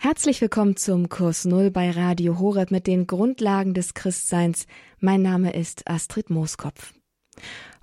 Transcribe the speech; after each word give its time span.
Herzlich 0.00 0.40
willkommen 0.40 0.76
zum 0.76 1.08
Kurs 1.08 1.44
Null 1.44 1.72
bei 1.72 1.90
Radio 1.90 2.38
Horeb 2.38 2.70
mit 2.70 2.86
den 2.86 3.08
Grundlagen 3.08 3.74
des 3.74 3.94
Christseins. 3.94 4.68
Mein 5.00 5.22
Name 5.22 5.52
ist 5.52 5.90
Astrid 5.90 6.30
Mooskopf. 6.30 6.94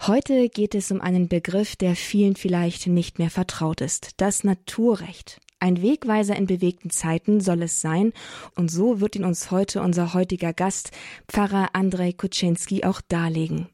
Heute 0.07 0.47
geht 0.47 0.75
es 0.75 0.91
um 0.91 1.01
einen 1.01 1.27
Begriff, 1.27 1.75
der 1.75 1.93
vielen 1.97 2.37
vielleicht 2.37 2.87
nicht 2.87 3.19
mehr 3.19 3.29
vertraut 3.29 3.81
ist, 3.81 4.11
das 4.15 4.45
Naturrecht. 4.45 5.41
Ein 5.59 5.81
Wegweiser 5.81 6.37
in 6.37 6.47
bewegten 6.47 6.89
Zeiten 6.89 7.41
soll 7.41 7.63
es 7.63 7.81
sein, 7.81 8.13
und 8.55 8.71
so 8.71 9.01
wird 9.01 9.17
ihn 9.17 9.25
uns 9.25 9.51
heute 9.51 9.81
unser 9.81 10.13
heutiger 10.13 10.53
Gast, 10.53 10.91
Pfarrer 11.27 11.71
Andrei 11.73 12.13
Kuczynski, 12.13 12.85
auch 12.85 13.01
darlegen. 13.01 13.67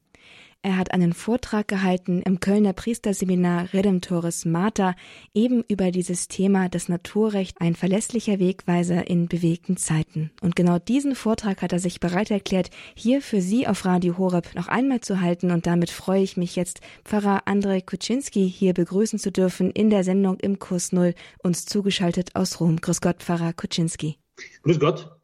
Er 0.64 0.76
hat 0.76 0.94
einen 0.94 1.12
Vortrag 1.12 1.66
gehalten 1.66 2.22
im 2.22 2.38
Kölner 2.38 2.72
Priesterseminar 2.72 3.72
Redemptoris 3.72 4.44
Mater 4.44 4.94
eben 5.34 5.64
über 5.66 5.90
dieses 5.90 6.28
Thema 6.28 6.68
das 6.68 6.88
Naturrecht, 6.88 7.60
ein 7.60 7.74
verlässlicher 7.74 8.38
Wegweiser 8.38 9.08
in 9.08 9.26
bewegten 9.26 9.76
Zeiten. 9.76 10.30
Und 10.40 10.54
genau 10.54 10.78
diesen 10.78 11.16
Vortrag 11.16 11.62
hat 11.62 11.72
er 11.72 11.80
sich 11.80 11.98
bereit 11.98 12.30
erklärt, 12.30 12.70
hier 12.94 13.22
für 13.22 13.40
Sie 13.40 13.66
auf 13.66 13.84
Radio 13.84 14.18
Horeb 14.18 14.54
noch 14.54 14.68
einmal 14.68 15.00
zu 15.00 15.20
halten. 15.20 15.50
Und 15.50 15.66
damit 15.66 15.90
freue 15.90 16.22
ich 16.22 16.36
mich 16.36 16.54
jetzt, 16.54 16.80
Pfarrer 17.04 17.42
Andrei 17.46 17.80
Kuczynski 17.80 18.48
hier 18.48 18.72
begrüßen 18.72 19.18
zu 19.18 19.32
dürfen 19.32 19.72
in 19.72 19.90
der 19.90 20.04
Sendung 20.04 20.38
im 20.38 20.60
Kurs 20.60 20.92
Null, 20.92 21.16
uns 21.42 21.66
zugeschaltet 21.66 22.36
aus 22.36 22.60
Rom. 22.60 22.80
Grüß 22.80 23.00
Gott, 23.00 23.20
Pfarrer 23.20 23.52
Kuczynski. 23.52 24.16
Grüß 24.62 24.78
Gott. 24.78 25.21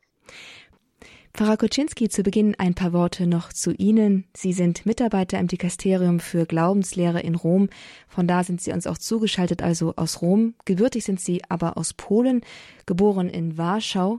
Pfarrer 1.39 1.57
Kuczynski, 1.57 2.09
zu 2.09 2.25
Beginn 2.25 2.57
ein 2.59 2.75
paar 2.75 2.93
Worte 2.93 3.29
noch 3.29 3.53
zu 3.53 3.71
Ihnen. 3.71 4.25
Sie 4.37 4.53
sind 4.53 4.85
Mitarbeiter 4.87 5.39
im 5.39 5.47
Dikasterium 5.47 6.19
für 6.19 6.47
Glaubenslehre 6.47 7.21
in 7.21 7.37
Rom. 7.37 7.69
Von 8.09 8.27
da 8.27 8.43
sind 8.43 8.61
Sie 8.61 8.73
uns 8.73 8.89
auch 8.89 8.99
zugeschaltet, 8.99 9.63
also 9.63 9.95
aus 9.95 10.21
Rom. 10.21 10.55
Gebürtig 10.65 11.05
sind 11.05 11.21
Sie 11.21 11.41
aber 11.49 11.79
aus 11.79 11.95
Polen, 11.95 12.41
geboren 12.87 13.29
in 13.29 13.57
Warschau. 13.57 14.19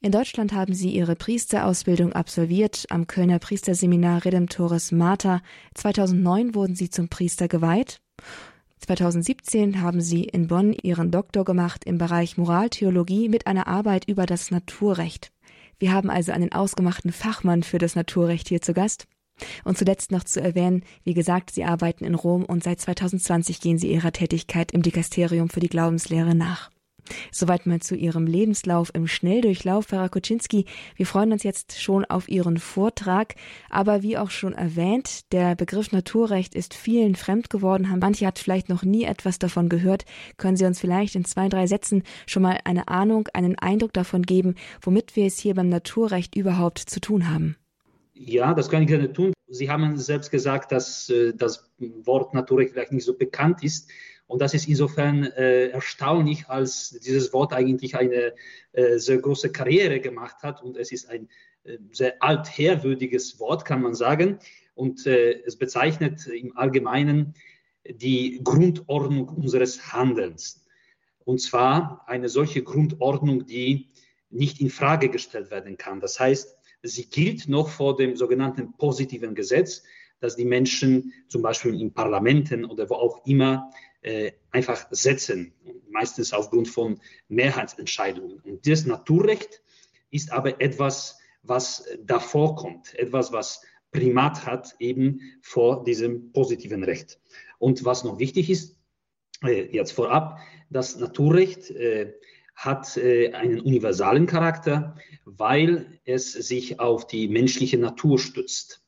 In 0.00 0.10
Deutschland 0.10 0.52
haben 0.54 0.74
Sie 0.74 0.90
Ihre 0.90 1.14
Priesterausbildung 1.14 2.14
absolviert 2.14 2.86
am 2.90 3.06
Kölner 3.06 3.38
Priesterseminar 3.38 4.24
Redemptoris 4.24 4.90
Mater. 4.90 5.42
2009 5.74 6.56
wurden 6.56 6.74
Sie 6.74 6.90
zum 6.90 7.08
Priester 7.08 7.46
geweiht. 7.46 8.00
2017 8.80 9.82
haben 9.82 10.00
Sie 10.00 10.24
in 10.24 10.48
Bonn 10.48 10.72
Ihren 10.72 11.12
Doktor 11.12 11.44
gemacht 11.44 11.84
im 11.84 11.98
Bereich 11.98 12.36
Moraltheologie 12.36 13.28
mit 13.28 13.46
einer 13.46 13.68
Arbeit 13.68 14.08
über 14.08 14.26
das 14.26 14.50
Naturrecht. 14.50 15.30
Wir 15.78 15.92
haben 15.92 16.10
also 16.10 16.32
einen 16.32 16.52
ausgemachten 16.52 17.12
Fachmann 17.12 17.62
für 17.62 17.78
das 17.78 17.96
Naturrecht 17.96 18.48
hier 18.48 18.62
zu 18.62 18.72
Gast. 18.72 19.06
Und 19.64 19.76
zuletzt 19.76 20.12
noch 20.12 20.24
zu 20.24 20.40
erwähnen, 20.40 20.82
wie 21.04 21.12
gesagt, 21.12 21.50
Sie 21.50 21.64
arbeiten 21.64 22.04
in 22.04 22.14
Rom 22.14 22.44
und 22.44 22.64
seit 22.64 22.80
2020 22.80 23.60
gehen 23.60 23.78
Sie 23.78 23.92
Ihrer 23.92 24.12
Tätigkeit 24.12 24.72
im 24.72 24.82
Dikasterium 24.82 25.50
für 25.50 25.60
die 25.60 25.68
Glaubenslehre 25.68 26.34
nach. 26.34 26.70
Soweit 27.30 27.66
mal 27.66 27.80
zu 27.80 27.94
Ihrem 27.94 28.26
Lebenslauf 28.26 28.90
im 28.94 29.06
Schnelldurchlauf, 29.06 29.86
Pfarrer 29.86 30.08
Kuczynski. 30.08 30.66
Wir 30.96 31.06
freuen 31.06 31.32
uns 31.32 31.42
jetzt 31.42 31.80
schon 31.80 32.04
auf 32.04 32.28
Ihren 32.28 32.58
Vortrag. 32.58 33.34
Aber 33.70 34.02
wie 34.02 34.18
auch 34.18 34.30
schon 34.30 34.52
erwähnt, 34.52 35.32
der 35.32 35.54
Begriff 35.54 35.92
Naturrecht 35.92 36.54
ist 36.54 36.74
vielen 36.74 37.14
fremd 37.14 37.50
geworden. 37.50 37.88
Manche 38.00 38.26
hat 38.26 38.38
vielleicht 38.38 38.68
noch 38.68 38.82
nie 38.82 39.04
etwas 39.04 39.38
davon 39.38 39.68
gehört. 39.68 40.04
Können 40.36 40.56
Sie 40.56 40.64
uns 40.64 40.80
vielleicht 40.80 41.14
in 41.14 41.24
zwei, 41.24 41.48
drei 41.48 41.66
Sätzen 41.66 42.02
schon 42.26 42.42
mal 42.42 42.58
eine 42.64 42.88
Ahnung, 42.88 43.28
einen 43.32 43.58
Eindruck 43.58 43.92
davon 43.92 44.22
geben, 44.22 44.54
womit 44.80 45.16
wir 45.16 45.26
es 45.26 45.38
hier 45.38 45.54
beim 45.54 45.68
Naturrecht 45.68 46.36
überhaupt 46.36 46.78
zu 46.78 47.00
tun 47.00 47.28
haben? 47.28 47.56
Ja, 48.14 48.54
das 48.54 48.70
kann 48.70 48.82
ich 48.82 48.88
gerne 48.88 49.12
tun. 49.12 49.34
Sie 49.48 49.70
haben 49.70 49.96
selbst 49.98 50.30
gesagt, 50.30 50.72
dass 50.72 51.10
äh, 51.10 51.34
das 51.34 51.70
Wort 51.78 52.34
Naturrecht 52.34 52.72
vielleicht 52.72 52.92
nicht 52.92 53.04
so 53.04 53.14
bekannt 53.14 53.62
ist. 53.62 53.90
Und 54.26 54.42
das 54.42 54.54
ist 54.54 54.68
insofern 54.68 55.24
äh, 55.24 55.68
erstaunlich, 55.68 56.48
als 56.48 56.90
dieses 56.90 57.32
Wort 57.32 57.52
eigentlich 57.52 57.96
eine 57.96 58.34
äh, 58.72 58.98
sehr 58.98 59.18
große 59.18 59.52
Karriere 59.52 60.00
gemacht 60.00 60.42
hat. 60.42 60.62
Und 60.62 60.76
es 60.76 60.90
ist 60.90 61.08
ein 61.08 61.28
äh, 61.64 61.78
sehr 61.92 62.22
altherwürdiges 62.22 63.38
Wort, 63.38 63.64
kann 63.64 63.82
man 63.82 63.94
sagen. 63.94 64.38
Und 64.74 65.06
äh, 65.06 65.42
es 65.44 65.56
bezeichnet 65.56 66.26
im 66.26 66.56
Allgemeinen 66.56 67.34
die 67.88 68.40
Grundordnung 68.42 69.28
unseres 69.28 69.92
Handelns. 69.92 70.64
Und 71.24 71.40
zwar 71.40 72.04
eine 72.06 72.28
solche 72.28 72.62
Grundordnung, 72.62 73.46
die 73.46 73.90
nicht 74.30 74.60
in 74.60 74.70
Frage 74.70 75.08
gestellt 75.08 75.50
werden 75.50 75.76
kann. 75.76 76.00
Das 76.00 76.18
heißt, 76.18 76.56
sie 76.82 77.06
gilt 77.08 77.48
noch 77.48 77.68
vor 77.68 77.96
dem 77.96 78.16
sogenannten 78.16 78.76
positiven 78.76 79.34
Gesetz, 79.34 79.82
dass 80.20 80.36
die 80.36 80.44
Menschen 80.44 81.12
zum 81.28 81.42
Beispiel 81.42 81.80
in 81.80 81.92
Parlamenten 81.92 82.64
oder 82.64 82.88
wo 82.88 82.94
auch 82.94 83.26
immer 83.26 83.70
einfach 84.50 84.86
setzen, 84.90 85.52
meistens 85.90 86.32
aufgrund 86.32 86.68
von 86.68 87.00
Mehrheitsentscheidungen. 87.28 88.40
Und 88.40 88.66
das 88.66 88.86
Naturrecht 88.86 89.62
ist 90.10 90.32
aber 90.32 90.60
etwas, 90.60 91.18
was 91.42 91.88
davor 92.04 92.56
kommt, 92.56 92.94
etwas, 92.94 93.32
was 93.32 93.62
Primat 93.92 94.44
hat 94.44 94.76
eben 94.78 95.20
vor 95.40 95.84
diesem 95.84 96.32
positiven 96.32 96.84
Recht. 96.84 97.18
Und 97.58 97.84
was 97.84 98.04
noch 98.04 98.18
wichtig 98.18 98.50
ist, 98.50 98.76
äh, 99.42 99.74
jetzt 99.74 99.92
vorab, 99.92 100.38
das 100.70 100.96
Naturrecht 100.96 101.70
äh, 101.70 102.14
hat 102.54 102.96
äh, 102.96 103.32
einen 103.32 103.60
universalen 103.60 104.26
Charakter, 104.26 104.96
weil 105.24 106.00
es 106.04 106.32
sich 106.32 106.80
auf 106.80 107.06
die 107.06 107.28
menschliche 107.28 107.78
Natur 107.78 108.18
stützt. 108.18 108.82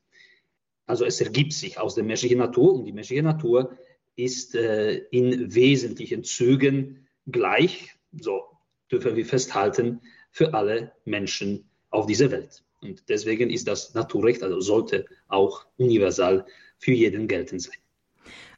Also 0.87 1.05
es 1.05 1.21
ergibt 1.21 1.53
sich 1.53 1.79
aus 1.79 1.95
der 1.95 2.05
menschlichen 2.05 2.39
Natur 2.39 2.75
und 2.75 2.85
die 2.85 2.93
menschliche 2.93 3.23
Natur 3.23 3.77
ist 4.19 4.55
äh, 4.55 4.97
in 5.11 5.55
wesentlichen 5.55 6.25
Zügen 6.25 7.07
gleich, 7.27 7.95
so 8.21 8.43
dürfen 8.91 9.15
wir 9.17 9.25
festhalten, 9.25 10.01
für 10.31 10.55
alle 10.55 10.93
Menschen 11.05 11.71
auf 11.91 12.07
dieser 12.07 12.31
Welt. 12.31 12.65
Und 12.81 13.09
deswegen 13.09 13.51
ist 13.51 13.69
das 13.69 13.95
Naturrecht, 13.95 14.43
also 14.43 14.61
sollte 14.61 15.07
auch 15.29 15.67
universal 15.77 16.47
für 16.79 16.93
jeden 16.93 17.29
geltend 17.29 17.63
sein. 17.63 17.77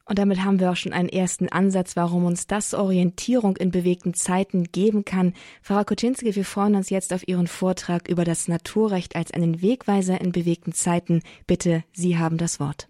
Und 0.05 0.17
damit 0.17 0.43
haben 0.43 0.59
wir 0.59 0.71
auch 0.71 0.75
schon 0.75 0.93
einen 0.93 1.09
ersten 1.09 1.47
Ansatz, 1.49 1.95
warum 1.95 2.25
uns 2.25 2.47
das 2.47 2.73
Orientierung 2.73 3.55
in 3.57 3.71
bewegten 3.71 4.13
Zeiten 4.13 4.65
geben 4.71 5.05
kann. 5.05 5.33
Frau 5.61 5.83
Kuczynski, 5.83 6.35
wir 6.35 6.43
freuen 6.43 6.75
uns 6.75 6.89
jetzt 6.89 7.13
auf 7.13 7.27
Ihren 7.27 7.47
Vortrag 7.47 8.09
über 8.09 8.25
das 8.25 8.47
Naturrecht 8.47 9.15
als 9.15 9.31
einen 9.31 9.61
Wegweiser 9.61 10.19
in 10.19 10.31
bewegten 10.31 10.73
Zeiten. 10.73 11.21
Bitte, 11.45 11.83
Sie 11.93 12.17
haben 12.17 12.37
das 12.37 12.59
Wort. 12.59 12.87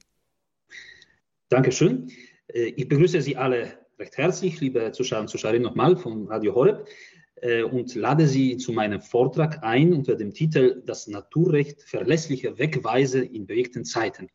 Dankeschön. 1.49 2.09
Äh, 2.53 2.73
ich 2.75 2.87
begrüße 2.87 3.21
Sie 3.21 3.37
alle 3.37 3.73
recht 3.99 4.17
herzlich, 4.17 4.59
liebe 4.59 4.91
Zuschauer 4.91 5.21
und 5.21 5.29
Zuschauerinnen, 5.29 5.63
nochmal 5.63 5.95
von 5.95 6.27
Radio 6.27 6.55
Horeb 6.55 6.87
äh, 7.35 7.63
und 7.63 7.93
lade 7.95 8.27
Sie 8.27 8.57
zu 8.57 8.71
meinem 8.71 9.01
Vortrag 9.01 9.63
ein 9.63 9.93
unter 9.93 10.15
dem 10.15 10.33
Titel 10.33 10.81
Das 10.85 11.07
Naturrecht 11.07 11.81
verlässliche 11.83 12.57
Wegweise 12.57 13.23
in 13.23 13.45
bewegten 13.45 13.85
Zeiten. 13.85 14.29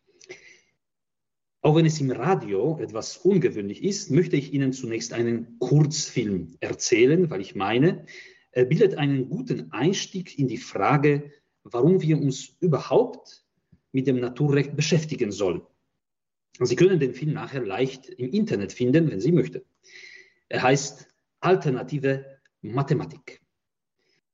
Auch 1.62 1.74
wenn 1.74 1.86
es 1.86 2.00
im 2.00 2.12
Radio 2.12 2.78
etwas 2.80 3.16
ungewöhnlich 3.16 3.82
ist, 3.82 4.10
möchte 4.12 4.36
ich 4.36 4.52
Ihnen 4.52 4.72
zunächst 4.72 5.12
einen 5.12 5.58
Kurzfilm 5.58 6.54
erzählen, 6.60 7.28
weil 7.28 7.40
ich 7.40 7.56
meine, 7.56 8.06
er 8.52 8.66
bildet 8.66 8.94
einen 8.94 9.28
guten 9.28 9.72
Einstieg 9.72 10.38
in 10.38 10.46
die 10.46 10.58
Frage, 10.58 11.32
warum 11.64 12.00
wir 12.02 12.18
uns 12.18 12.56
überhaupt 12.60 13.44
mit 13.90 14.06
dem 14.06 14.20
Naturrecht 14.20 14.76
beschäftigen 14.76 15.32
sollen. 15.32 15.62
Sie 16.60 16.76
können 16.76 16.98
den 16.98 17.14
Film 17.14 17.34
nachher 17.34 17.64
leicht 17.64 18.08
im 18.08 18.30
Internet 18.30 18.72
finden, 18.72 19.10
wenn 19.10 19.20
Sie 19.20 19.32
möchten. 19.32 19.62
Er 20.48 20.62
heißt 20.62 21.08
Alternative 21.40 22.24
Mathematik. 22.62 23.40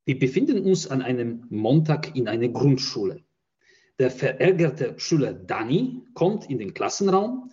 Wir 0.04 0.18
befinden 0.18 0.64
uns 0.64 0.86
an 0.86 1.02
einem 1.02 1.46
Montag 1.48 2.16
in 2.16 2.28
einer 2.28 2.48
Grundschule. 2.48 3.22
Der 3.98 4.10
verärgerte 4.10 4.98
Schüler 4.98 5.32
Danny 5.32 6.02
kommt 6.14 6.48
in 6.50 6.58
den 6.58 6.74
Klassenraum, 6.74 7.50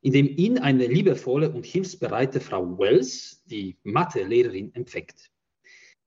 in 0.00 0.12
dem 0.12 0.26
ihn 0.26 0.58
eine 0.58 0.86
liebevolle 0.86 1.50
und 1.50 1.64
hilfsbereite 1.64 2.40
Frau 2.40 2.78
Wells, 2.78 3.42
die 3.46 3.76
Mathelehrerin, 3.84 4.74
empfängt. 4.74 5.30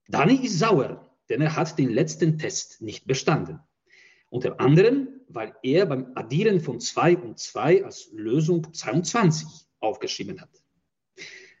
Danny 0.08 0.44
ist 0.44 0.58
sauer, 0.58 1.16
denn 1.28 1.40
er 1.40 1.56
hat 1.56 1.78
den 1.78 1.90
letzten 1.90 2.38
Test 2.38 2.82
nicht 2.82 3.06
bestanden. 3.06 3.60
Unter 4.28 4.60
anderem, 4.60 5.08
weil 5.28 5.54
er 5.62 5.86
beim 5.86 6.12
Addieren 6.14 6.60
von 6.60 6.80
2 6.80 7.16
und 7.18 7.38
2 7.38 7.84
als 7.84 8.10
Lösung 8.12 8.72
22 8.72 9.46
aufgeschrieben 9.80 10.40
hat. 10.40 10.50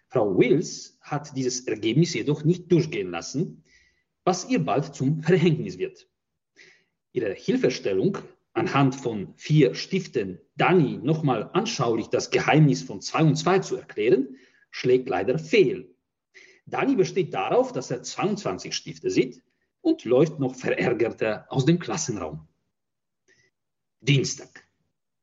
Frau 0.08 0.36
Wills 0.38 0.98
hat 1.00 1.36
dieses 1.36 1.66
Ergebnis 1.66 2.14
jedoch 2.14 2.44
nicht 2.44 2.70
durchgehen 2.70 3.10
lassen, 3.10 3.64
was 4.24 4.48
ihr 4.48 4.64
bald 4.64 4.94
zum 4.94 5.22
Verhängnis 5.22 5.78
wird. 5.78 6.08
Ihre 7.12 7.32
Hilfestellung 7.34 8.18
anhand 8.52 8.94
von 8.94 9.34
vier 9.36 9.74
Stiften 9.74 10.40
Dani 10.56 10.98
nochmal 10.98 11.50
anschaulich 11.52 12.08
das 12.08 12.30
Geheimnis 12.30 12.82
von 12.82 13.00
2 13.00 13.22
und 13.22 13.36
2 13.36 13.58
zu 13.60 13.76
erklären, 13.76 14.36
schlägt 14.70 15.08
leider 15.08 15.38
fehl. 15.38 15.94
Dani 16.66 16.96
besteht 16.96 17.32
darauf, 17.32 17.72
dass 17.72 17.90
er 17.90 18.02
22 18.02 18.74
Stifte 18.74 19.10
sieht 19.10 19.42
und 19.80 20.04
läuft 20.04 20.40
noch 20.40 20.54
verärgerter 20.54 21.46
aus 21.48 21.64
dem 21.64 21.78
Klassenraum. 21.78 22.48
Dienstag. 24.00 24.66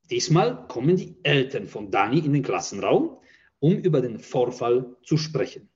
Diesmal 0.10 0.68
kommen 0.68 0.98
die 0.98 1.16
Eltern 1.24 1.68
von 1.68 1.92
Dani 1.92 2.20
in 2.20 2.34
den 2.34 2.44
Klassenraum, 2.44 3.18
um 3.60 3.78
über 3.78 4.02
den 4.02 4.20
Vorfall 4.20 4.98
zu 5.04 5.18
sprechen. 5.18 5.70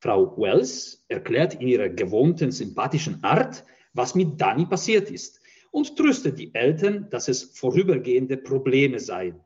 Frau 0.00 0.36
Wells 0.36 1.04
erklärt 1.08 1.54
in 1.54 1.68
ihrer 1.68 1.88
gewohnten 1.88 2.52
sympathischen 2.52 3.24
Art, 3.24 3.64
was 3.94 4.14
mit 4.14 4.40
Dani 4.40 4.66
passiert 4.66 5.10
ist 5.10 5.40
und 5.70 5.96
tröstet 5.96 6.38
die 6.38 6.54
Eltern, 6.54 7.08
dass 7.10 7.28
es 7.28 7.42
vorübergehende 7.42 8.36
Probleme 8.36 9.00
seien. 9.00 9.40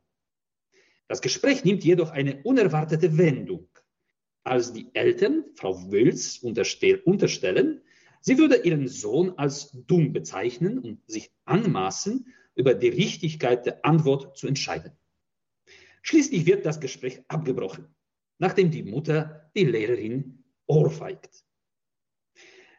Das 1.07 1.21
Gespräch 1.23 1.65
nimmt 1.65 1.85
jedoch 1.85 2.11
eine 2.11 2.43
unerwartete 2.43 3.17
Wendung. 3.17 3.69
Als 4.43 4.73
die 4.73 4.91
Eltern 4.95 5.45
Frau 5.55 5.91
Wills 5.91 6.39
unterstellen, 6.39 7.83
sie 8.21 8.39
würde 8.39 8.57
ihren 8.57 8.89
Sohn 8.89 9.39
als 9.39 9.71
dumm 9.73 10.13
bezeichnen 10.13 10.79
und 10.79 11.01
sich 11.07 11.31
anmaßen, 11.45 12.27
über 12.55 12.75
die 12.75 12.89
Richtigkeit 12.89 13.67
der 13.67 13.85
Antwort 13.85 14.37
zu 14.37 14.49
entscheiden. 14.49 14.93
Schließlich 16.03 16.47
wird 16.47 16.67
das 16.67 16.81
Gespräch 16.81 17.23
abgebrochen, 17.29 17.95
nachdem 18.39 18.71
die 18.71 18.83
Mutter 18.83 19.51
die 19.55 19.65
Lehrerin 19.65 20.45
ohrfeigt. 20.67 21.45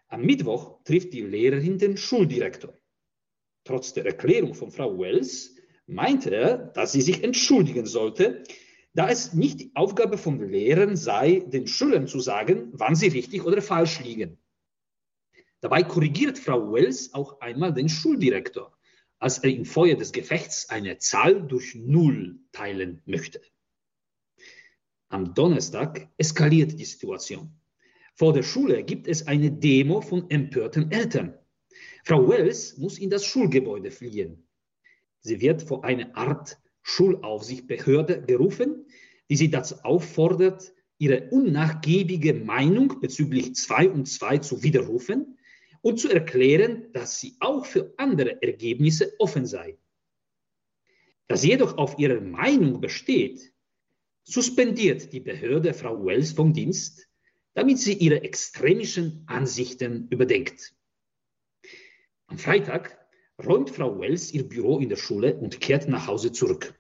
Am 0.07 0.23
Mittwoch 0.23 0.83
trifft 0.83 1.13
die 1.13 1.21
Lehrerin 1.21 1.77
den 1.77 1.95
Schuldirektor. 1.95 2.73
Trotz 3.63 3.93
der 3.93 4.05
Erklärung 4.05 4.53
von 4.53 4.71
Frau 4.71 4.97
Wells 4.99 5.55
meinte 5.85 6.31
er, 6.31 6.57
dass 6.57 6.91
sie 6.91 7.01
sich 7.01 7.23
entschuldigen 7.23 7.85
sollte, 7.85 8.43
da 8.93 9.09
es 9.09 9.33
nicht 9.33 9.59
die 9.59 9.71
Aufgabe 9.75 10.17
von 10.17 10.41
Lehrern 10.49 10.95
sei, 10.95 11.43
den 11.45 11.67
Schülern 11.67 12.07
zu 12.07 12.19
sagen, 12.19 12.69
wann 12.73 12.95
sie 12.95 13.07
richtig 13.07 13.45
oder 13.45 13.61
falsch 13.61 13.99
liegen. 14.03 14.39
Dabei 15.61 15.83
korrigiert 15.83 16.39
Frau 16.39 16.71
Wells 16.71 17.13
auch 17.13 17.41
einmal 17.41 17.73
den 17.73 17.89
Schuldirektor, 17.89 18.77
als 19.19 19.39
er 19.39 19.49
im 19.49 19.65
Feuer 19.65 19.95
des 19.95 20.13
Gefechts 20.13 20.69
eine 20.69 20.97
Zahl 20.99 21.45
durch 21.45 21.75
Null 21.75 22.39
teilen 22.53 23.01
möchte. 23.05 23.41
Am 25.09 25.33
Donnerstag 25.33 26.07
eskaliert 26.17 26.79
die 26.79 26.85
Situation. 26.85 27.51
Vor 28.15 28.31
der 28.31 28.43
Schule 28.43 28.83
gibt 28.83 29.07
es 29.07 29.27
eine 29.27 29.51
Demo 29.51 30.01
von 30.01 30.29
empörten 30.29 30.91
Eltern. 30.91 31.37
Frau 32.05 32.29
Wells 32.29 32.77
muss 32.77 32.97
in 32.97 33.09
das 33.09 33.25
Schulgebäude 33.25 33.91
fliehen. 33.91 34.47
Sie 35.19 35.41
wird 35.41 35.63
vor 35.63 35.83
eine 35.83 36.15
Art 36.15 36.57
Schulaufsichtsbehörde 36.83 38.21
gerufen, 38.21 38.85
die 39.29 39.35
sie 39.35 39.49
dazu 39.49 39.75
auffordert, 39.83 40.73
ihre 40.97 41.29
unnachgiebige 41.29 42.33
Meinung 42.33 42.99
bezüglich 43.01 43.55
2 43.55 43.89
und 43.89 44.05
2 44.07 44.37
zu 44.37 44.63
widerrufen 44.63 45.37
und 45.81 45.99
zu 45.99 46.09
erklären, 46.09 46.91
dass 46.93 47.19
sie 47.19 47.35
auch 47.39 47.65
für 47.65 47.93
andere 47.97 48.41
Ergebnisse 48.41 49.13
offen 49.19 49.45
sei. 49.45 49.77
Da 51.27 51.37
sie 51.37 51.49
jedoch 51.49 51.77
auf 51.77 51.99
ihrer 51.99 52.21
Meinung 52.21 52.81
besteht, 52.81 53.53
suspendiert 54.23 55.13
die 55.13 55.19
Behörde 55.19 55.73
Frau 55.73 56.05
Wells 56.05 56.31
vom 56.33 56.53
Dienst, 56.53 57.07
damit 57.53 57.79
sie 57.79 57.93
ihre 57.93 58.23
extremischen 58.23 59.23
Ansichten 59.27 60.07
überdenkt. 60.09 60.73
Am 62.27 62.37
Freitag 62.37 62.97
räumt 63.43 63.69
Frau 63.69 63.99
Wells 63.99 64.33
ihr 64.33 64.47
Büro 64.47 64.79
in 64.79 64.89
der 64.89 64.97
Schule 64.97 65.35
und 65.35 65.59
kehrt 65.61 65.87
nach 65.87 66.07
Hause 66.07 66.31
zurück. 66.31 66.73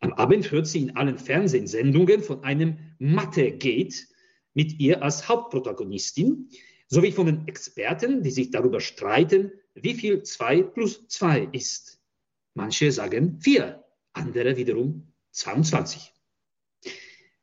Am 0.00 0.12
Abend 0.14 0.50
hört 0.50 0.66
sie 0.66 0.82
in 0.82 0.96
allen 0.96 1.18
Fernsehsendungen 1.18 2.22
von 2.22 2.42
einem 2.42 2.78
Mathe-Gate 2.98 4.08
mit 4.54 4.80
ihr 4.80 5.02
als 5.02 5.28
Hauptprotagonistin, 5.28 6.48
sowie 6.90 7.12
von 7.12 7.26
den 7.26 7.48
Experten, 7.48 8.22
die 8.22 8.30
sich 8.30 8.50
darüber 8.50 8.80
streiten, 8.80 9.52
wie 9.74 9.94
viel 9.94 10.22
2 10.22 10.62
plus 10.64 11.06
2 11.06 11.48
ist. 11.52 12.02
Manche 12.54 12.90
sagen 12.90 13.40
4, 13.40 13.82
andere 14.12 14.56
wiederum 14.56 15.12
22. 15.30 16.12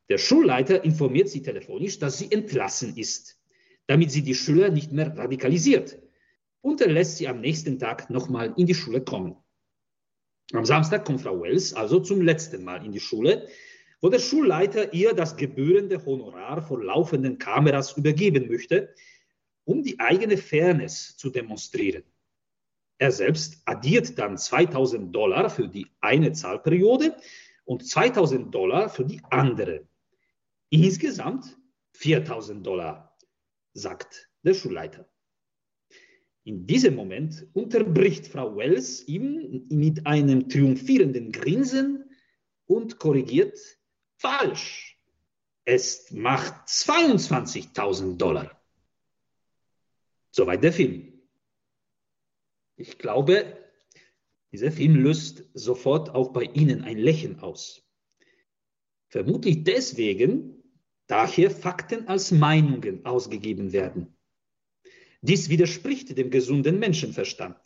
Der 0.10 0.18
Schulleiter 0.18 0.84
informiert 0.84 1.30
sie 1.30 1.42
telefonisch, 1.42 1.98
dass 1.98 2.20
sie 2.20 2.32
entlassen 2.32 2.96
ist, 2.98 3.42
damit 3.88 4.12
sie 4.12 4.22
die 4.22 4.36
Schüler 4.36 4.70
nicht 4.70 4.92
mehr 4.92 5.18
radikalisiert 5.18 5.98
und 6.62 6.82
er 6.82 6.92
lässt 6.92 7.18
sie 7.18 7.28
am 7.28 7.40
nächsten 7.40 7.80
Tag 7.80 8.10
nochmal 8.10 8.54
in 8.58 8.66
die 8.66 8.76
Schule 8.76 9.02
kommen. 9.02 9.38
Am 10.54 10.66
Samstag 10.66 11.06
kommt 11.06 11.22
Frau 11.22 11.42
Wells 11.42 11.74
also 11.74 12.00
zum 12.00 12.22
letzten 12.22 12.64
Mal 12.64 12.86
in 12.86 12.92
die 12.92 13.00
Schule, 13.00 13.48
wo 14.02 14.10
der 14.10 14.20
Schulleiter 14.20 14.94
ihr 14.94 15.14
das 15.14 15.38
gebührende 15.38 16.06
Honorar 16.06 16.62
vor 16.62 16.84
laufenden 16.84 17.38
Kameras 17.38 17.98
übergeben 17.98 18.48
möchte, 18.48 18.94
um 19.68 19.84
die 19.84 20.00
eigene 20.00 20.38
Fairness 20.38 21.18
zu 21.18 21.30
demonstrieren. 21.30 22.04
Er 23.00 23.12
selbst 23.12 23.62
addiert 23.66 24.18
dann 24.18 24.38
2000 24.38 25.14
Dollar 25.14 25.50
für 25.50 25.68
die 25.68 25.88
eine 26.00 26.32
Zahlperiode 26.32 27.18
und 27.66 27.86
2000 27.86 28.54
Dollar 28.54 28.90
für 28.90 29.04
die 29.04 29.22
andere. 29.30 29.86
Insgesamt 30.70 31.58
4000 31.96 32.66
Dollar, 32.66 33.18
sagt 33.74 34.30
der 34.42 34.54
Schulleiter. 34.54 35.08
In 36.46 36.66
diesem 36.66 36.96
Moment 36.96 37.46
unterbricht 37.54 38.28
Frau 38.28 38.56
Wells 38.56 39.06
ihm 39.06 39.66
mit 39.70 40.08
einem 40.08 40.48
triumphierenden 40.48 41.34
Grinsen 41.34 42.10
und 42.68 43.00
korrigiert 43.00 43.60
falsch. 44.16 44.98
Es 45.66 46.10
macht 46.12 46.70
22.000 46.70 48.16
Dollar. 48.16 48.57
Soweit 50.38 50.64
der 50.64 50.72
Film. 50.72 51.14
Ich 52.76 53.00
glaube, 53.00 53.58
dieser 54.52 54.72
Film 54.72 54.94
löst 54.94 55.44
sofort 55.56 56.12
auch 56.12 56.32
bei 56.32 56.44
Ihnen 56.44 56.84
ein 56.84 57.00
Lächeln 57.00 57.40
aus. 57.40 57.90
Vermutlich 59.08 59.64
deswegen, 59.64 60.62
da 61.08 61.26
hier 61.26 61.50
Fakten 61.50 62.08
als 62.08 62.30
Meinungen 62.30 63.04
ausgegeben 63.04 63.74
werden. 63.74 64.16
Dies 65.22 65.50
widerspricht 65.50 66.16
dem 66.16 66.30
gesunden 66.30 66.78
Menschenverstand. 66.78 67.58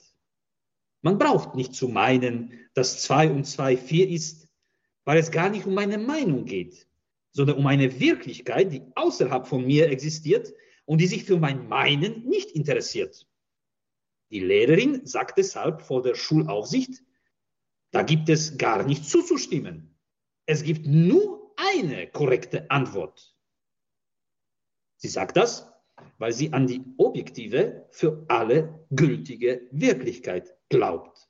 Man 1.01 1.17
braucht 1.17 1.56
nicht 1.56 1.75
zu 1.75 1.89
meinen, 1.89 2.53
dass 2.74 3.01
zwei 3.01 3.29
und 3.29 3.44
zwei 3.44 3.75
vier 3.75 4.07
ist, 4.07 4.47
weil 5.03 5.17
es 5.17 5.31
gar 5.31 5.50
nicht 5.50 5.65
um 5.65 5.74
meine 5.74 5.97
Meinung 5.97 6.45
geht, 6.45 6.88
sondern 7.33 7.57
um 7.57 7.67
eine 7.67 8.00
Wirklichkeit, 8.00 8.71
die 8.71 8.83
außerhalb 8.95 9.45
von 9.45 9.67
mir 9.67 9.89
existiert 9.89 10.53
und 10.91 10.97
die 10.97 11.07
sich 11.07 11.23
für 11.23 11.39
mein 11.39 11.69
Meinen 11.69 12.27
nicht 12.27 12.51
interessiert. 12.51 13.25
Die 14.29 14.41
Lehrerin 14.41 15.05
sagt 15.05 15.38
deshalb 15.38 15.81
vor 15.81 16.01
der 16.01 16.15
Schulaufsicht, 16.15 17.01
da 17.91 18.03
gibt 18.03 18.27
es 18.27 18.57
gar 18.57 18.83
nicht 18.83 19.05
zuzustimmen. 19.05 19.97
Es 20.45 20.63
gibt 20.63 20.85
nur 20.85 21.53
eine 21.55 22.07
korrekte 22.07 22.69
Antwort. 22.69 23.33
Sie 24.97 25.07
sagt 25.07 25.38
das, 25.38 25.71
weil 26.17 26.33
sie 26.33 26.51
an 26.51 26.67
die 26.67 26.83
objektive, 26.97 27.88
für 27.91 28.25
alle 28.27 28.86
gültige 28.89 29.69
Wirklichkeit 29.71 30.57
glaubt. 30.67 31.29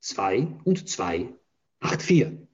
2 0.00 0.60
und 0.64 0.86
2, 0.86 1.34
8, 1.80 2.02
4. 2.02 2.48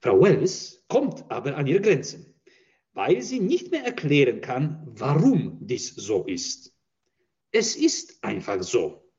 Frau 0.00 0.20
Wells 0.20 0.84
kommt 0.88 1.24
aber 1.30 1.56
an 1.56 1.68
ihre 1.68 1.80
Grenzen, 1.80 2.31
weil 2.92 3.22
sie 3.22 3.40
nicht 3.40 3.70
mehr 3.70 3.84
erklären 3.84 4.40
kann, 4.40 4.82
warum 4.86 5.66
dies 5.66 5.94
so 5.94 6.24
ist. 6.26 6.74
Es 7.50 7.76
ist 7.76 8.22
einfach 8.22 8.62
so. 8.62 9.10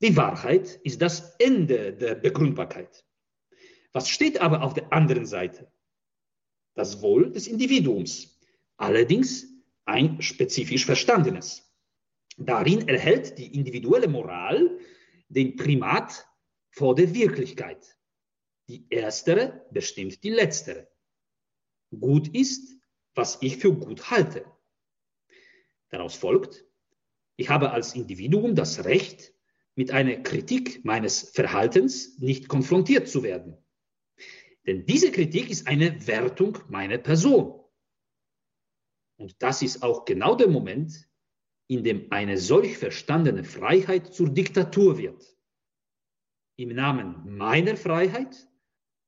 Die 0.00 0.16
Wahrheit 0.16 0.80
ist 0.84 1.02
das 1.02 1.34
Ende 1.38 1.92
der 1.92 2.14
Begründbarkeit. 2.14 3.04
Was 3.92 4.08
steht 4.08 4.40
aber 4.40 4.62
auf 4.62 4.74
der 4.74 4.92
anderen 4.92 5.26
Seite? 5.26 5.72
Das 6.74 7.02
Wohl 7.02 7.32
des 7.32 7.48
Individuums, 7.48 8.38
allerdings 8.76 9.46
ein 9.84 10.22
spezifisch 10.22 10.86
verstandenes. 10.86 11.74
Darin 12.36 12.86
erhält 12.86 13.36
die 13.38 13.52
individuelle 13.54 14.06
Moral 14.06 14.78
den 15.28 15.56
Primat 15.56 16.28
vor 16.70 16.94
der 16.94 17.12
Wirklichkeit. 17.12 17.98
Die 18.68 18.86
erstere 18.90 19.66
bestimmt 19.72 20.22
die 20.22 20.30
letztere. 20.30 20.88
Gut 21.90 22.28
ist, 22.28 22.76
was 23.14 23.38
ich 23.40 23.56
für 23.56 23.72
gut 23.74 24.10
halte. 24.10 24.44
Daraus 25.90 26.14
folgt, 26.14 26.64
ich 27.36 27.48
habe 27.48 27.70
als 27.70 27.94
Individuum 27.94 28.54
das 28.54 28.84
Recht, 28.84 29.32
mit 29.74 29.92
einer 29.92 30.16
Kritik 30.16 30.84
meines 30.84 31.30
Verhaltens 31.30 32.18
nicht 32.18 32.48
konfrontiert 32.48 33.08
zu 33.08 33.22
werden. 33.22 33.56
Denn 34.66 34.84
diese 34.86 35.12
Kritik 35.12 35.50
ist 35.50 35.68
eine 35.68 36.04
Wertung 36.08 36.58
meiner 36.68 36.98
Person. 36.98 37.64
Und 39.16 39.40
das 39.40 39.62
ist 39.62 39.84
auch 39.84 40.04
genau 40.04 40.34
der 40.34 40.48
Moment, 40.48 41.08
in 41.68 41.84
dem 41.84 42.10
eine 42.10 42.38
solch 42.38 42.76
verstandene 42.76 43.44
Freiheit 43.44 44.12
zur 44.12 44.30
Diktatur 44.30 44.98
wird. 44.98 45.36
Im 46.56 46.70
Namen 46.70 47.36
meiner 47.36 47.76
Freiheit 47.76 48.48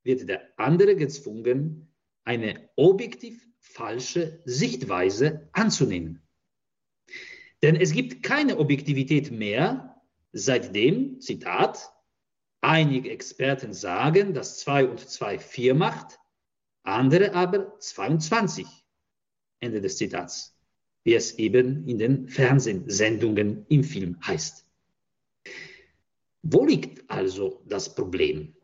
wird 0.04 0.28
der 0.28 0.56
andere 0.56 0.94
gezwungen, 0.94 1.89
eine 2.30 2.70
objektiv 2.76 3.44
falsche 3.58 4.40
Sichtweise 4.44 5.48
anzunehmen. 5.52 6.22
Denn 7.60 7.74
es 7.74 7.90
gibt 7.90 8.22
keine 8.22 8.58
Objektivität 8.58 9.32
mehr, 9.32 10.00
seitdem, 10.32 11.20
Zitat, 11.20 11.92
einige 12.60 13.10
Experten 13.10 13.72
sagen, 13.72 14.32
dass 14.32 14.60
2 14.60 14.86
und 14.86 15.00
2 15.00 15.40
4 15.40 15.74
macht, 15.74 16.20
andere 16.84 17.34
aber 17.34 17.76
22. 17.80 18.64
Ende 19.58 19.80
des 19.80 19.96
Zitats, 19.96 20.56
wie 21.02 21.14
es 21.14 21.36
eben 21.36 21.88
in 21.88 21.98
den 21.98 22.28
Fernsehsendungen 22.28 23.66
im 23.68 23.82
Film 23.82 24.20
heißt. 24.24 24.64
Wo 26.42 26.64
liegt 26.64 27.10
also 27.10 27.64
das 27.66 27.92
Problem? 27.92 28.54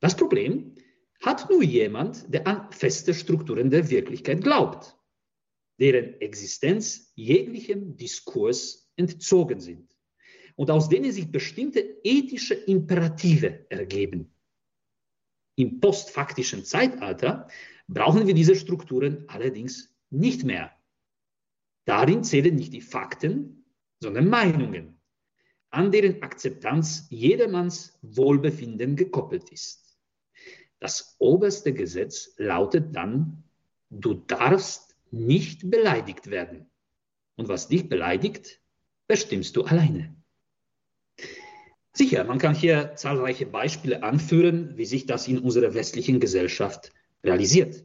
Das 0.00 0.16
Problem 0.16 0.74
hat 1.22 1.48
nur 1.48 1.62
jemand, 1.62 2.32
der 2.32 2.46
an 2.46 2.70
feste 2.72 3.14
Strukturen 3.14 3.70
der 3.70 3.88
Wirklichkeit 3.88 4.42
glaubt, 4.42 4.96
deren 5.80 6.20
Existenz 6.20 7.12
jeglichem 7.14 7.96
Diskurs 7.96 8.92
entzogen 8.96 9.60
sind 9.60 9.96
und 10.56 10.70
aus 10.70 10.88
denen 10.88 11.12
sich 11.12 11.30
bestimmte 11.30 11.80
ethische 12.02 12.54
Imperative 12.54 13.66
ergeben. 13.70 14.34
Im 15.56 15.80
postfaktischen 15.80 16.64
Zeitalter 16.64 17.48
brauchen 17.86 18.26
wir 18.26 18.34
diese 18.34 18.56
Strukturen 18.56 19.24
allerdings 19.28 19.94
nicht 20.10 20.44
mehr. 20.44 20.72
Darin 21.84 22.24
zählen 22.24 22.54
nicht 22.54 22.72
die 22.72 22.80
Fakten, 22.80 23.64
sondern 24.00 24.28
Meinungen, 24.28 25.00
an 25.70 25.90
deren 25.90 26.22
Akzeptanz 26.22 27.06
jedermanns 27.10 27.98
Wohlbefinden 28.02 28.96
gekoppelt 28.96 29.50
ist. 29.50 29.81
Das 30.82 31.14
oberste 31.20 31.72
Gesetz 31.72 32.34
lautet 32.38 32.96
dann, 32.96 33.44
du 33.88 34.14
darfst 34.14 34.96
nicht 35.12 35.70
beleidigt 35.70 36.28
werden. 36.28 36.72
Und 37.36 37.46
was 37.46 37.68
dich 37.68 37.88
beleidigt, 37.88 38.60
bestimmst 39.06 39.54
du 39.54 39.62
alleine. 39.62 40.16
Sicher, 41.92 42.24
man 42.24 42.38
kann 42.38 42.56
hier 42.56 42.96
zahlreiche 42.96 43.46
Beispiele 43.46 44.02
anführen, 44.02 44.76
wie 44.76 44.84
sich 44.84 45.06
das 45.06 45.28
in 45.28 45.38
unserer 45.38 45.72
westlichen 45.72 46.18
Gesellschaft 46.18 46.92
realisiert. 47.22 47.84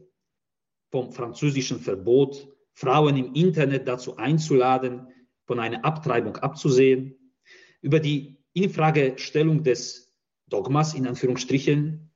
Vom 0.90 1.12
französischen 1.12 1.78
Verbot, 1.78 2.48
Frauen 2.74 3.16
im 3.16 3.32
Internet 3.32 3.86
dazu 3.86 4.16
einzuladen, 4.16 5.06
von 5.46 5.60
einer 5.60 5.84
Abtreibung 5.84 6.36
abzusehen, 6.38 7.14
über 7.80 8.00
die 8.00 8.38
Infragestellung 8.54 9.62
des 9.62 10.12
Dogmas 10.48 10.94
in 10.94 11.06
Anführungsstrichen, 11.06 12.07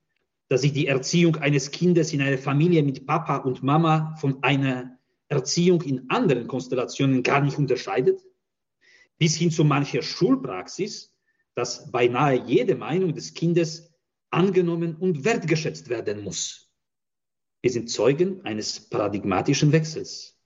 dass 0.49 0.61
sich 0.61 0.73
die 0.73 0.87
Erziehung 0.87 1.37
eines 1.37 1.71
Kindes 1.71 2.13
in 2.13 2.21
einer 2.21 2.37
Familie 2.37 2.83
mit 2.83 3.05
Papa 3.05 3.37
und 3.37 3.63
Mama 3.63 4.15
von 4.17 4.43
einer 4.43 4.99
Erziehung 5.27 5.81
in 5.81 6.09
anderen 6.09 6.47
Konstellationen 6.47 7.23
gar 7.23 7.41
nicht 7.41 7.57
unterscheidet, 7.57 8.21
bis 9.17 9.35
hin 9.35 9.51
zu 9.51 9.63
mancher 9.63 10.01
Schulpraxis, 10.01 11.15
dass 11.55 11.91
beinahe 11.91 12.45
jede 12.45 12.75
Meinung 12.75 13.13
des 13.13 13.33
Kindes 13.33 13.93
angenommen 14.29 14.95
und 14.95 15.23
wertgeschätzt 15.23 15.89
werden 15.89 16.23
muss. 16.23 16.71
Wir 17.61 17.71
sind 17.71 17.89
Zeugen 17.89 18.41
eines 18.43 18.89
paradigmatischen 18.89 19.71
Wechsels 19.71 20.37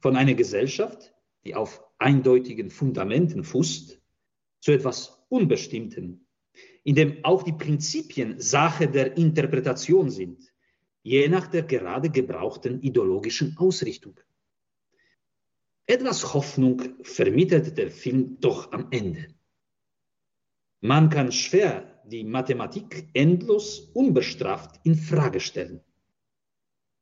von 0.00 0.16
einer 0.16 0.34
Gesellschaft, 0.34 1.14
die 1.44 1.54
auf 1.54 1.84
eindeutigen 1.98 2.70
Fundamenten 2.70 3.44
fußt, 3.44 4.00
zu 4.60 4.72
etwas 4.72 5.22
Unbestimmten, 5.28 6.26
in 6.84 6.94
dem 6.94 7.24
auch 7.24 7.42
die 7.42 7.52
Prinzipien 7.52 8.40
Sache 8.40 8.88
der 8.88 9.16
Interpretation 9.16 10.10
sind, 10.10 10.52
je 11.02 11.28
nach 11.28 11.46
der 11.46 11.62
gerade 11.62 12.10
gebrauchten 12.10 12.80
ideologischen 12.80 13.56
Ausrichtung. 13.58 14.18
Etwas 15.86 16.34
Hoffnung 16.34 16.82
vermittelt 17.02 17.76
der 17.76 17.90
Film 17.90 18.38
doch 18.40 18.72
am 18.72 18.88
Ende. 18.90 19.34
Man 20.80 21.10
kann 21.10 21.32
schwer 21.32 22.00
die 22.06 22.24
Mathematik 22.24 23.08
endlos 23.12 23.80
unbestraft 23.92 24.80
in 24.84 24.94
Frage 24.94 25.40
stellen. 25.40 25.80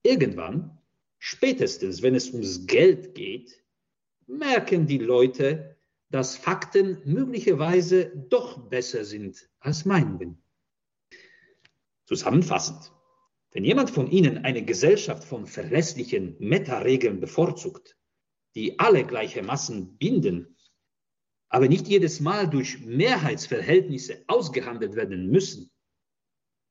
Irgendwann, 0.02 0.78
spätestens 1.18 2.02
wenn 2.02 2.14
es 2.14 2.30
ums 2.32 2.66
Geld 2.66 3.14
geht, 3.14 3.62
merken 4.26 4.87
die 4.87 4.99
Leute, 4.99 5.77
dass 6.11 6.37
Fakten 6.37 7.00
möglicherweise 7.05 8.12
doch 8.29 8.69
besser 8.69 9.05
sind 9.05 9.49
als 9.61 9.85
Meinungen. 9.85 10.43
Zusammenfassend, 12.07 12.93
wenn 13.53 13.65
jemand 13.65 13.91
von 13.91 14.11
Ihnen 14.11 14.38
eine 14.38 14.65
Gesellschaft 14.65 15.25
von 15.25 15.47
verlässlichen 15.47 16.37
Meta-Regeln 16.38 17.21
bevorzugt, 17.21 17.97
die 18.55 18.79
alle 18.79 19.05
gleichermaßen 19.05 19.99
binden 19.99 20.57
aber 21.49 21.69
nicht 21.69 21.88
jedes 21.88 22.21
Mal 22.21 22.49
durch 22.49 22.81
Mehrheitsverhältnisse 22.81 24.25
ausgehandelt 24.27 24.95
werden 24.95 25.31
müssen, 25.31 25.71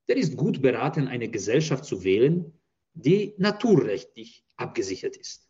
der 0.08 0.18
ist 0.18 0.38
gut 0.38 0.62
beraten, 0.62 1.08
eine 1.08 1.30
Gesellschaft 1.30 1.84
zu 1.86 2.04
wählen, 2.04 2.54
die 2.94 3.34
naturrechtlich 3.38 4.46
abgesichert 4.56 5.18
ist. 5.18 5.47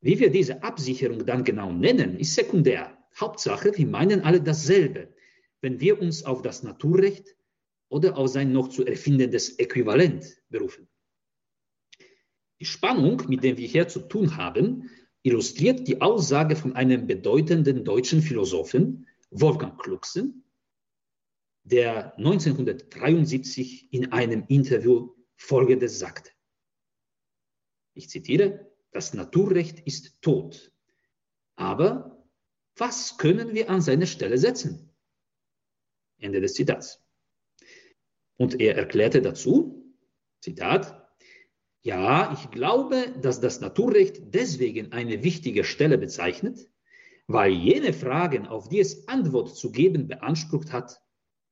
Wie 0.00 0.18
wir 0.18 0.30
diese 0.30 0.62
Absicherung 0.62 1.24
dann 1.24 1.44
genau 1.44 1.72
nennen, 1.72 2.18
ist 2.18 2.34
sekundär. 2.34 2.96
Hauptsache, 3.18 3.76
wir 3.76 3.86
meinen 3.86 4.20
alle 4.20 4.40
dasselbe, 4.40 5.14
wenn 5.62 5.80
wir 5.80 6.00
uns 6.00 6.24
auf 6.24 6.42
das 6.42 6.62
Naturrecht 6.62 7.34
oder 7.88 8.16
auf 8.16 8.28
sein 8.28 8.52
noch 8.52 8.68
zu 8.68 8.84
erfindendes 8.84 9.58
Äquivalent 9.58 10.24
berufen. 10.48 10.88
Die 12.60 12.66
Spannung, 12.66 13.22
mit 13.28 13.42
der 13.42 13.56
wir 13.56 13.66
hier 13.66 13.88
zu 13.88 14.00
tun 14.00 14.36
haben, 14.36 14.90
illustriert 15.22 15.86
die 15.88 16.00
Aussage 16.00 16.56
von 16.56 16.74
einem 16.74 17.06
bedeutenden 17.06 17.84
deutschen 17.84 18.22
Philosophen, 18.22 19.06
Wolfgang 19.30 19.78
Klucksen, 19.80 20.44
der 21.64 22.16
1973 22.16 23.92
in 23.92 24.12
einem 24.12 24.44
Interview 24.48 25.14
Folgendes 25.36 25.98
sagte. 25.98 26.30
Ich 27.94 28.08
zitiere, 28.08 28.70
das 28.92 29.14
Naturrecht 29.14 29.80
ist 29.80 30.20
tot. 30.22 30.72
Aber 31.56 32.24
was 32.76 33.18
können 33.18 33.54
wir 33.54 33.70
an 33.70 33.80
seine 33.80 34.06
Stelle 34.06 34.38
setzen? 34.38 34.94
Ende 36.18 36.40
des 36.40 36.54
Zitats. 36.54 37.02
Und 38.36 38.60
er 38.60 38.76
erklärte 38.76 39.22
dazu, 39.22 39.94
Zitat, 40.40 41.06
ja, 41.82 42.32
ich 42.32 42.50
glaube, 42.50 43.14
dass 43.22 43.40
das 43.40 43.60
Naturrecht 43.60 44.34
deswegen 44.34 44.92
eine 44.92 45.22
wichtige 45.22 45.64
Stelle 45.64 45.98
bezeichnet, 45.98 46.68
weil 47.26 47.52
jene 47.52 47.92
Fragen, 47.92 48.46
auf 48.46 48.68
die 48.68 48.80
es 48.80 49.08
Antwort 49.08 49.56
zu 49.56 49.72
geben 49.72 50.08
beansprucht 50.08 50.72
hat, 50.72 51.00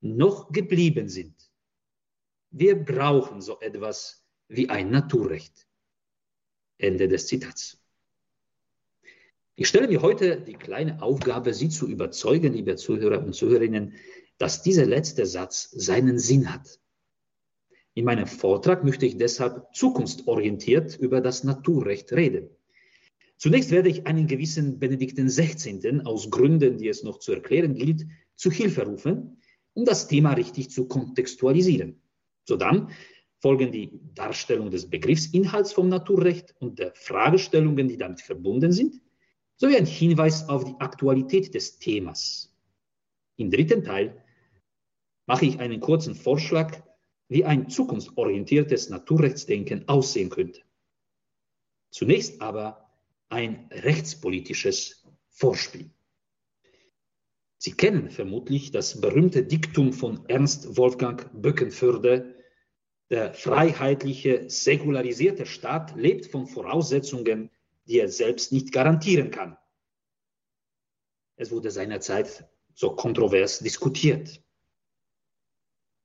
noch 0.01 0.53
geblieben 0.53 1.09
sind. 1.09 1.51
Wir 2.51 2.77
brauchen 2.77 3.41
so 3.41 3.59
etwas 3.61 4.27
wie 4.49 4.69
ein 4.69 4.91
Naturrecht. 4.91 5.67
Ende 6.85 7.09
des 7.09 7.27
Zitats. 7.27 7.79
Ich 9.57 9.69
stelle 9.69 9.89
mir 9.89 10.03
heute 10.03 10.41
die 10.41 10.55
kleine 10.55 11.01
Aufgabe, 11.01 11.55
Sie 11.55 11.69
zu 11.69 11.89
überzeugen, 11.89 12.53
liebe 12.53 12.77
Zuhörer 12.77 13.25
und 13.25 13.35
Zuhörerinnen, 13.35 13.95
dass 14.39 14.63
dieser 14.63 14.85
letzte 14.85 15.27
Satz 15.27 15.71
seinen 15.71 16.19
Sinn 16.19 16.53
hat. 16.53 16.81
In 17.95 18.05
meinem 18.05 18.27
Vortrag 18.27 18.85
möchte 18.85 19.07
ich 19.07 19.17
deshalb 19.17 19.73
zukunftsorientiert 19.75 20.97
über 20.99 21.21
das 21.21 21.45
Naturrecht 21.45 22.13
reden. 22.13 22.51
Zunächst 23.37 23.71
werde 23.71 23.89
ich 23.89 24.07
einen 24.07 24.27
gewissen 24.27 24.79
Benedikten 24.81 25.29
XVI. 25.29 26.01
aus 26.05 26.31
Gründen, 26.31 26.79
die 26.79 26.89
es 26.89 27.05
noch 27.05 27.21
zu 27.21 27.33
erklären 27.33 27.75
gilt, 27.75 28.07
zu 28.35 28.51
Hilfe 28.51 28.85
rufen, 28.85 29.41
um 29.75 29.85
das 29.85 30.09
Thema 30.09 30.33
richtig 30.33 30.71
zu 30.71 30.89
kontextualisieren. 30.89 32.01
Sodann 32.45 32.91
folgen 33.45 33.73
die 33.73 33.91
Darstellung 34.15 34.71
des 34.71 34.89
Begriffsinhalts 34.89 35.75
vom 35.75 35.91
Naturrecht 35.91 36.55
und 36.61 36.79
der 36.79 36.95
Fragestellungen, 36.95 37.89
die 37.89 37.99
damit 37.99 38.23
verbunden 38.23 38.73
sind, 38.73 39.03
sowie 39.57 39.77
ein 39.77 39.85
Hinweis 39.85 40.49
auf 40.49 40.65
die 40.65 40.75
Aktualität 40.79 41.53
des 41.53 41.79
Themas. 41.79 42.57
Im 43.37 43.51
dritten 43.51 43.85
Teil 43.85 44.25
mache 45.27 45.45
ich 45.45 45.61
einen 45.61 45.81
kurzen 45.81 46.15
Vorschlag 46.15 46.83
wie 47.29 47.45
ein 47.45 47.69
zukunftsorientiertes 47.69 48.89
Naturrechtsdenken 48.89 49.87
aussehen 49.89 50.31
könnte. 50.31 50.63
Zunächst 51.91 52.41
aber 52.41 52.95
ein 53.29 53.69
rechtspolitisches 53.71 55.05
Vorspiel. 55.29 55.91
Sie 57.59 57.73
kennen 57.73 58.09
vermutlich 58.09 58.71
das 58.71 59.03
berühmte 59.03 59.45
Diktum 59.45 59.93
von 59.93 60.27
Ernst 60.31 60.79
Wolfgang 60.79 61.31
Böckenförde, 61.35 62.34
der 63.11 63.35
freiheitliche, 63.35 64.49
säkularisierte 64.49 65.47
Staat 65.47 65.95
lebt 65.97 66.27
von 66.27 66.47
Voraussetzungen, 66.47 67.51
die 67.87 67.99
er 67.99 68.09
selbst 68.09 68.53
nicht 68.53 68.73
garantieren 68.73 69.31
kann. 69.31 69.57
Es 71.37 71.51
wurde 71.51 71.71
seinerzeit 71.71 72.49
so 72.75 72.95
kontrovers 72.95 73.59
diskutiert. 73.59 74.43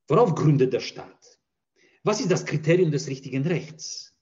Worauf 0.07 0.35
gründet 0.35 0.73
der 0.73 0.79
Staat? 0.79 1.39
Was 2.03 2.19
ist 2.19 2.31
das 2.31 2.45
Kriterium 2.45 2.91
des 2.91 3.07
richtigen 3.07 3.45
Rechts? 3.45 4.15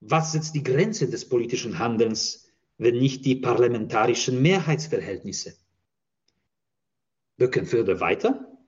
Was 0.00 0.32
setzt 0.32 0.54
die 0.54 0.62
Grenze 0.62 1.08
des 1.08 1.28
politischen 1.28 1.78
Handelns, 1.78 2.48
wenn 2.76 2.98
nicht 2.98 3.24
die 3.24 3.36
parlamentarischen 3.36 4.40
Mehrheitsverhältnisse? 4.42 5.56
Böcken 7.36 7.66
führte 7.66 8.00
weiter, 8.00 8.58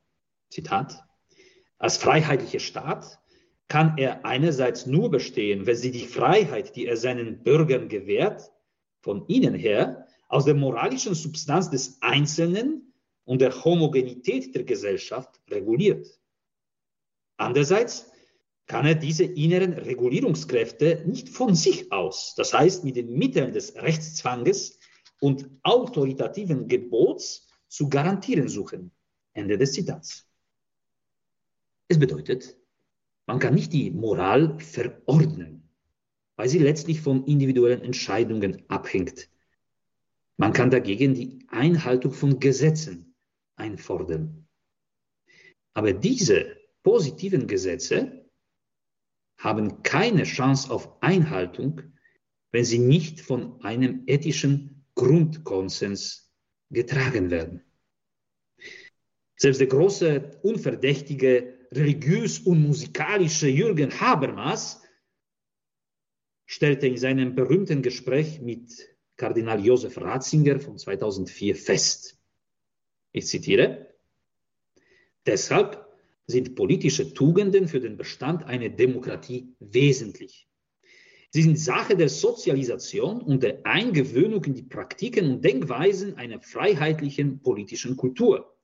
Zitat, 0.49 1.05
als 1.81 1.97
freiheitlicher 1.97 2.61
Staat 2.61 3.19
kann 3.67 3.97
er 3.97 4.25
einerseits 4.25 4.87
nur 4.87 5.11
bestehen, 5.11 5.67
wenn 5.67 5.77
sie 5.77 5.91
die 5.91 6.07
Freiheit, 6.07 6.77
die 6.77 6.87
er 6.87 6.97
seinen 6.97 7.43
Bürgern 7.43 7.89
gewährt, 7.89 8.53
von 9.01 9.27
innen 9.27 9.55
her 9.55 10.07
aus 10.29 10.45
der 10.45 10.55
moralischen 10.55 11.15
Substanz 11.15 11.71
des 11.71 11.99
Einzelnen 12.03 12.93
und 13.25 13.41
der 13.41 13.65
Homogenität 13.65 14.55
der 14.55 14.65
Gesellschaft 14.65 15.41
reguliert. 15.49 16.07
Andererseits 17.39 18.11
kann 18.67 18.87
er 18.87 18.95
diese 18.95 19.25
inneren 19.25 19.73
Regulierungskräfte 19.73 21.03
nicht 21.07 21.31
von 21.31 21.55
sich 21.55 21.91
aus, 21.91 22.35
das 22.37 22.53
heißt 22.53 22.85
mit 22.85 22.97
den 22.97 23.15
Mitteln 23.15 23.53
des 23.53 23.75
Rechtszwanges 23.75 24.79
und 25.21 25.49
autoritativen 25.63 26.69
Gebots 26.69 27.49
zu 27.69 27.89
garantieren 27.89 28.49
suchen. 28.49 28.93
Ende 29.33 29.57
des 29.57 29.73
Zitats. 29.73 30.30
Es 31.91 31.99
bedeutet, 31.99 32.57
man 33.27 33.41
kann 33.41 33.53
nicht 33.53 33.73
die 33.73 33.91
Moral 33.91 34.61
verordnen, 34.61 35.69
weil 36.37 36.49
sie 36.49 36.61
letztlich 36.61 37.01
von 37.01 37.25
individuellen 37.25 37.83
Entscheidungen 37.83 38.63
abhängt. 38.69 39.29
Man 40.37 40.53
kann 40.53 40.71
dagegen 40.71 41.15
die 41.15 41.45
Einhaltung 41.49 42.13
von 42.13 42.39
Gesetzen 42.39 43.17
einfordern. 43.57 44.47
Aber 45.75 45.93
diese 45.93 46.57
positiven 46.85 47.49
Gesetze 47.49 48.25
haben 49.39 49.83
keine 49.83 50.23
Chance 50.23 50.71
auf 50.71 51.03
Einhaltung, 51.03 51.83
wenn 52.53 52.65
sie 52.65 52.79
nicht 52.79 53.21
von 53.21 53.61
einem 53.63 54.05
ethischen 54.07 54.85
Grundkonsens 54.95 56.33
getragen 56.71 57.31
werden. 57.31 57.65
Selbst 59.35 59.61
der 59.61 59.67
große, 59.67 60.39
unverdächtige, 60.45 61.60
religiös 61.73 62.41
und 62.41 62.63
musikalische 62.63 63.49
Jürgen 63.49 64.01
Habermas 64.01 64.83
stellte 66.47 66.89
in 66.89 66.97
seinem 66.97 67.35
berühmten 67.35 67.83
Gespräch 67.83 68.41
mit 68.41 68.73
Kardinal 69.17 69.65
Josef 69.65 69.99
Ratzinger 69.99 70.59
von 70.59 70.79
2004 70.79 71.55
fest. 71.55 72.19
Ich 73.13 73.27
zitiere, 73.27 73.95
deshalb 75.27 75.87
sind 76.27 76.55
politische 76.55 77.13
Tugenden 77.13 77.69
für 77.69 77.81
den 77.81 77.97
Bestand 77.97 78.45
einer 78.45 78.69
Demokratie 78.69 79.55
wesentlich. 79.61 80.49
Sie 81.33 81.43
sind 81.43 81.59
Sache 81.59 81.97
der 81.97 82.09
Sozialisation 82.09 83.21
und 83.21 83.45
der 83.45 83.65
Eingewöhnung 83.65 84.45
in 84.45 84.55
die 84.55 84.65
Praktiken 84.65 85.31
und 85.31 85.45
Denkweisen 85.45 86.17
einer 86.17 86.41
freiheitlichen 86.41 87.41
politischen 87.41 87.97
Kultur. 87.97 88.57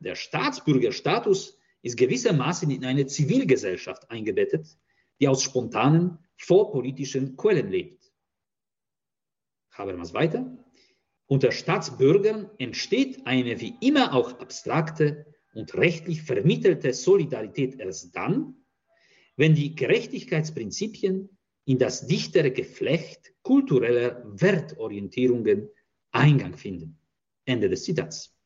Der 0.00 0.16
Staatsbürgerstatus 0.16 1.60
ist 1.82 1.96
gewissermaßen 1.96 2.70
in 2.70 2.84
eine 2.84 3.06
Zivilgesellschaft 3.06 4.10
eingebettet, 4.10 4.78
die 5.20 5.28
aus 5.28 5.42
spontanen, 5.42 6.18
vorpolitischen 6.36 7.36
Quellen 7.36 7.70
lebt. 7.70 8.12
Habermas 9.72 10.14
weiter. 10.14 10.58
Unter 11.26 11.50
Staatsbürgern 11.50 12.50
entsteht 12.58 13.26
eine 13.26 13.60
wie 13.60 13.74
immer 13.80 14.14
auch 14.14 14.38
abstrakte 14.38 15.26
und 15.54 15.74
rechtlich 15.74 16.22
vermittelte 16.22 16.92
Solidarität 16.92 17.78
erst 17.80 18.14
dann, 18.14 18.56
wenn 19.36 19.54
die 19.54 19.74
Gerechtigkeitsprinzipien 19.74 21.30
in 21.64 21.78
das 21.78 22.06
dichtere 22.06 22.50
Geflecht 22.50 23.32
kultureller 23.42 24.22
Wertorientierungen 24.24 25.70
Eingang 26.10 26.56
finden. 26.56 26.98
Ende 27.44 27.68
des 27.68 27.84
Zitats. 27.84 28.36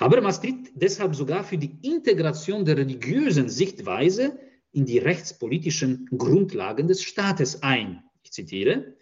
Habermas 0.00 0.40
tritt 0.40 0.70
deshalb 0.74 1.14
sogar 1.14 1.44
für 1.44 1.58
die 1.58 1.76
Integration 1.82 2.64
der 2.64 2.78
religiösen 2.78 3.50
Sichtweise 3.50 4.38
in 4.72 4.86
die 4.86 4.96
rechtspolitischen 4.96 6.08
Grundlagen 6.16 6.88
des 6.88 7.02
Staates 7.02 7.62
ein. 7.62 8.02
Ich 8.22 8.32
zitiere, 8.32 8.96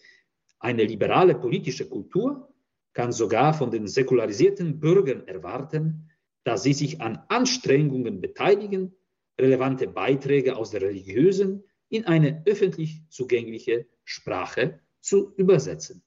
eine 0.59 0.83
liberale 0.83 1.37
politische 1.37 1.89
Kultur 1.89 2.53
kann 2.95 3.13
sogar 3.13 3.55
von 3.55 3.71
den 3.71 3.87
säkularisierten 3.87 4.81
Bürgern 4.81 5.29
erwarten, 5.29 6.11
dass 6.43 6.65
sie 6.65 6.73
sich 6.73 7.01
an 7.01 7.23
Anstrengungen 7.29 8.21
beteiligen, 8.21 8.93
relevante 9.41 9.87
Beiträge 9.87 10.57
aus 10.57 10.71
der 10.71 10.83
religiösen 10.83 11.63
in 11.91 12.07
eine 12.07 12.43
öffentlich 12.45 13.03
zugängliche 13.09 13.87
Sprache 14.03 14.81
zu 15.01 15.33
übersetzen. 15.37 16.03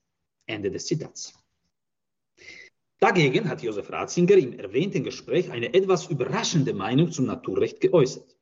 Ende 0.47 0.69
des 0.69 0.85
Zitats. 0.85 1.40
Dagegen 3.01 3.49
hat 3.49 3.63
Josef 3.63 3.89
Ratzinger 3.89 4.35
im 4.35 4.59
erwähnten 4.59 5.03
Gespräch 5.03 5.49
eine 5.49 5.73
etwas 5.73 6.05
überraschende 6.05 6.71
Meinung 6.75 7.11
zum 7.11 7.25
Naturrecht 7.25 7.81
geäußert. 7.81 8.37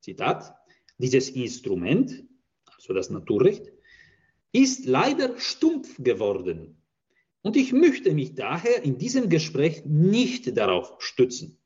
Zitat, 0.00 0.54
dieses 0.98 1.30
Instrument, 1.30 2.24
also 2.76 2.94
das 2.94 3.10
Naturrecht, 3.10 3.72
ist 4.52 4.86
leider 4.86 5.36
stumpf 5.36 5.96
geworden 5.98 6.80
und 7.42 7.56
ich 7.56 7.72
möchte 7.72 8.14
mich 8.14 8.36
daher 8.36 8.84
in 8.84 8.98
diesem 8.98 9.28
Gespräch 9.28 9.84
nicht 9.84 10.56
darauf 10.56 10.94
stützen. 11.00 11.60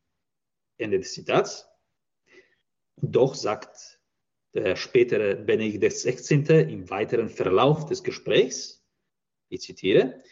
Ende 0.78 1.00
des 1.00 1.12
Zitats. 1.12 1.68
Doch 2.96 3.34
sagt 3.34 4.00
der 4.54 4.76
spätere 4.76 5.36
Benedikt 5.36 5.84
XVI. 5.84 6.62
im 6.62 6.88
weiteren 6.88 7.28
Verlauf 7.28 7.84
des 7.84 8.02
Gesprächs, 8.02 8.82
ich 9.50 9.60
zitiere, 9.60 10.22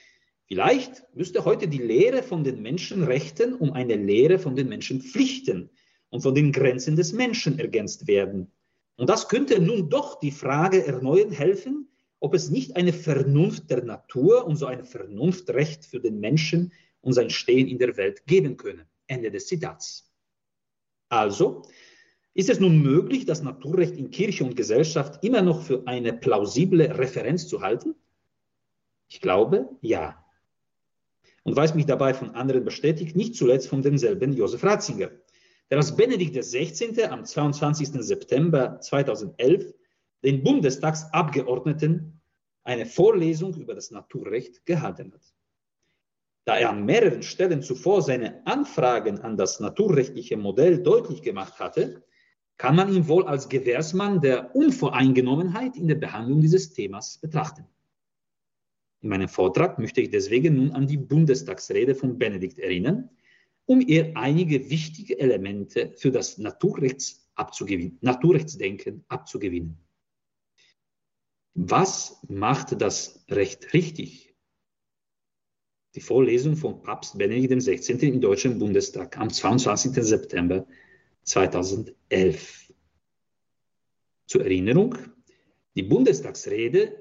Vielleicht 0.53 1.05
müsste 1.15 1.45
heute 1.45 1.69
die 1.69 1.79
Lehre 1.79 2.25
von 2.25 2.43
den 2.43 2.61
Menschenrechten 2.61 3.55
um 3.55 3.73
eine 3.73 3.95
Lehre 3.95 4.41
von 4.41 4.57
den 4.57 4.69
Menschenpflichten 4.69 5.71
und 6.09 6.23
von 6.23 6.35
den 6.35 6.51
Grenzen 6.51 6.97
des 6.97 7.13
Menschen 7.13 7.61
ergänzt 7.61 8.09
werden. 8.09 8.51
Und 8.97 9.09
das 9.09 9.29
könnte 9.29 9.61
nun 9.61 9.89
doch 9.89 10.19
die 10.19 10.33
Frage 10.33 10.85
erneuern 10.85 11.31
helfen, 11.31 11.89
ob 12.19 12.35
es 12.35 12.51
nicht 12.51 12.75
eine 12.75 12.93
Vernunft 12.93 13.71
der 13.71 13.85
Natur 13.85 14.45
und 14.45 14.57
so 14.57 14.67
ein 14.67 14.83
Vernunftrecht 14.83 15.87
für 15.87 16.01
den 16.01 16.19
Menschen 16.19 16.73
und 17.01 17.13
sein 17.13 17.31
Stehen 17.31 17.69
in 17.69 17.79
der 17.79 17.97
Welt 17.97 18.27
geben 18.27 18.57
könne. 18.57 18.89
Ende 19.07 19.31
des 19.31 19.47
Zitats. 19.47 20.13
Also, 21.11 21.63
ist 22.35 22.51
es 22.51 22.59
nun 22.59 22.83
möglich, 22.83 23.25
das 23.25 23.45
Naturrecht 23.45 23.97
in 23.97 24.11
Kirche 24.11 24.43
und 24.43 24.57
Gesellschaft 24.57 25.25
immer 25.25 25.43
noch 25.43 25.63
für 25.63 25.87
eine 25.87 26.13
plausible 26.13 26.99
Referenz 26.99 27.47
zu 27.47 27.61
halten? 27.61 27.95
Ich 29.07 29.21
glaube, 29.21 29.69
ja 29.81 30.20
und 31.51 31.57
weiß 31.57 31.75
mich 31.75 31.87
dabei 31.87 32.15
von 32.15 32.37
anderen 32.37 32.65
bestätigt, 32.65 33.17
nicht 33.17 33.35
zuletzt 33.35 33.67
von 33.67 33.83
demselben 33.83 34.33
Josef 34.33 34.63
Ratzinger, 34.63 35.11
der 35.69 35.79
als 35.79 35.97
Benedikt 35.97 36.37
XVI. 36.37 37.03
am 37.07 37.25
22. 37.25 37.89
September 38.05 38.79
2011 38.79 39.75
den 40.23 40.45
Bundestagsabgeordneten 40.45 42.23
eine 42.63 42.87
Vorlesung 42.87 43.57
über 43.57 43.75
das 43.75 43.91
Naturrecht 43.91 44.65
gehalten 44.65 45.13
hat. 45.13 45.23
Da 46.45 46.57
er 46.57 46.71
an 46.71 46.85
mehreren 46.85 47.25
Stellen 47.25 47.63
zuvor 47.63 48.03
seine 48.03 48.47
Anfragen 48.47 49.19
an 49.19 49.37
das 49.37 49.59
naturrechtliche 49.59 50.37
Modell 50.37 50.85
deutlich 50.85 51.21
gemacht 51.21 51.59
hatte, 51.59 52.05
kann 52.59 52.77
man 52.77 52.93
ihn 52.95 53.09
wohl 53.09 53.27
als 53.27 53.49
Gewährsmann 53.49 54.21
der 54.21 54.55
Unvoreingenommenheit 54.55 55.77
in 55.77 55.89
der 55.89 55.97
Behandlung 55.97 56.41
dieses 56.41 56.73
Themas 56.73 57.19
betrachten. 57.19 57.67
In 59.03 59.09
meinem 59.09 59.29
Vortrag 59.29 59.79
möchte 59.79 60.01
ich 60.01 60.11
deswegen 60.11 60.57
nun 60.57 60.73
an 60.73 60.87
die 60.87 60.99
Bundestagsrede 60.99 61.95
von 61.95 62.19
Benedikt 62.19 62.59
erinnern, 62.59 63.09
um 63.67 63.81
ihr 63.81 64.17
einige 64.17 64.69
wichtige 64.69 65.19
Elemente 65.19 65.95
für 65.97 66.11
das 66.11 66.39
Naturrechts 66.39 67.31
abzugewinnen, 67.35 67.99
Naturrechtsdenken 68.01 69.05
abzugewinnen. 69.09 69.79
Was 71.55 72.19
macht 72.29 72.81
das 72.81 73.25
Recht 73.29 73.73
richtig? 73.73 74.35
Die 75.95 76.01
Vorlesung 76.01 76.57
von 76.57 76.83
Papst 76.83 77.19
Benedikt 77.19 77.53
XVI. 77.65 78.09
im 78.09 78.21
Deutschen 78.21 78.59
Bundestag 78.59 79.17
am 79.19 79.31
22. 79.31 79.93
September 79.95 80.67
2011. 81.23 82.73
Zur 84.27 84.43
Erinnerung, 84.43 84.97
die 85.75 85.83
Bundestagsrede 85.83 87.00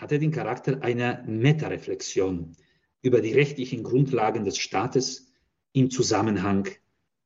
hatte 0.00 0.18
den 0.18 0.30
Charakter 0.30 0.82
einer 0.82 1.22
Metareflexion 1.24 2.56
über 3.02 3.20
die 3.20 3.32
rechtlichen 3.32 3.82
Grundlagen 3.82 4.44
des 4.44 4.58
Staates 4.58 5.32
im 5.72 5.90
Zusammenhang 5.90 6.68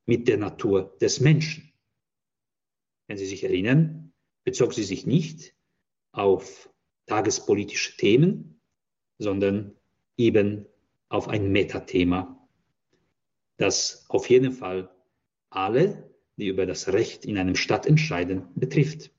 mit 0.07 0.29
der 0.29 0.39
Natur 0.39 0.97
des 1.01 1.21
Menschen. 1.21 1.73
Wenn 3.09 3.19
Sie 3.19 3.27
sich 3.27 3.45
erinnern, 3.45 4.13
bezog 4.45 4.75
sie 4.75 4.85
sich 4.85 5.07
nicht 5.07 5.55
auf 6.13 6.71
tagespolitische 7.07 7.97
Themen, 7.97 8.61
sondern 9.19 9.77
eben 10.17 10.67
auf 11.09 11.29
ein 11.29 11.51
Metathema, 11.51 12.49
das 13.57 14.07
auf 14.09 14.31
jeden 14.31 14.53
Fall 14.53 14.91
alle, 15.51 16.11
die 16.37 16.47
über 16.47 16.67
das 16.67 16.93
Recht 16.93 17.25
in 17.25 17.37
einem 17.37 17.57
Staat 17.57 17.87
entscheiden, 17.87 18.49
betrifft. 18.55 19.13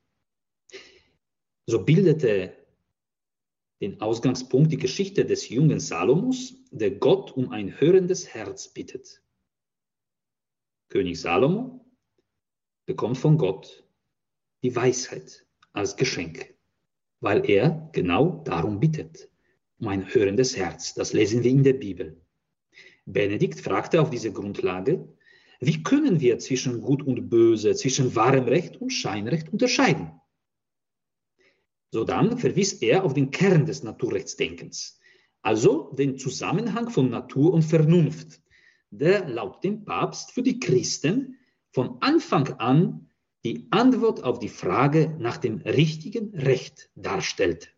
So 1.65 1.83
bildete 1.83 2.60
den 3.81 3.99
Ausgangspunkt 3.99 4.71
die 4.71 4.77
Geschichte 4.77 5.25
des 5.25 5.49
jungen 5.49 5.79
Salomos, 5.79 6.53
der 6.69 6.91
Gott 6.91 7.31
um 7.31 7.49
ein 7.49 7.81
hörendes 7.81 8.33
Herz 8.33 8.67
bittet. 8.67 9.21
König 10.89 11.19
Salomo 11.19 11.83
bekommt 12.85 13.17
von 13.17 13.37
Gott 13.37 13.83
die 14.63 14.75
Weisheit 14.75 15.47
als 15.73 15.95
Geschenk, 15.95 16.53
weil 17.21 17.49
er 17.49 17.89
genau 17.93 18.43
darum 18.45 18.79
bittet, 18.79 19.29
um 19.79 19.87
ein 19.87 20.13
hörendes 20.13 20.55
Herz. 20.55 20.93
Das 20.93 21.13
lesen 21.13 21.43
wir 21.43 21.49
in 21.49 21.63
der 21.63 21.73
Bibel. 21.73 22.21
Benedikt 23.05 23.59
fragte 23.61 23.99
auf 23.99 24.11
diese 24.11 24.31
Grundlage, 24.31 25.07
wie 25.59 25.81
können 25.81 26.19
wir 26.19 26.37
zwischen 26.37 26.81
Gut 26.81 27.03
und 27.03 27.29
Böse, 27.29 27.73
zwischen 27.75 28.15
wahrem 28.15 28.45
Recht 28.45 28.77
und 28.77 28.91
Scheinrecht 28.91 29.51
unterscheiden? 29.51 30.20
Sodann 31.91 32.37
verwies 32.37 32.73
er 32.73 33.03
auf 33.03 33.13
den 33.13 33.31
Kern 33.31 33.65
des 33.65 33.83
Naturrechtsdenkens, 33.83 34.99
also 35.41 35.91
den 35.93 36.17
Zusammenhang 36.17 36.89
von 36.89 37.09
Natur 37.09 37.53
und 37.53 37.63
Vernunft, 37.63 38.41
der 38.91 39.27
laut 39.27 39.63
dem 39.63 39.83
Papst 39.83 40.31
für 40.31 40.41
die 40.41 40.59
Christen 40.59 41.37
von 41.71 42.01
Anfang 42.01 42.47
an 42.59 43.09
die 43.43 43.67
Antwort 43.71 44.23
auf 44.23 44.39
die 44.39 44.49
Frage 44.49 45.15
nach 45.19 45.37
dem 45.37 45.57
richtigen 45.61 46.33
Recht 46.35 46.89
darstellt. 46.95 47.75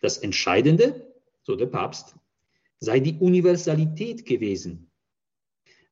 Das 0.00 0.18
Entscheidende, 0.18 1.14
so 1.42 1.56
der 1.56 1.66
Papst, 1.66 2.16
sei 2.78 3.00
die 3.00 3.18
Universalität 3.18 4.26
gewesen. 4.26 4.90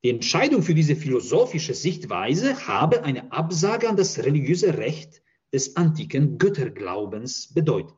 Die 0.03 0.11
Entscheidung 0.11 0.63
für 0.63 0.75
diese 0.75 0.97
philosophische 0.97 1.75
Sichtweise 1.75 2.67
habe 2.67 3.05
eine 3.05 3.33
Absage 3.33 3.89
an 3.89 3.97
das 3.97 4.19
religiöse 4.19 4.79
Recht 4.79 5.23
des 5.53 5.77
antiken 5.77 6.39
Götterglaubens 6.39 7.53
bedeutet. 7.53 7.97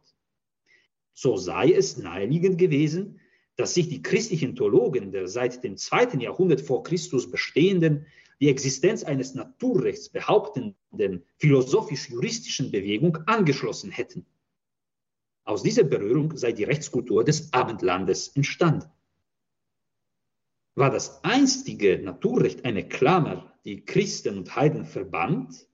So 1.12 1.36
sei 1.36 1.72
es 1.72 1.96
naheliegend 1.96 2.58
gewesen, 2.58 3.20
dass 3.56 3.74
sich 3.74 3.88
die 3.88 4.02
christlichen 4.02 4.56
Theologen 4.56 5.12
der 5.12 5.28
seit 5.28 5.62
dem 5.62 5.76
zweiten 5.76 6.20
Jahrhundert 6.20 6.60
vor 6.60 6.82
Christus 6.82 7.30
bestehenden, 7.30 8.06
die 8.40 8.48
Existenz 8.48 9.04
eines 9.04 9.34
Naturrechts 9.34 10.08
behauptenden 10.08 11.24
philosophisch-juristischen 11.36 12.70
Bewegung 12.70 13.18
angeschlossen 13.26 13.90
hätten. 13.90 14.24
Aus 15.44 15.62
dieser 15.62 15.84
Berührung 15.84 16.36
sei 16.36 16.52
die 16.52 16.64
Rechtskultur 16.64 17.24
des 17.24 17.52
Abendlandes 17.52 18.28
entstanden. 18.28 18.88
War 20.74 20.90
das 20.90 21.22
einstige 21.24 21.98
Naturrecht 21.98 22.64
eine 22.64 22.88
Klammer, 22.88 23.52
die 23.64 23.84
Christen 23.84 24.38
und 24.38 24.56
Heiden 24.56 24.86
verband, 24.86 25.66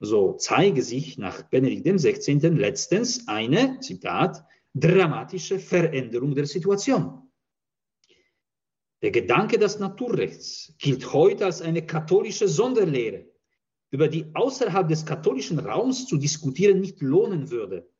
so 0.00 0.32
zeige 0.32 0.82
sich 0.82 1.18
nach 1.18 1.42
Benedikt 1.42 1.84
XVI. 1.84 2.48
letztens 2.48 3.28
eine, 3.28 3.78
Zitat, 3.80 4.44
dramatische 4.74 5.58
Veränderung 5.58 6.34
der 6.34 6.46
Situation. 6.46 7.30
Der 9.02 9.10
Gedanke 9.10 9.58
des 9.58 9.78
Naturrechts 9.78 10.74
gilt 10.78 11.12
heute 11.12 11.44
als 11.46 11.62
eine 11.62 11.84
katholische 11.86 12.48
Sonderlehre, 12.48 13.26
über 13.90 14.08
die 14.08 14.26
außerhalb 14.34 14.88
des 14.88 15.04
katholischen 15.04 15.58
Raums 15.58 16.06
zu 16.06 16.16
diskutieren 16.16 16.80
nicht 16.80 17.00
lohnen 17.00 17.50
würde, 17.50 17.90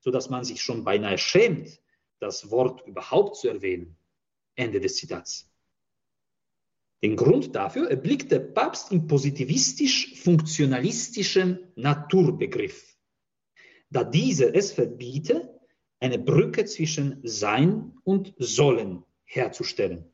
sodass 0.00 0.30
man 0.30 0.44
sich 0.44 0.62
schon 0.62 0.84
beinahe 0.84 1.18
schämt, 1.18 1.80
das 2.18 2.50
Wort 2.50 2.86
überhaupt 2.86 3.36
zu 3.36 3.48
erwähnen. 3.48 3.96
Ende 4.54 4.80
des 4.80 4.96
Zitats. 4.96 5.50
Den 7.04 7.14
Grund 7.16 7.54
dafür 7.54 7.90
erblickt 7.90 8.32
der 8.32 8.38
Papst 8.38 8.90
im 8.90 9.06
positivistisch-funktionalistischen 9.06 11.58
Naturbegriff, 11.76 12.96
da 13.90 14.04
dieser 14.04 14.54
es 14.54 14.72
verbiete, 14.72 15.60
eine 16.00 16.18
Brücke 16.18 16.64
zwischen 16.64 17.20
Sein 17.22 17.92
und 18.04 18.32
Sollen 18.38 19.04
herzustellen. 19.26 20.10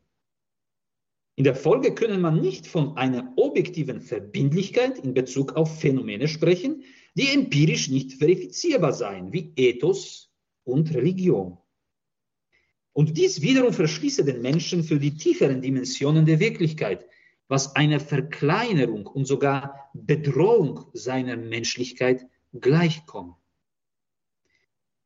In 1.37 1.45
der 1.45 1.55
Folge 1.55 1.95
können 1.95 2.21
man 2.21 2.41
nicht 2.41 2.67
von 2.67 2.97
einer 2.97 3.35
objektiven 3.37 4.01
Verbindlichkeit 4.01 4.99
in 4.99 5.15
Bezug 5.15 5.55
auf 5.55 5.79
Phänomene 5.79 6.27
sprechen, 6.27 6.83
die 7.15 7.29
empirisch 7.29 7.89
nicht 7.89 8.15
verifizierbar 8.15 8.95
seien, 8.95 9.33
wie 9.33 9.53
Ethos 9.55 10.33
und 10.65 10.93
Religion. 10.93 11.57
Und 12.93 13.17
dies 13.17 13.41
wiederum 13.41 13.73
verschließe 13.73 14.25
den 14.25 14.43
Menschen 14.43 14.83
für 14.83 14.99
die 14.99 15.17
tieferen 15.17 15.63
Dimensionen 15.63 16.27
der 16.27 16.41
Wirklichkeit, 16.41 17.07
was 17.49 17.75
einer 17.77 18.01
Verkleinerung 18.01 19.07
und 19.07 19.25
sogar 19.25 19.91
Bedrohung 19.95 20.87
seiner 20.93 21.37
Menschlichkeit 21.37 22.27
gleichkommt. 22.53 23.37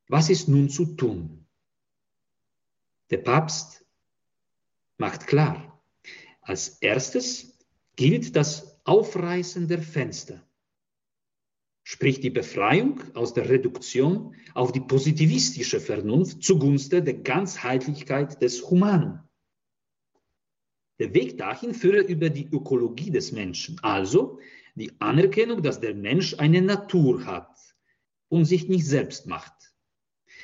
Was 0.09 0.31
ist 0.31 0.49
nun 0.49 0.69
zu 0.69 0.95
tun? 0.97 1.47
Der 3.11 3.19
Papst 3.19 3.85
macht 4.99 5.27
klar, 5.27 5.83
als 6.41 6.79
erstes 6.81 7.59
gilt 7.97 8.37
das 8.37 8.79
Aufreißen 8.85 9.69
der 9.69 9.83
Fenster 9.83 10.43
sprich 11.85 12.19
die 12.19 12.31
Befreiung 12.31 13.01
aus 13.15 13.35
der 13.35 13.49
Reduktion 13.49 14.35
auf 14.55 14.73
die 14.73 14.81
positivistische 14.81 15.81
Vernunft 15.81 16.43
zugunsten 16.43 17.05
der 17.05 17.15
Ganzheitlichkeit 17.15 18.41
des 18.43 18.69
Humanen. 18.69 19.21
Der 20.99 21.13
Weg 21.13 21.39
dahin 21.39 21.75
führe 21.75 22.01
über 22.01 22.31
die 22.31 22.47
Ökologie 22.47 23.11
des 23.11 23.33
Menschen, 23.33 23.79
also 23.83 24.39
die 24.75 24.93
Anerkennung, 24.99 25.63
dass 25.63 25.81
der 25.81 25.95
Mensch 25.95 26.35
eine 26.39 26.63
Natur 26.63 27.27
hat 27.27 27.55
und 28.29 28.47
sich 28.47 28.69
nicht 28.69 28.87
selbst 28.87 29.27
macht. 29.27 29.53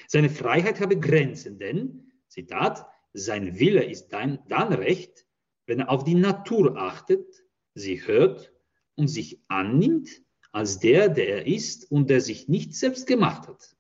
Seine 0.08 0.28
Freiheit 0.28 0.80
habe 0.80 0.98
Grenzen, 0.98 1.58
denn, 1.58 2.12
Zitat, 2.28 2.86
sein 3.12 3.58
Wille 3.58 3.84
ist 3.84 4.08
dann, 4.08 4.40
dann 4.48 4.72
recht, 4.72 5.24
wenn 5.66 5.80
er 5.80 5.90
auf 5.90 6.04
die 6.04 6.14
Natur 6.14 6.76
achtet, 6.76 7.26
sie 7.74 8.06
hört 8.06 8.52
und 8.96 9.08
sich 9.08 9.40
annimmt 9.48 10.10
als 10.52 10.78
der, 10.80 11.08
der 11.08 11.28
er 11.28 11.46
ist 11.46 11.90
und 11.90 12.10
der 12.10 12.20
sich 12.20 12.48
nicht 12.48 12.74
selbst 12.74 13.06
gemacht 13.06 13.46
hat. 13.48 13.76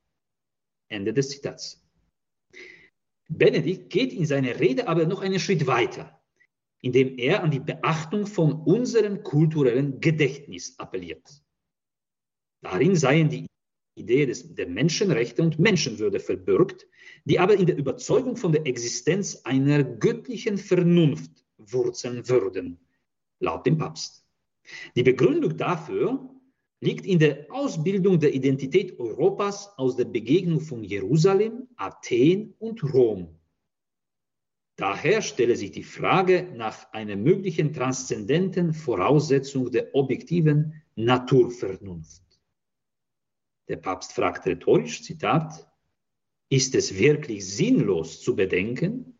Ende 0.88 1.12
des 1.12 1.30
Zitats. 1.30 1.82
Benedikt 3.28 3.90
geht 3.90 4.12
in 4.12 4.26
seiner 4.26 4.58
Rede 4.58 4.88
aber 4.88 5.06
noch 5.06 5.20
einen 5.20 5.38
Schritt 5.38 5.66
weiter, 5.66 6.20
indem 6.80 7.16
er 7.18 7.42
an 7.42 7.50
die 7.50 7.60
Beachtung 7.60 8.26
von 8.26 8.52
unserem 8.52 9.22
kulturellen 9.22 10.00
Gedächtnis 10.00 10.78
appelliert. 10.78 11.42
Darin 12.62 12.96
seien 12.96 13.28
die 13.28 13.46
Idee 13.96 14.26
des, 14.26 14.54
der 14.54 14.66
Menschenrechte 14.66 15.42
und 15.42 15.58
Menschenwürde 15.58 16.20
verbürgt, 16.20 16.88
die 17.24 17.38
aber 17.38 17.54
in 17.54 17.66
der 17.66 17.76
Überzeugung 17.76 18.36
von 18.36 18.52
der 18.52 18.66
Existenz 18.66 19.42
einer 19.44 19.84
göttlichen 19.84 20.58
Vernunft 20.58 21.44
wurzeln 21.58 22.28
würden, 22.28 22.80
laut 23.40 23.66
dem 23.66 23.78
Papst. 23.78 24.24
Die 24.96 25.02
Begründung 25.02 25.56
dafür 25.56 26.30
liegt 26.80 27.06
in 27.06 27.18
der 27.18 27.46
Ausbildung 27.50 28.18
der 28.18 28.34
Identität 28.34 28.98
Europas 28.98 29.76
aus 29.76 29.96
der 29.96 30.06
Begegnung 30.06 30.60
von 30.60 30.82
Jerusalem, 30.82 31.68
Athen 31.76 32.54
und 32.58 32.82
Rom. 32.94 33.38
Daher 34.76 35.20
stelle 35.20 35.56
sich 35.56 35.72
die 35.72 35.82
Frage 35.82 36.50
nach 36.56 36.90
einer 36.92 37.16
möglichen 37.16 37.74
transzendenten 37.74 38.72
Voraussetzung 38.72 39.70
der 39.70 39.94
objektiven 39.94 40.82
Naturvernunft. 40.96 42.22
Der 43.68 43.76
Papst 43.76 44.14
fragt 44.14 44.46
rhetorisch, 44.46 45.02
Zitat, 45.02 45.70
ist 46.48 46.74
es 46.74 46.98
wirklich 46.98 47.46
sinnlos 47.46 48.22
zu 48.22 48.34
bedenken, 48.34 49.18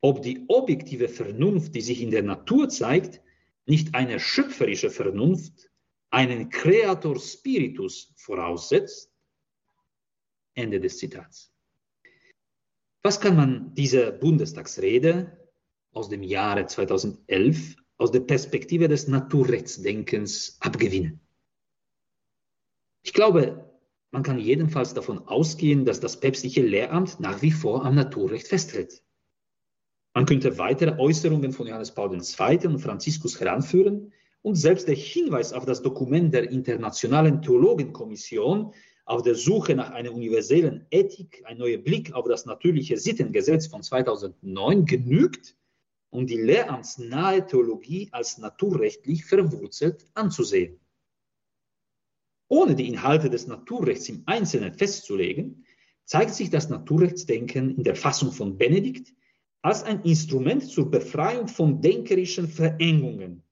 ob 0.00 0.22
die 0.22 0.44
objektive 0.46 1.08
Vernunft, 1.08 1.74
die 1.74 1.82
sich 1.82 2.00
in 2.00 2.12
der 2.12 2.22
Natur 2.22 2.68
zeigt, 2.68 3.20
nicht 3.66 3.94
eine 3.94 4.20
schöpferische 4.20 4.90
Vernunft 4.90 5.69
einen 6.10 6.50
Creator 6.50 7.18
Spiritus 7.18 8.12
voraussetzt. 8.16 9.10
Ende 10.54 10.80
des 10.80 10.98
Zitats. 10.98 11.52
Was 13.02 13.20
kann 13.20 13.36
man 13.36 13.74
dieser 13.74 14.12
Bundestagsrede 14.12 15.48
aus 15.92 16.08
dem 16.08 16.22
Jahre 16.22 16.66
2011 16.66 17.76
aus 17.96 18.10
der 18.10 18.20
Perspektive 18.20 18.88
des 18.88 19.08
Naturrechtsdenkens 19.08 20.58
abgewinnen? 20.60 21.20
Ich 23.02 23.14
glaube, 23.14 23.70
man 24.10 24.22
kann 24.22 24.38
jedenfalls 24.38 24.92
davon 24.92 25.26
ausgehen, 25.28 25.84
dass 25.84 26.00
das 26.00 26.18
päpstliche 26.18 26.62
Lehramt 26.62 27.20
nach 27.20 27.42
wie 27.42 27.52
vor 27.52 27.84
am 27.84 27.94
Naturrecht 27.94 28.48
festhält. 28.48 29.02
Man 30.12 30.26
könnte 30.26 30.58
weitere 30.58 30.98
Äußerungen 30.98 31.52
von 31.52 31.68
Johannes 31.68 31.94
Paul 31.94 32.12
II. 32.12 32.66
und 32.66 32.80
Franziskus 32.80 33.38
heranführen, 33.40 34.12
und 34.42 34.54
selbst 34.54 34.88
der 34.88 34.94
Hinweis 34.94 35.52
auf 35.52 35.66
das 35.66 35.82
Dokument 35.82 36.32
der 36.32 36.50
Internationalen 36.50 37.42
Theologenkommission 37.42 38.72
auf 39.04 39.22
der 39.22 39.34
Suche 39.34 39.74
nach 39.74 39.90
einer 39.90 40.12
universellen 40.12 40.86
Ethik, 40.90 41.42
ein 41.44 41.58
neuer 41.58 41.78
Blick 41.78 42.12
auf 42.14 42.26
das 42.26 42.46
natürliche 42.46 42.96
Sittengesetz 42.96 43.66
von 43.66 43.82
2009 43.82 44.86
genügt, 44.86 45.56
um 46.10 46.26
die 46.26 46.40
lehramtsnahe 46.40 47.46
Theologie 47.46 48.08
als 48.12 48.38
naturrechtlich 48.38 49.24
verwurzelt 49.24 50.06
anzusehen. 50.14 50.80
Ohne 52.48 52.74
die 52.74 52.88
Inhalte 52.88 53.30
des 53.30 53.46
Naturrechts 53.46 54.08
im 54.08 54.22
Einzelnen 54.26 54.74
festzulegen, 54.74 55.64
zeigt 56.04 56.34
sich 56.34 56.50
das 56.50 56.68
Naturrechtsdenken 56.68 57.76
in 57.76 57.84
der 57.84 57.94
Fassung 57.94 58.32
von 58.32 58.58
Benedikt 58.58 59.14
als 59.62 59.84
ein 59.84 60.02
Instrument 60.02 60.64
zur 60.64 60.90
Befreiung 60.90 61.46
von 61.46 61.80
denkerischen 61.80 62.48
Verengungen 62.48 63.44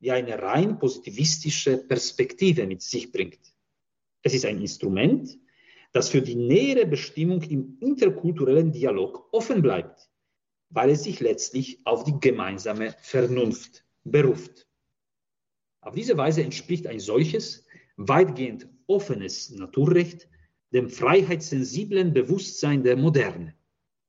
die 0.00 0.10
eine 0.10 0.40
rein 0.40 0.78
positivistische 0.78 1.78
Perspektive 1.78 2.66
mit 2.66 2.82
sich 2.82 3.10
bringt. 3.10 3.40
Es 4.22 4.34
ist 4.34 4.44
ein 4.44 4.60
Instrument, 4.60 5.38
das 5.92 6.08
für 6.08 6.22
die 6.22 6.34
nähere 6.34 6.86
Bestimmung 6.86 7.42
im 7.42 7.78
interkulturellen 7.80 8.72
Dialog 8.72 9.28
offen 9.32 9.62
bleibt, 9.62 10.10
weil 10.70 10.90
es 10.90 11.04
sich 11.04 11.20
letztlich 11.20 11.80
auf 11.86 12.04
die 12.04 12.18
gemeinsame 12.20 12.94
Vernunft 13.00 13.84
beruft. 14.02 14.66
Auf 15.80 15.94
diese 15.94 16.16
Weise 16.16 16.42
entspricht 16.42 16.86
ein 16.86 16.98
solches, 16.98 17.66
weitgehend 17.96 18.68
offenes 18.86 19.50
Naturrecht 19.50 20.28
dem 20.72 20.90
freiheitssensiblen 20.90 22.12
Bewusstsein 22.12 22.82
der 22.82 22.96
Moderne. 22.96 23.54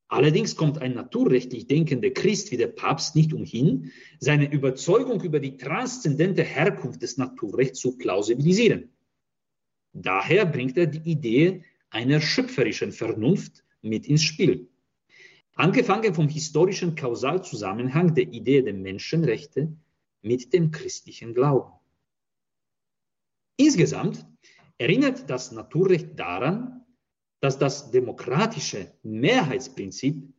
Allerdings 0.08 0.54
kommt 0.54 0.78
ein 0.78 0.94
naturrechtlich 0.94 1.66
denkender 1.66 2.10
Christ 2.10 2.52
wie 2.52 2.56
der 2.56 2.68
Papst 2.68 3.16
nicht 3.16 3.32
umhin, 3.32 3.92
seine 4.20 4.52
Überzeugung 4.52 5.20
über 5.22 5.40
die 5.40 5.56
transzendente 5.56 6.44
Herkunft 6.44 7.02
des 7.02 7.16
Naturrechts 7.16 7.80
zu 7.80 7.98
plausibilisieren. 7.98 8.92
Daher 9.92 10.46
bringt 10.46 10.76
er 10.76 10.86
die 10.86 11.10
Idee 11.10 11.64
einer 11.90 12.20
schöpferischen 12.20 12.92
Vernunft 12.92 13.64
mit 13.82 14.06
ins 14.06 14.22
Spiel. 14.22 14.68
Angefangen 15.54 16.14
vom 16.14 16.28
historischen 16.28 16.94
Kausalzusammenhang 16.94 18.14
der 18.14 18.28
Idee 18.28 18.62
der 18.62 18.74
Menschenrechte 18.74 19.74
mit 20.20 20.52
dem 20.52 20.70
christlichen 20.70 21.34
Glauben. 21.34 21.72
Insgesamt 23.56 24.26
erinnert 24.76 25.30
das 25.30 25.52
Naturrecht 25.52 26.18
daran, 26.18 26.84
dass 27.40 27.58
das 27.58 27.90
demokratische 27.90 28.92
Mehrheitsprinzip 29.02 30.32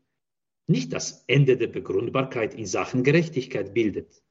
nicht 0.67 0.91
das 0.93 1.23
Ende 1.27 1.57
der 1.57 1.67
Begründbarkeit 1.67 2.53
in 2.53 2.65
Sachen 2.65 3.03
Gerechtigkeit 3.03 3.73
bildet. 3.73 4.21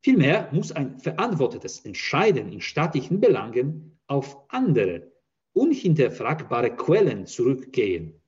Vielmehr 0.00 0.48
muss 0.52 0.70
ein 0.70 0.98
verantwortetes 1.00 1.80
Entscheiden 1.80 2.52
in 2.52 2.60
staatlichen 2.60 3.20
Belangen 3.20 3.98
auf 4.06 4.44
andere, 4.48 5.12
unhinterfragbare 5.54 6.76
Quellen 6.76 7.26
zurückgehen. 7.26 8.20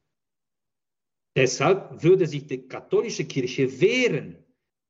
Deshalb 1.37 2.03
würde 2.03 2.27
sich 2.27 2.47
die 2.49 2.67
katholische 2.67 3.25
Kirche 3.25 3.81
wehren, 3.81 4.45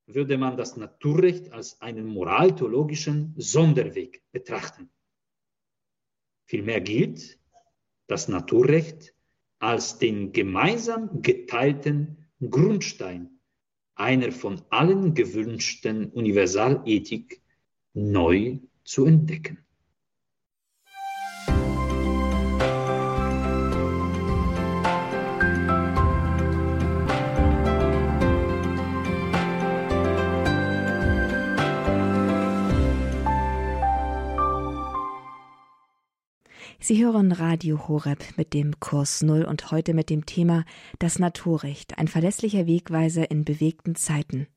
würde 0.07 0.37
man 0.37 0.57
das 0.57 0.75
Naturrecht 0.75 1.51
als 1.51 1.79
einen 1.81 2.07
moraltheologischen 2.07 3.35
Sonderweg 3.37 4.23
betrachten. 4.31 4.89
Vielmehr 6.47 6.81
gilt, 6.81 7.39
das 8.11 8.27
Naturrecht 8.27 9.13
als 9.59 9.97
den 9.97 10.33
gemeinsam 10.33 11.21
geteilten 11.21 12.27
Grundstein 12.41 13.39
einer 13.95 14.31
von 14.31 14.61
allen 14.69 15.13
gewünschten 15.13 16.09
Universalethik 16.11 17.41
neu 17.93 18.59
zu 18.83 19.05
entdecken. 19.05 19.59
Sie 36.91 37.05
hören 37.05 37.31
Radio 37.31 37.87
Horeb 37.87 38.21
mit 38.35 38.53
dem 38.53 38.77
Kurs 38.81 39.21
Null 39.21 39.45
und 39.45 39.71
heute 39.71 39.93
mit 39.93 40.09
dem 40.09 40.25
Thema 40.25 40.65
Das 40.99 41.19
Naturrecht, 41.19 41.97
ein 41.97 42.09
verlässlicher 42.09 42.67
Wegweiser 42.67 43.31
in 43.31 43.45
bewegten 43.45 43.95
Zeiten. 43.95 44.47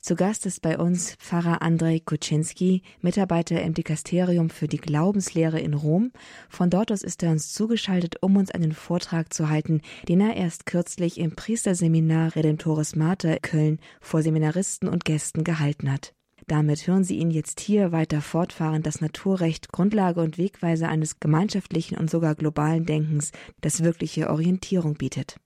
Zu 0.00 0.14
Gast 0.16 0.46
ist 0.46 0.62
bei 0.62 0.78
uns 0.78 1.14
Pfarrer 1.16 1.60
Andrei 1.60 2.00
Kuczynski, 2.02 2.80
Mitarbeiter 3.02 3.60
im 3.60 3.74
Dikasterium 3.74 4.48
für 4.48 4.66
die 4.66 4.78
Glaubenslehre 4.78 5.60
in 5.60 5.74
Rom. 5.74 6.10
Von 6.48 6.70
dort 6.70 6.90
aus 6.90 7.02
ist 7.02 7.22
er 7.22 7.32
uns 7.32 7.52
zugeschaltet, 7.52 8.14
um 8.22 8.38
uns 8.38 8.50
einen 8.50 8.72
Vortrag 8.72 9.34
zu 9.34 9.50
halten, 9.50 9.82
den 10.08 10.22
er 10.22 10.36
erst 10.36 10.64
kürzlich 10.64 11.20
im 11.20 11.36
Priesterseminar 11.36 12.34
Redemptoris 12.34 12.96
Mater 12.96 13.36
Köln 13.40 13.78
vor 14.00 14.22
Seminaristen 14.22 14.88
und 14.88 15.04
Gästen 15.04 15.44
gehalten 15.44 15.92
hat. 15.92 16.14
Damit 16.46 16.86
hören 16.86 17.04
Sie 17.04 17.16
ihn 17.16 17.30
jetzt 17.30 17.60
hier 17.60 17.90
weiter 17.92 18.20
fortfahren, 18.20 18.82
das 18.82 19.00
Naturrecht 19.00 19.72
Grundlage 19.72 20.20
und 20.20 20.36
Wegweise 20.36 20.88
eines 20.88 21.18
gemeinschaftlichen 21.18 21.96
und 21.96 22.10
sogar 22.10 22.34
globalen 22.34 22.84
Denkens, 22.84 23.32
das 23.60 23.82
wirkliche 23.82 24.28
Orientierung 24.28 24.94
bietet. 24.94 25.36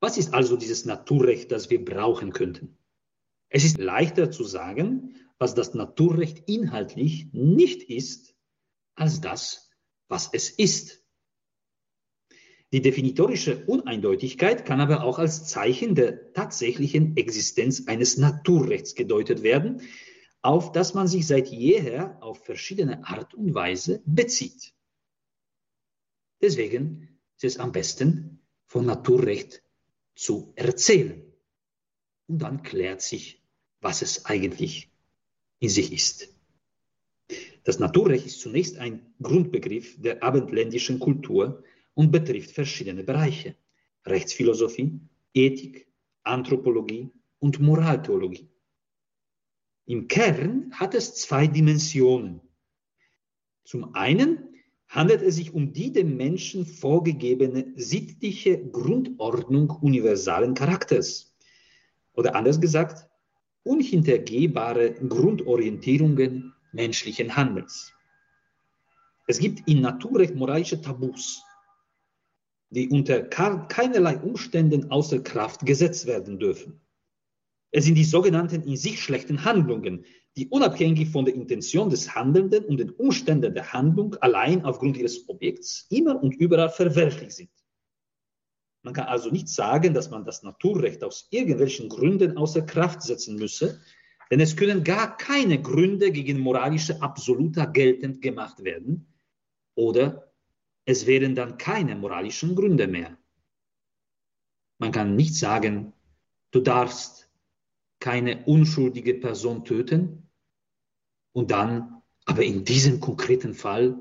Was 0.00 0.18
ist 0.18 0.34
also 0.34 0.56
dieses 0.56 0.84
Naturrecht, 0.84 1.50
das 1.50 1.70
wir 1.70 1.82
brauchen 1.82 2.32
könnten? 2.32 2.76
Es 3.48 3.64
ist 3.64 3.78
leichter 3.78 4.30
zu 4.30 4.44
sagen, 4.44 5.16
was 5.38 5.54
das 5.54 5.74
Naturrecht 5.74 6.48
inhaltlich 6.48 7.28
nicht 7.32 7.82
ist, 7.84 8.34
als 8.96 9.20
das, 9.20 9.70
was 10.08 10.28
es 10.32 10.50
ist. 10.50 11.03
Die 12.74 12.82
definitorische 12.82 13.64
Uneindeutigkeit 13.66 14.66
kann 14.66 14.80
aber 14.80 15.04
auch 15.04 15.20
als 15.20 15.46
Zeichen 15.46 15.94
der 15.94 16.32
tatsächlichen 16.32 17.16
Existenz 17.16 17.86
eines 17.86 18.18
Naturrechts 18.18 18.96
gedeutet 18.96 19.44
werden, 19.44 19.82
auf 20.42 20.72
das 20.72 20.92
man 20.92 21.06
sich 21.06 21.24
seit 21.24 21.46
jeher 21.46 22.20
auf 22.20 22.44
verschiedene 22.44 23.06
Art 23.06 23.32
und 23.32 23.54
Weise 23.54 24.02
bezieht. 24.06 24.74
Deswegen 26.42 27.20
ist 27.36 27.44
es 27.44 27.58
am 27.58 27.70
besten, 27.70 28.40
von 28.66 28.86
Naturrecht 28.86 29.62
zu 30.16 30.52
erzählen. 30.56 31.22
Und 32.26 32.40
dann 32.40 32.64
klärt 32.64 33.02
sich, 33.02 33.40
was 33.82 34.02
es 34.02 34.24
eigentlich 34.24 34.90
in 35.60 35.68
sich 35.68 35.92
ist. 35.92 36.34
Das 37.62 37.78
Naturrecht 37.78 38.26
ist 38.26 38.40
zunächst 38.40 38.78
ein 38.78 39.14
Grundbegriff 39.22 40.02
der 40.02 40.24
abendländischen 40.24 40.98
Kultur, 40.98 41.62
und 41.94 42.10
betrifft 42.10 42.50
verschiedene 42.50 43.04
Bereiche. 43.04 43.56
Rechtsphilosophie, 44.06 45.00
Ethik, 45.32 45.88
Anthropologie 46.24 47.10
und 47.38 47.60
Moraltheologie. 47.60 48.48
Im 49.86 50.08
Kern 50.08 50.70
hat 50.72 50.94
es 50.94 51.14
zwei 51.14 51.46
Dimensionen. 51.46 52.40
Zum 53.64 53.94
einen 53.94 54.54
handelt 54.88 55.22
es 55.22 55.36
sich 55.36 55.52
um 55.52 55.72
die 55.72 55.92
dem 55.92 56.16
Menschen 56.16 56.64
vorgegebene 56.66 57.72
sittliche 57.76 58.58
Grundordnung 58.70 59.70
universalen 59.70 60.54
Charakters. 60.54 61.34
Oder 62.14 62.34
anders 62.34 62.60
gesagt, 62.60 63.08
unhintergehbare 63.64 64.94
Grundorientierungen 64.94 66.54
menschlichen 66.72 67.34
Handelns. 67.36 67.92
Es 69.26 69.38
gibt 69.38 69.66
in 69.68 69.80
Naturrecht 69.80 70.34
moralische 70.34 70.80
Tabus, 70.80 71.42
die 72.74 72.88
unter 72.88 73.22
keinerlei 73.22 74.18
Umständen 74.18 74.90
außer 74.90 75.20
Kraft 75.20 75.64
gesetzt 75.64 76.06
werden 76.06 76.38
dürfen. 76.38 76.80
Es 77.70 77.84
sind 77.84 77.94
die 77.94 78.04
sogenannten 78.04 78.62
in 78.62 78.76
sich 78.76 79.00
schlechten 79.00 79.44
Handlungen, 79.44 80.04
die 80.36 80.48
unabhängig 80.48 81.08
von 81.10 81.24
der 81.24 81.34
Intention 81.34 81.90
des 81.90 82.14
Handelnden 82.14 82.64
und 82.64 82.78
den 82.78 82.90
Umständen 82.90 83.54
der 83.54 83.72
Handlung 83.72 84.14
allein 84.16 84.64
aufgrund 84.64 84.96
ihres 84.96 85.28
Objekts 85.28 85.86
immer 85.90 86.20
und 86.20 86.34
überall 86.34 86.70
verwerflich 86.70 87.32
sind. 87.32 87.50
Man 88.82 88.94
kann 88.94 89.06
also 89.06 89.30
nicht 89.30 89.48
sagen, 89.48 89.94
dass 89.94 90.10
man 90.10 90.24
das 90.24 90.42
Naturrecht 90.42 91.02
aus 91.04 91.28
irgendwelchen 91.30 91.88
Gründen 91.88 92.36
außer 92.36 92.62
Kraft 92.62 93.02
setzen 93.02 93.36
müsse, 93.36 93.80
denn 94.30 94.40
es 94.40 94.56
können 94.56 94.84
gar 94.84 95.16
keine 95.16 95.60
Gründe 95.60 96.10
gegen 96.10 96.40
moralische 96.40 97.00
Absoluta 97.00 97.66
geltend 97.66 98.20
gemacht 98.20 98.62
werden 98.62 99.06
oder 99.74 100.33
es 100.86 101.06
wären 101.06 101.34
dann 101.34 101.58
keine 101.58 101.96
moralischen 101.96 102.54
Gründe 102.54 102.86
mehr. 102.86 103.16
Man 104.78 104.92
kann 104.92 105.16
nicht 105.16 105.34
sagen, 105.34 105.92
du 106.50 106.60
darfst 106.60 107.30
keine 108.00 108.44
unschuldige 108.44 109.14
Person 109.14 109.64
töten 109.64 110.28
und 111.32 111.50
dann, 111.50 112.02
aber 112.26 112.42
in 112.42 112.64
diesem 112.64 113.00
konkreten 113.00 113.54
Fall 113.54 113.96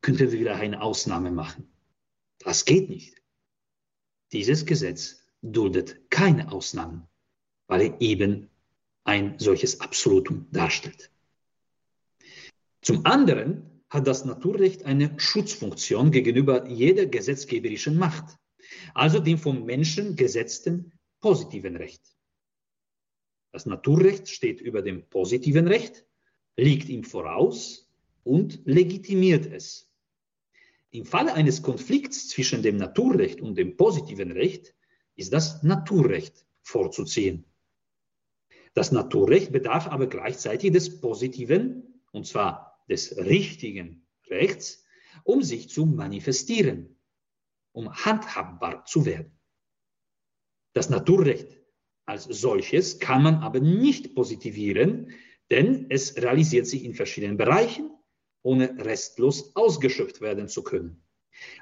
könnten 0.00 0.30
wir 0.30 0.38
wieder 0.38 0.56
eine 0.56 0.80
Ausnahme 0.80 1.30
machen. 1.30 1.68
Das 2.38 2.64
geht 2.64 2.88
nicht. 2.88 3.20
Dieses 4.32 4.64
Gesetz 4.64 5.22
duldet 5.42 6.10
keine 6.10 6.52
Ausnahmen, 6.52 7.08
weil 7.66 7.80
er 7.82 8.00
eben 8.00 8.48
ein 9.04 9.38
solches 9.38 9.80
Absolutum 9.80 10.46
darstellt. 10.52 11.10
Zum 12.82 13.04
anderen 13.06 13.77
hat 13.90 14.06
das 14.06 14.24
Naturrecht 14.24 14.84
eine 14.84 15.18
Schutzfunktion 15.18 16.10
gegenüber 16.10 16.68
jeder 16.68 17.06
gesetzgeberischen 17.06 17.96
Macht, 17.96 18.38
also 18.94 19.18
dem 19.18 19.38
vom 19.38 19.64
Menschen 19.64 20.16
gesetzten 20.16 20.92
positiven 21.20 21.76
Recht. 21.76 22.02
Das 23.52 23.66
Naturrecht 23.66 24.28
steht 24.28 24.60
über 24.60 24.82
dem 24.82 25.08
positiven 25.08 25.68
Recht, 25.68 26.04
liegt 26.56 26.88
ihm 26.88 27.02
voraus 27.02 27.90
und 28.24 28.60
legitimiert 28.66 29.46
es. 29.46 29.90
Im 30.90 31.04
Falle 31.04 31.34
eines 31.34 31.62
Konflikts 31.62 32.28
zwischen 32.28 32.62
dem 32.62 32.76
Naturrecht 32.76 33.40
und 33.40 33.56
dem 33.56 33.76
positiven 33.76 34.32
Recht 34.32 34.74
ist 35.16 35.32
das 35.32 35.62
Naturrecht 35.62 36.46
vorzuziehen. 36.62 37.44
Das 38.74 38.92
Naturrecht 38.92 39.50
bedarf 39.50 39.86
aber 39.88 40.06
gleichzeitig 40.06 40.72
des 40.72 41.00
positiven, 41.00 42.02
und 42.12 42.26
zwar 42.26 42.67
des 42.88 43.16
richtigen 43.16 44.06
Rechts, 44.28 44.84
um 45.24 45.42
sich 45.42 45.68
zu 45.68 45.86
manifestieren, 45.86 46.98
um 47.72 47.92
handhabbar 47.92 48.84
zu 48.84 49.04
werden. 49.04 49.38
Das 50.72 50.90
Naturrecht 50.90 51.58
als 52.06 52.24
solches 52.24 52.98
kann 53.00 53.22
man 53.22 53.36
aber 53.36 53.60
nicht 53.60 54.14
positivieren, 54.14 55.12
denn 55.50 55.86
es 55.90 56.16
realisiert 56.16 56.66
sich 56.66 56.84
in 56.84 56.94
verschiedenen 56.94 57.36
Bereichen, 57.36 57.90
ohne 58.42 58.82
restlos 58.84 59.54
ausgeschöpft 59.54 60.20
werden 60.20 60.48
zu 60.48 60.62
können. 60.62 61.02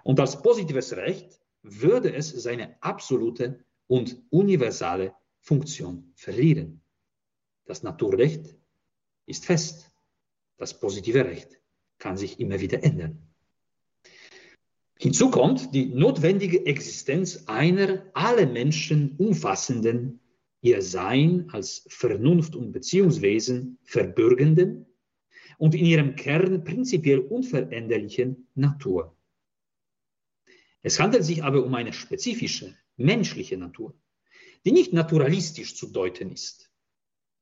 Und 0.04 0.20
als 0.20 0.42
positives 0.42 0.96
Recht 0.96 1.40
würde 1.62 2.14
es 2.14 2.30
seine 2.30 2.80
absolute 2.82 3.64
und 3.88 4.22
universale 4.30 5.14
Funktion 5.40 6.12
verlieren. 6.14 6.82
Das 7.64 7.82
Naturrecht 7.82 8.56
ist 9.26 9.46
fest. 9.46 9.90
Das 10.56 10.78
positive 10.78 11.24
Recht 11.24 11.60
kann 11.98 12.16
sich 12.16 12.40
immer 12.40 12.60
wieder 12.60 12.82
ändern. 12.82 13.22
Hinzu 14.98 15.30
kommt 15.30 15.74
die 15.74 15.86
notwendige 15.86 16.64
Existenz 16.64 17.44
einer 17.46 18.06
alle 18.14 18.46
Menschen 18.46 19.14
umfassenden, 19.18 20.20
ihr 20.62 20.80
Sein 20.80 21.48
als 21.52 21.86
Vernunft- 21.88 22.56
und 22.56 22.72
Beziehungswesen 22.72 23.78
verbürgenden 23.84 24.86
und 25.58 25.74
in 25.74 25.84
ihrem 25.84 26.16
Kern 26.16 26.64
prinzipiell 26.64 27.20
unveränderlichen 27.20 28.48
Natur. 28.54 29.14
Es 30.82 30.98
handelt 30.98 31.24
sich 31.24 31.44
aber 31.44 31.64
um 31.64 31.74
eine 31.74 31.92
spezifische, 31.92 32.76
menschliche 32.96 33.58
Natur, 33.58 33.94
die 34.64 34.72
nicht 34.72 34.92
naturalistisch 34.92 35.76
zu 35.76 35.88
deuten 35.88 36.32
ist. 36.32 36.65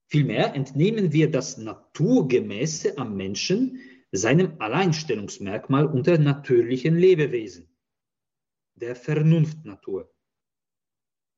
Vielmehr 0.07 0.55
entnehmen 0.55 1.13
wir 1.13 1.31
das 1.31 1.57
Naturgemäße 1.59 2.99
am 2.99 3.17
Menschen 3.17 3.81
seinem 4.13 4.61
Alleinstellungsmerkmal 4.61 5.87
unter 5.87 6.19
natürlichen 6.19 6.97
Lebewesen, 6.97 7.69
der 8.75 8.95
Vernunftnatur. 8.95 10.15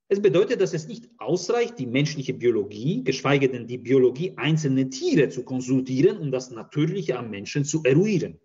Es 0.08 0.22
bedeutet, 0.22 0.60
dass 0.60 0.72
es 0.72 0.86
nicht 0.86 1.08
ausreicht, 1.18 1.78
die 1.78 1.86
menschliche 1.86 2.34
Biologie, 2.34 3.02
geschweige 3.02 3.48
denn 3.48 3.66
die 3.66 3.78
Biologie 3.78 4.36
einzelner 4.36 4.88
Tiere 4.88 5.30
zu 5.30 5.44
konsultieren, 5.44 6.18
um 6.18 6.30
das 6.30 6.50
Natürliche 6.50 7.18
am 7.18 7.30
Menschen 7.30 7.64
zu 7.64 7.82
eruieren. 7.82 8.40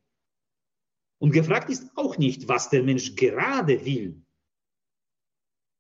Und 1.20 1.32
gefragt 1.32 1.70
ist 1.70 1.92
auch 1.96 2.18
nicht, 2.18 2.48
was 2.48 2.70
der 2.70 2.82
Mensch 2.82 3.16
gerade 3.16 3.86
will. 3.86 4.26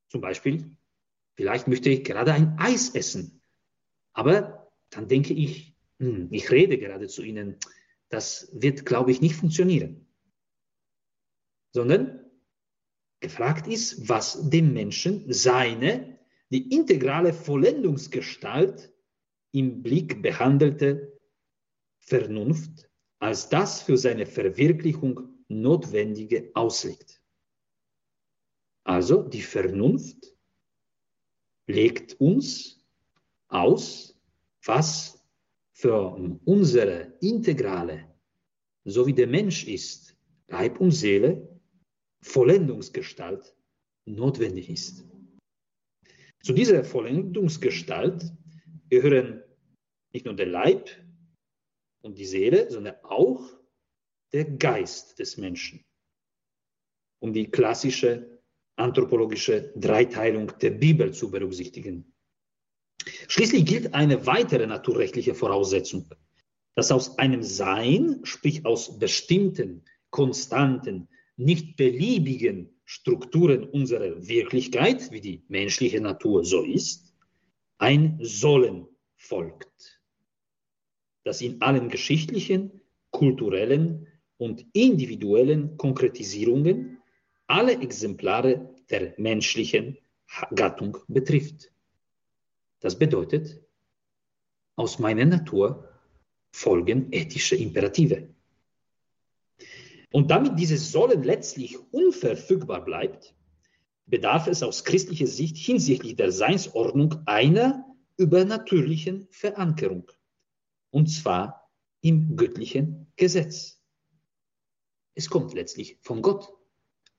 Zum 0.09 0.21
Beispiel, 0.21 0.77
vielleicht 1.35 1.67
möchte 1.67 1.89
ich 1.89 2.03
gerade 2.03 2.33
ein 2.33 2.59
Eis 2.59 2.93
essen. 2.93 3.40
Aber 4.13 4.71
dann 4.89 5.07
denke 5.07 5.33
ich, 5.33 5.75
hm, 5.99 6.27
ich 6.31 6.51
rede 6.51 6.77
gerade 6.77 7.07
zu 7.07 7.23
Ihnen, 7.23 7.57
das 8.09 8.49
wird, 8.53 8.85
glaube 8.85 9.11
ich, 9.11 9.21
nicht 9.21 9.35
funktionieren. 9.35 10.07
Sondern 11.73 12.25
gefragt 13.21 13.67
ist, 13.67 14.09
was 14.09 14.49
dem 14.49 14.73
Menschen 14.73 15.31
seine, 15.31 16.19
die 16.49 16.73
integrale 16.73 17.33
Vollendungsgestalt 17.33 18.91
im 19.53 19.81
Blick 19.81 20.21
behandelte 20.21 21.17
Vernunft 21.99 22.89
als 23.19 23.49
das 23.49 23.81
für 23.81 23.97
seine 23.97 24.25
Verwirklichung 24.25 25.45
Notwendige 25.47 26.49
auslegt. 26.55 27.21
Also 28.83 29.21
die 29.21 29.43
Vernunft 29.43 30.35
legt 31.67 32.19
uns 32.19 32.80
aus, 33.51 34.19
was 34.65 35.23
für 35.73 36.15
unsere 36.45 37.13
integrale, 37.21 38.07
so 38.83 39.05
wie 39.05 39.13
der 39.13 39.27
Mensch 39.27 39.67
ist, 39.67 40.15
Leib 40.47 40.79
und 40.79 40.91
Seele, 40.91 41.59
Vollendungsgestalt 42.21 43.55
notwendig 44.05 44.69
ist. 44.69 45.05
Zu 46.43 46.53
dieser 46.53 46.83
Vollendungsgestalt 46.83 48.31
gehören 48.89 49.43
nicht 50.13 50.25
nur 50.25 50.35
der 50.35 50.47
Leib 50.47 50.89
und 52.01 52.17
die 52.17 52.25
Seele, 52.25 52.69
sondern 52.69 52.95
auch 53.03 53.47
der 54.33 54.45
Geist 54.45 55.19
des 55.19 55.37
Menschen. 55.37 55.83
Um 57.19 57.33
die 57.33 57.49
klassische 57.49 58.41
anthropologische 58.75 59.71
Dreiteilung 59.75 60.51
der 60.59 60.71
Bibel 60.71 61.13
zu 61.13 61.29
berücksichtigen. 61.29 62.10
Schließlich 63.27 63.65
gilt 63.65 63.93
eine 63.93 64.25
weitere 64.25 64.67
naturrechtliche 64.67 65.35
Voraussetzung, 65.35 66.09
dass 66.75 66.91
aus 66.91 67.17
einem 67.17 67.43
Sein, 67.43 68.19
sprich 68.23 68.65
aus 68.65 68.97
bestimmten, 68.99 69.83
konstanten, 70.09 71.07
nicht 71.37 71.75
beliebigen 71.75 72.69
Strukturen 72.85 73.63
unserer 73.63 74.27
Wirklichkeit, 74.27 75.11
wie 75.11 75.21
die 75.21 75.43
menschliche 75.47 76.01
Natur 76.01 76.43
so 76.43 76.63
ist, 76.63 77.13
ein 77.77 78.19
Sollen 78.21 78.87
folgt, 79.15 80.01
das 81.23 81.41
in 81.41 81.61
allen 81.61 81.89
geschichtlichen, 81.89 82.81
kulturellen 83.11 84.07
und 84.37 84.65
individuellen 84.73 85.77
Konkretisierungen 85.77 86.99
alle 87.47 87.73
Exemplare 87.81 88.73
der 88.89 89.13
menschlichen 89.17 89.97
Gattung 90.55 90.97
betrifft. 91.07 91.70
Das 92.81 92.97
bedeutet, 92.97 93.63
aus 94.75 94.99
meiner 94.99 95.25
Natur 95.25 95.87
folgen 96.51 97.11
ethische 97.11 97.55
Imperative. 97.55 98.27
Und 100.11 100.29
damit 100.29 100.59
dieses 100.59 100.91
Sollen 100.91 101.23
letztlich 101.23 101.77
unverfügbar 101.93 102.83
bleibt, 102.83 103.33
bedarf 104.05 104.47
es 104.47 104.61
aus 104.61 104.83
christlicher 104.83 105.27
Sicht 105.27 105.55
hinsichtlich 105.57 106.15
der 106.15 106.31
Seinsordnung 106.31 107.15
einer 107.25 107.85
übernatürlichen 108.17 109.27
Verankerung, 109.31 110.11
und 110.89 111.07
zwar 111.07 111.71
im 112.01 112.35
göttlichen 112.35 113.07
Gesetz. 113.15 113.81
Es 115.13 115.29
kommt 115.29 115.53
letztlich 115.53 115.97
von 116.01 116.21
Gott, 116.21 116.51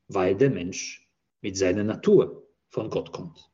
weil 0.09 0.37
der 0.37 0.51
Mensch 0.51 1.09
mit 1.41 1.57
seiner 1.57 1.85
Natur 1.85 2.49
von 2.69 2.91
Gott 2.91 3.13
kommt. 3.13 3.52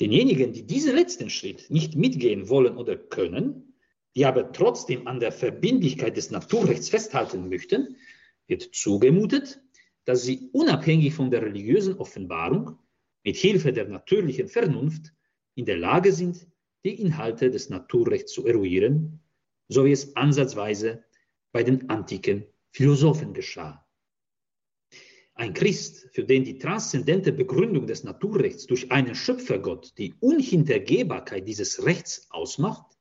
Denjenigen, 0.00 0.52
die 0.52 0.66
diesen 0.66 0.94
letzten 0.94 1.28
Schritt 1.30 1.70
nicht 1.70 1.96
mitgehen 1.96 2.48
wollen 2.48 2.76
oder 2.76 2.96
können, 2.96 3.74
die 4.14 4.26
aber 4.26 4.52
trotzdem 4.52 5.06
an 5.06 5.20
der 5.20 5.32
Verbindlichkeit 5.32 6.16
des 6.16 6.30
Naturrechts 6.30 6.88
festhalten 6.88 7.48
möchten, 7.48 7.96
wird 8.46 8.62
zugemutet, 8.74 9.60
dass 10.04 10.22
sie 10.22 10.48
unabhängig 10.52 11.14
von 11.14 11.30
der 11.30 11.42
religiösen 11.42 11.98
Offenbarung 11.98 12.78
mit 13.24 13.36
Hilfe 13.36 13.72
der 13.72 13.88
natürlichen 13.88 14.48
Vernunft 14.48 15.12
in 15.54 15.66
der 15.66 15.76
Lage 15.76 16.12
sind, 16.12 16.46
die 16.84 17.00
Inhalte 17.00 17.50
des 17.50 17.68
Naturrechts 17.68 18.32
zu 18.32 18.46
eruieren, 18.46 19.20
so 19.68 19.84
wie 19.84 19.92
es 19.92 20.16
ansatzweise 20.16 21.04
bei 21.52 21.62
den 21.62 21.90
antiken 21.90 22.44
Philosophen 22.70 23.34
geschah. 23.34 23.87
Ein 25.38 25.54
Christ, 25.54 26.08
für 26.12 26.24
den 26.24 26.42
die 26.42 26.58
transzendente 26.58 27.32
Begründung 27.32 27.86
des 27.86 28.02
Naturrechts 28.02 28.66
durch 28.66 28.90
einen 28.90 29.14
Schöpfergott 29.14 29.96
die 29.96 30.12
Unhintergehbarkeit 30.18 31.46
dieses 31.46 31.84
Rechts 31.84 32.26
ausmacht, 32.30 32.98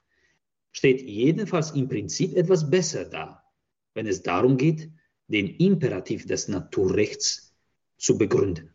steht 0.71 1.01
jedenfalls 1.01 1.71
im 1.71 1.89
Prinzip 1.89 2.35
etwas 2.35 2.69
besser 2.69 3.05
da, 3.05 3.43
wenn 3.95 4.05
es 4.05 4.21
darum 4.21 4.55
geht, 4.55 4.91
den 5.27 5.47
Imperativ 5.47 6.27
des 6.27 6.47
Naturrechts 6.47 7.55
zu 7.97 8.19
begründen. 8.19 8.71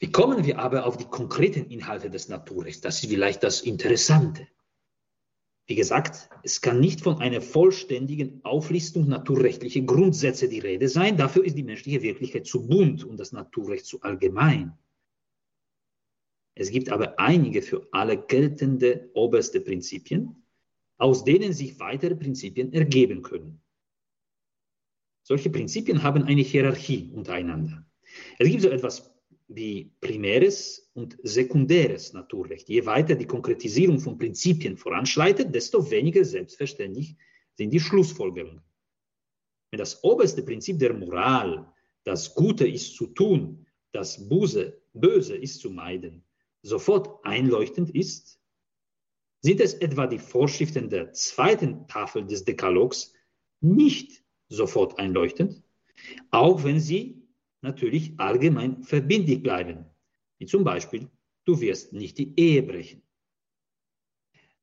Wie 0.00 0.10
kommen 0.10 0.44
wir 0.44 0.58
aber 0.58 0.86
auf 0.86 0.96
die 0.96 1.04
konkreten 1.04 1.70
Inhalte 1.70 2.10
des 2.10 2.28
Naturrechts? 2.28 2.80
Das 2.80 3.00
ist 3.00 3.08
vielleicht 3.08 3.44
das 3.44 3.60
Interessante. 3.60 4.48
Wie 5.66 5.74
gesagt, 5.74 6.30
es 6.44 6.60
kann 6.60 6.78
nicht 6.78 7.00
von 7.00 7.18
einer 7.18 7.40
vollständigen 7.40 8.40
Auflistung 8.44 9.08
naturrechtlicher 9.08 9.80
Grundsätze 9.80 10.48
die 10.48 10.60
Rede 10.60 10.88
sein. 10.88 11.16
Dafür 11.16 11.44
ist 11.44 11.56
die 11.56 11.64
menschliche 11.64 12.02
Wirklichkeit 12.02 12.46
zu 12.46 12.66
bunt 12.66 13.04
und 13.04 13.18
das 13.18 13.32
Naturrecht 13.32 13.84
zu 13.84 14.00
allgemein. 14.02 14.78
Es 16.54 16.70
gibt 16.70 16.88
aber 16.88 17.18
einige 17.18 17.62
für 17.62 17.88
alle 17.90 18.16
geltende 18.16 19.10
oberste 19.14 19.60
Prinzipien, 19.60 20.42
aus 20.98 21.24
denen 21.24 21.52
sich 21.52 21.80
weitere 21.80 22.14
Prinzipien 22.14 22.72
ergeben 22.72 23.22
können. 23.22 23.60
Solche 25.22 25.50
Prinzipien 25.50 26.04
haben 26.04 26.22
eine 26.22 26.42
Hierarchie 26.42 27.10
untereinander. 27.12 27.84
Es 28.38 28.48
gibt 28.48 28.62
so 28.62 28.68
etwas 28.68 29.15
wie 29.48 29.92
primäres 30.00 30.90
und 30.94 31.16
sekundäres 31.22 32.12
Naturrecht. 32.12 32.68
Je 32.68 32.84
weiter 32.84 33.14
die 33.14 33.26
Konkretisierung 33.26 34.00
von 34.00 34.18
Prinzipien 34.18 34.76
voranschreitet, 34.76 35.54
desto 35.54 35.90
weniger 35.90 36.24
selbstverständlich 36.24 37.16
sind 37.54 37.70
die 37.70 37.80
Schlussfolgerungen. 37.80 38.62
Wenn 39.70 39.78
das 39.78 40.02
oberste 40.02 40.42
Prinzip 40.42 40.78
der 40.78 40.94
Moral, 40.94 41.72
das 42.04 42.34
Gute 42.34 42.66
ist 42.66 42.94
zu 42.96 43.06
tun, 43.08 43.66
das 43.92 44.28
Böse, 44.28 44.80
Böse 44.92 45.36
ist 45.36 45.60
zu 45.60 45.70
meiden, 45.70 46.24
sofort 46.62 47.24
einleuchtend 47.24 47.90
ist? 47.90 48.40
Sind 49.42 49.60
es 49.60 49.74
etwa 49.74 50.06
die 50.06 50.18
Vorschriften 50.18 50.90
der 50.90 51.12
zweiten 51.12 51.86
Tafel 51.86 52.26
des 52.26 52.44
Dekalogs 52.44 53.12
nicht 53.60 54.24
sofort 54.48 54.98
einleuchtend, 54.98 55.62
auch 56.30 56.64
wenn 56.64 56.80
sie 56.80 57.15
natürlich 57.66 58.18
allgemein 58.18 58.82
verbindlich 58.82 59.42
bleiben, 59.42 59.84
wie 60.38 60.46
zum 60.46 60.64
Beispiel, 60.64 61.10
du 61.44 61.60
wirst 61.60 61.92
nicht 61.92 62.16
die 62.18 62.32
Ehe 62.38 62.62
brechen. 62.62 63.02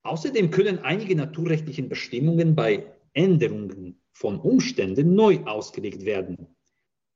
Außerdem 0.04 0.52
können 0.52 0.80
einige 0.80 1.16
naturrechtlichen 1.16 1.90
Bestimmungen 1.90 2.56
bei 2.56 2.94
Änderungen 3.14 4.02
von 4.12 4.40
Umständen 4.40 5.16
neu 5.16 5.44
ausgelegt 5.46 6.06
werden, 6.06 6.56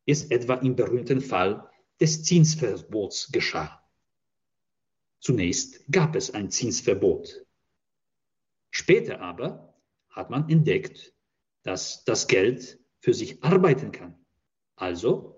wie 0.06 0.12
es 0.12 0.26
etwa 0.26 0.56
im 0.56 0.76
berühmten 0.76 1.22
Fall 1.22 1.70
des 2.00 2.24
Zinsverbots 2.24 3.32
geschah. 3.32 3.84
Zunächst 5.20 5.84
gab 5.92 6.16
es 6.16 6.32
ein 6.32 6.50
Zinsverbot. 6.50 7.46
Später 8.72 9.20
aber 9.20 9.74
hat 10.10 10.30
man 10.30 10.48
entdeckt, 10.50 11.14
dass 11.64 12.04
das 12.06 12.28
Geld 12.28 12.80
für 13.00 13.14
sich 13.14 13.44
arbeiten 13.44 13.92
kann. 13.92 14.16
Also, 14.76 15.37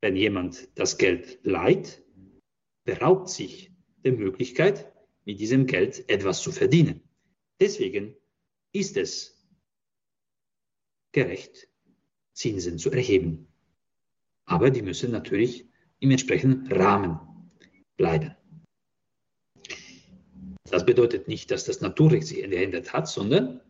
wenn 0.00 0.16
jemand 0.16 0.68
das 0.76 0.98
Geld 0.98 1.38
leiht, 1.42 2.02
beraubt 2.84 3.28
sich 3.28 3.72
der 4.04 4.12
Möglichkeit, 4.12 4.92
mit 5.24 5.40
diesem 5.40 5.66
Geld 5.66 6.08
etwas 6.08 6.40
zu 6.40 6.52
verdienen. 6.52 7.02
Deswegen 7.60 8.14
ist 8.72 8.96
es 8.96 9.46
gerecht, 11.12 11.68
Zinsen 12.32 12.78
zu 12.78 12.90
erheben. 12.90 13.48
Aber 14.44 14.70
die 14.70 14.82
müssen 14.82 15.10
natürlich 15.10 15.68
im 15.98 16.10
entsprechenden 16.10 16.72
Rahmen 16.72 17.18
bleiben. 17.96 18.34
Das 20.64 20.86
bedeutet 20.86 21.28
nicht, 21.28 21.50
dass 21.50 21.64
das 21.64 21.80
Naturrecht 21.80 22.26
sich 22.26 22.38
geändert 22.38 22.92
hat, 22.92 23.08
sondern 23.08 23.60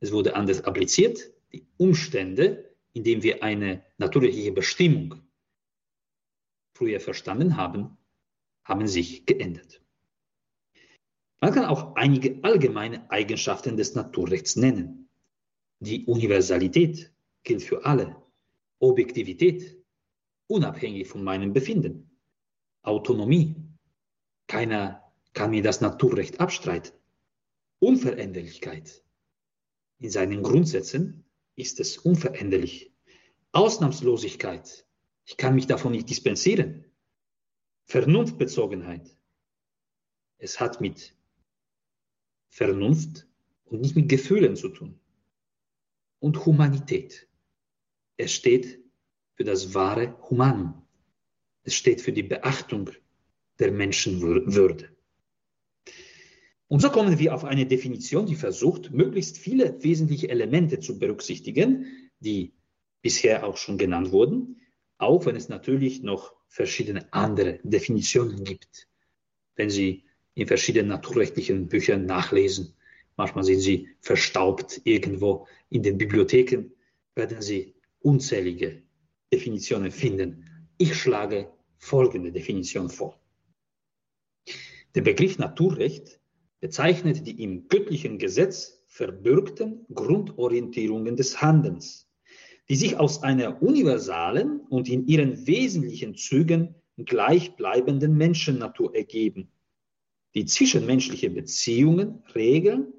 es 0.00 0.12
wurde 0.12 0.34
anders 0.34 0.64
appliziert. 0.64 1.32
Die 1.52 1.66
Umstände, 1.76 2.74
in 2.92 3.04
denen 3.04 3.22
wir 3.22 3.42
eine 3.42 3.84
natürliche 3.98 4.52
Bestimmung 4.52 5.22
früher 6.80 6.98
verstanden 6.98 7.58
haben, 7.58 7.98
haben 8.64 8.88
sich 8.88 9.26
geändert. 9.26 9.82
Man 11.38 11.52
kann 11.52 11.66
auch 11.66 11.94
einige 11.94 12.42
allgemeine 12.42 13.10
Eigenschaften 13.10 13.76
des 13.76 13.94
Naturrechts 13.94 14.56
nennen. 14.56 15.10
Die 15.80 16.06
Universalität 16.06 17.12
gilt 17.42 17.62
für 17.62 17.84
alle. 17.84 18.16
Objektivität, 18.78 19.76
unabhängig 20.46 21.06
von 21.06 21.22
meinem 21.22 21.52
Befinden. 21.52 22.18
Autonomie. 22.82 23.56
Keiner 24.46 25.12
kann 25.34 25.50
mir 25.50 25.62
das 25.62 25.82
Naturrecht 25.82 26.40
abstreiten. 26.40 26.92
Unveränderlichkeit. 27.78 29.04
In 29.98 30.10
seinen 30.10 30.42
Grundsätzen 30.42 31.26
ist 31.56 31.78
es 31.78 31.98
unveränderlich. 31.98 32.90
Ausnahmslosigkeit. 33.52 34.86
Ich 35.30 35.36
kann 35.36 35.54
mich 35.54 35.68
davon 35.68 35.92
nicht 35.92 36.10
dispensieren. 36.10 36.86
Vernunftbezogenheit. 37.84 39.16
Es 40.38 40.58
hat 40.58 40.80
mit 40.80 41.14
Vernunft 42.48 43.28
und 43.66 43.80
nicht 43.80 43.94
mit 43.94 44.08
Gefühlen 44.08 44.56
zu 44.56 44.70
tun. 44.70 44.98
Und 46.18 46.44
Humanität. 46.44 47.28
Es 48.16 48.32
steht 48.32 48.80
für 49.34 49.44
das 49.44 49.72
wahre 49.72 50.20
Humanum. 50.28 50.82
Es 51.62 51.76
steht 51.76 52.00
für 52.00 52.12
die 52.12 52.24
Beachtung 52.24 52.90
der 53.60 53.70
Menschenwürde. 53.70 54.88
Und 56.66 56.80
so 56.82 56.90
kommen 56.90 57.20
wir 57.20 57.36
auf 57.36 57.44
eine 57.44 57.66
Definition, 57.66 58.26
die 58.26 58.34
versucht, 58.34 58.90
möglichst 58.90 59.38
viele 59.38 59.80
wesentliche 59.84 60.28
Elemente 60.28 60.80
zu 60.80 60.98
berücksichtigen, 60.98 61.86
die 62.18 62.52
bisher 63.00 63.46
auch 63.46 63.58
schon 63.58 63.78
genannt 63.78 64.10
wurden, 64.10 64.56
auch 65.00 65.24
wenn 65.26 65.36
es 65.36 65.48
natürlich 65.48 66.02
noch 66.02 66.34
verschiedene 66.48 67.12
andere 67.12 67.58
Definitionen 67.62 68.44
gibt. 68.44 68.88
Wenn 69.56 69.70
Sie 69.70 70.04
in 70.34 70.46
verschiedenen 70.46 70.88
naturrechtlichen 70.88 71.68
Büchern 71.68 72.06
nachlesen, 72.06 72.74
manchmal 73.16 73.44
sind 73.44 73.60
sie 73.60 73.88
verstaubt 74.00 74.80
irgendwo 74.84 75.46
in 75.70 75.82
den 75.82 75.98
Bibliotheken, 75.98 76.72
werden 77.14 77.40
Sie 77.40 77.74
unzählige 78.00 78.82
Definitionen 79.32 79.90
finden. 79.90 80.44
Ich 80.78 80.94
schlage 80.94 81.50
folgende 81.78 82.32
Definition 82.32 82.88
vor. 82.88 83.18
Der 84.94 85.02
Begriff 85.02 85.38
Naturrecht 85.38 86.20
bezeichnet 86.60 87.26
die 87.26 87.42
im 87.42 87.68
göttlichen 87.68 88.18
Gesetz 88.18 88.82
verbürgten 88.86 89.86
Grundorientierungen 89.94 91.16
des 91.16 91.40
Handelns, 91.40 92.09
die 92.70 92.76
sich 92.76 92.96
aus 92.96 93.24
einer 93.24 93.60
universalen 93.60 94.60
und 94.68 94.88
in 94.88 95.08
ihren 95.08 95.44
wesentlichen 95.48 96.14
Zügen 96.14 96.76
gleichbleibenden 96.96 98.16
Menschennatur 98.16 98.94
ergeben, 98.94 99.50
die 100.36 100.44
zwischenmenschliche 100.44 101.30
Beziehungen 101.30 102.22
regeln, 102.32 102.92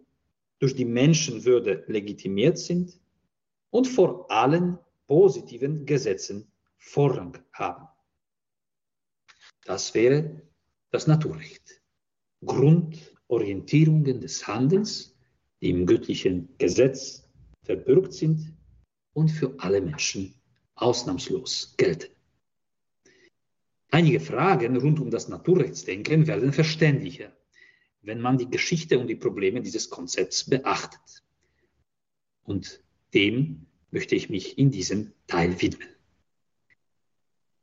durch 0.59 0.75
die 0.75 0.83
Menschenwürde 0.83 1.85
legitimiert 1.87 2.57
sind 2.57 2.99
und 3.69 3.87
vor 3.87 4.29
allen 4.29 4.77
positiven 5.07 5.85
Gesetzen 5.85 6.51
Vorrang 6.75 7.37
haben. 7.53 7.87
Das 9.63 9.93
wäre 9.93 10.41
das 10.89 11.07
Naturrecht. 11.07 11.81
Grund 12.45 13.15
Orientierungen 13.29 14.19
des 14.19 14.45
Handelns, 14.45 15.15
die 15.61 15.69
im 15.69 15.85
göttlichen 15.85 16.49
Gesetz 16.57 17.25
verbürgt 17.63 18.11
sind 18.11 18.53
und 19.13 19.29
für 19.29 19.55
alle 19.59 19.81
Menschen 19.81 20.33
ausnahmslos 20.75 21.73
gelten. 21.77 22.11
Einige 23.89 24.21
Fragen 24.21 24.77
rund 24.77 24.99
um 24.99 25.11
das 25.11 25.27
Naturrechtsdenken 25.27 26.25
werden 26.27 26.53
verständlicher, 26.53 27.35
wenn 28.01 28.21
man 28.21 28.37
die 28.37 28.49
Geschichte 28.49 28.97
und 28.97 29.07
die 29.07 29.15
Probleme 29.15 29.61
dieses 29.61 29.89
Konzepts 29.89 30.49
beachtet. 30.49 31.23
Und 32.43 32.81
dem 33.13 33.65
möchte 33.91 34.15
ich 34.15 34.29
mich 34.29 34.57
in 34.57 34.71
diesem 34.71 35.11
Teil 35.27 35.61
widmen. 35.61 35.89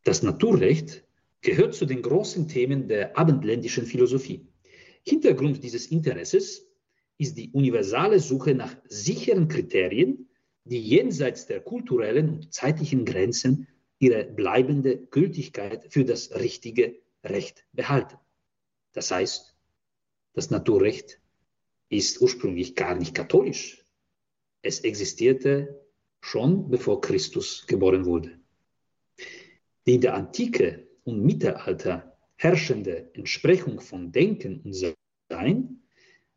Das 0.04 0.22
Naturrecht 0.22 1.04
gehört 1.40 1.74
zu 1.74 1.86
den 1.86 2.02
großen 2.02 2.46
Themen 2.46 2.88
der 2.88 3.16
abendländischen 3.16 3.86
Philosophie. 3.86 4.46
Hintergrund 5.02 5.62
dieses 5.64 5.86
Interesses 5.86 6.66
ist 7.16 7.36
die 7.36 7.50
universale 7.50 8.20
Suche 8.20 8.54
nach 8.54 8.76
sicheren 8.86 9.48
Kriterien, 9.48 10.27
die 10.68 10.80
jenseits 10.80 11.46
der 11.46 11.60
kulturellen 11.60 12.28
und 12.28 12.52
zeitlichen 12.52 13.04
Grenzen 13.04 13.68
ihre 13.98 14.24
bleibende 14.24 14.98
Gültigkeit 14.98 15.86
für 15.90 16.04
das 16.04 16.34
richtige 16.34 17.00
Recht 17.24 17.64
behalten. 17.72 18.16
Das 18.92 19.10
heißt, 19.10 19.56
das 20.34 20.50
Naturrecht 20.50 21.20
ist 21.88 22.20
ursprünglich 22.20 22.76
gar 22.76 22.94
nicht 22.94 23.14
katholisch. 23.14 23.84
Es 24.62 24.80
existierte 24.80 25.80
schon 26.20 26.68
bevor 26.68 27.00
Christus 27.00 27.66
geboren 27.66 28.04
wurde. 28.04 28.38
Die 29.86 29.94
in 29.94 30.00
der 30.00 30.14
Antike 30.14 30.86
und 31.04 31.24
Mittelalter 31.24 32.16
herrschende 32.36 33.10
Entsprechung 33.14 33.80
von 33.80 34.12
Denken 34.12 34.60
und 34.60 34.74
Sein 35.30 35.82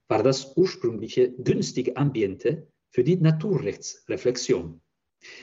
war 0.08 0.24
das 0.24 0.56
ursprüngliche 0.56 1.32
günstige 1.32 1.96
Ambiente 1.96 2.71
für 2.92 3.04
die 3.04 3.18
Naturrechtsreflexion. 3.18 4.82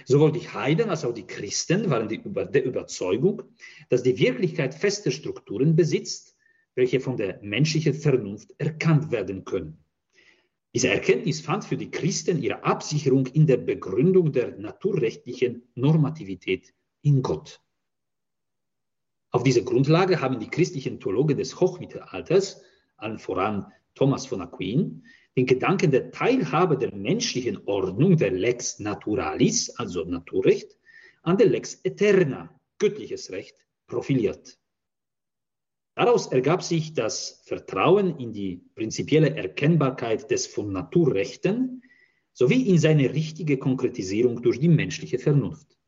Sowohl 0.05 0.33
die 0.33 0.49
Heiden 0.49 0.91
als 0.91 1.05
auch 1.05 1.15
die 1.15 1.27
Christen 1.27 1.91
waren 1.91 2.09
der 2.09 2.65
Überzeugung, 2.65 3.43
dass 3.89 4.03
die 4.03 4.19
Wirklichkeit 4.19 4.75
feste 4.75 5.11
Strukturen 5.11 5.77
besitzt, 5.77 6.37
welche 6.75 7.01
von 7.01 7.17
der 7.17 7.41
menschlichen 7.43 7.95
Vernunft 7.95 8.55
erkannt 8.59 9.11
werden 9.11 9.45
können. 9.45 9.85
Diese 10.75 10.89
Erkenntnis 10.89 11.41
fand 11.41 11.65
für 11.65 11.77
die 11.77 11.91
Christen 11.91 12.43
ihre 12.43 12.63
Absicherung 12.63 13.27
in 13.27 13.47
der 13.47 13.57
Begründung 13.57 14.33
der 14.33 14.59
naturrechtlichen 14.59 15.63
Normativität 15.75 16.75
in 17.03 17.23
Gott. 17.23 17.61
Auf 19.31 19.43
dieser 19.43 19.63
Grundlage 19.63 20.21
haben 20.21 20.41
die 20.41 20.49
christlichen 20.49 21.01
Theologen 21.01 21.37
des 21.37 21.59
Hochmittelalters, 21.59 22.63
allen 22.97 23.19
voran 23.19 23.73
Thomas 23.95 24.27
von 24.27 24.41
Aquin, 24.41 25.05
den 25.39 25.47
Gedanken 25.47 25.93
der 25.93 26.11
Teilhabe 26.11 26.77
der 26.77 26.93
menschlichen 26.93 27.65
Ordnung, 27.67 28.17
der 28.17 28.33
Lex 28.33 28.81
Naturalis, 28.81 29.71
also 29.79 30.05
Naturrecht, 30.05 30.77
an 31.23 31.39
der 31.39 31.47
Lex 31.47 31.79
Eterna, 31.85 32.61
göttliches 32.81 33.31
Recht, 33.31 33.55
profiliert. 33.87 34.59
Daraus 35.95 36.27
ergab 36.27 36.65
sich 36.65 36.93
das 36.93 37.41
Vertrauen 37.45 38.19
in 38.19 38.33
die 38.33 38.65
prinzipielle 38.75 39.37
Erkennbarkeit 39.37 40.29
des 40.29 40.49
von 40.49 40.73
Naturrechten 40.73 41.83
sowie 42.33 42.69
in 42.69 42.79
seine 42.79 43.15
richtige 43.15 43.59
Konkretisierung 43.59 44.43
durch 44.43 44.59
die 44.59 44.67
menschliche 44.67 45.21
Vernunft. 45.21 45.79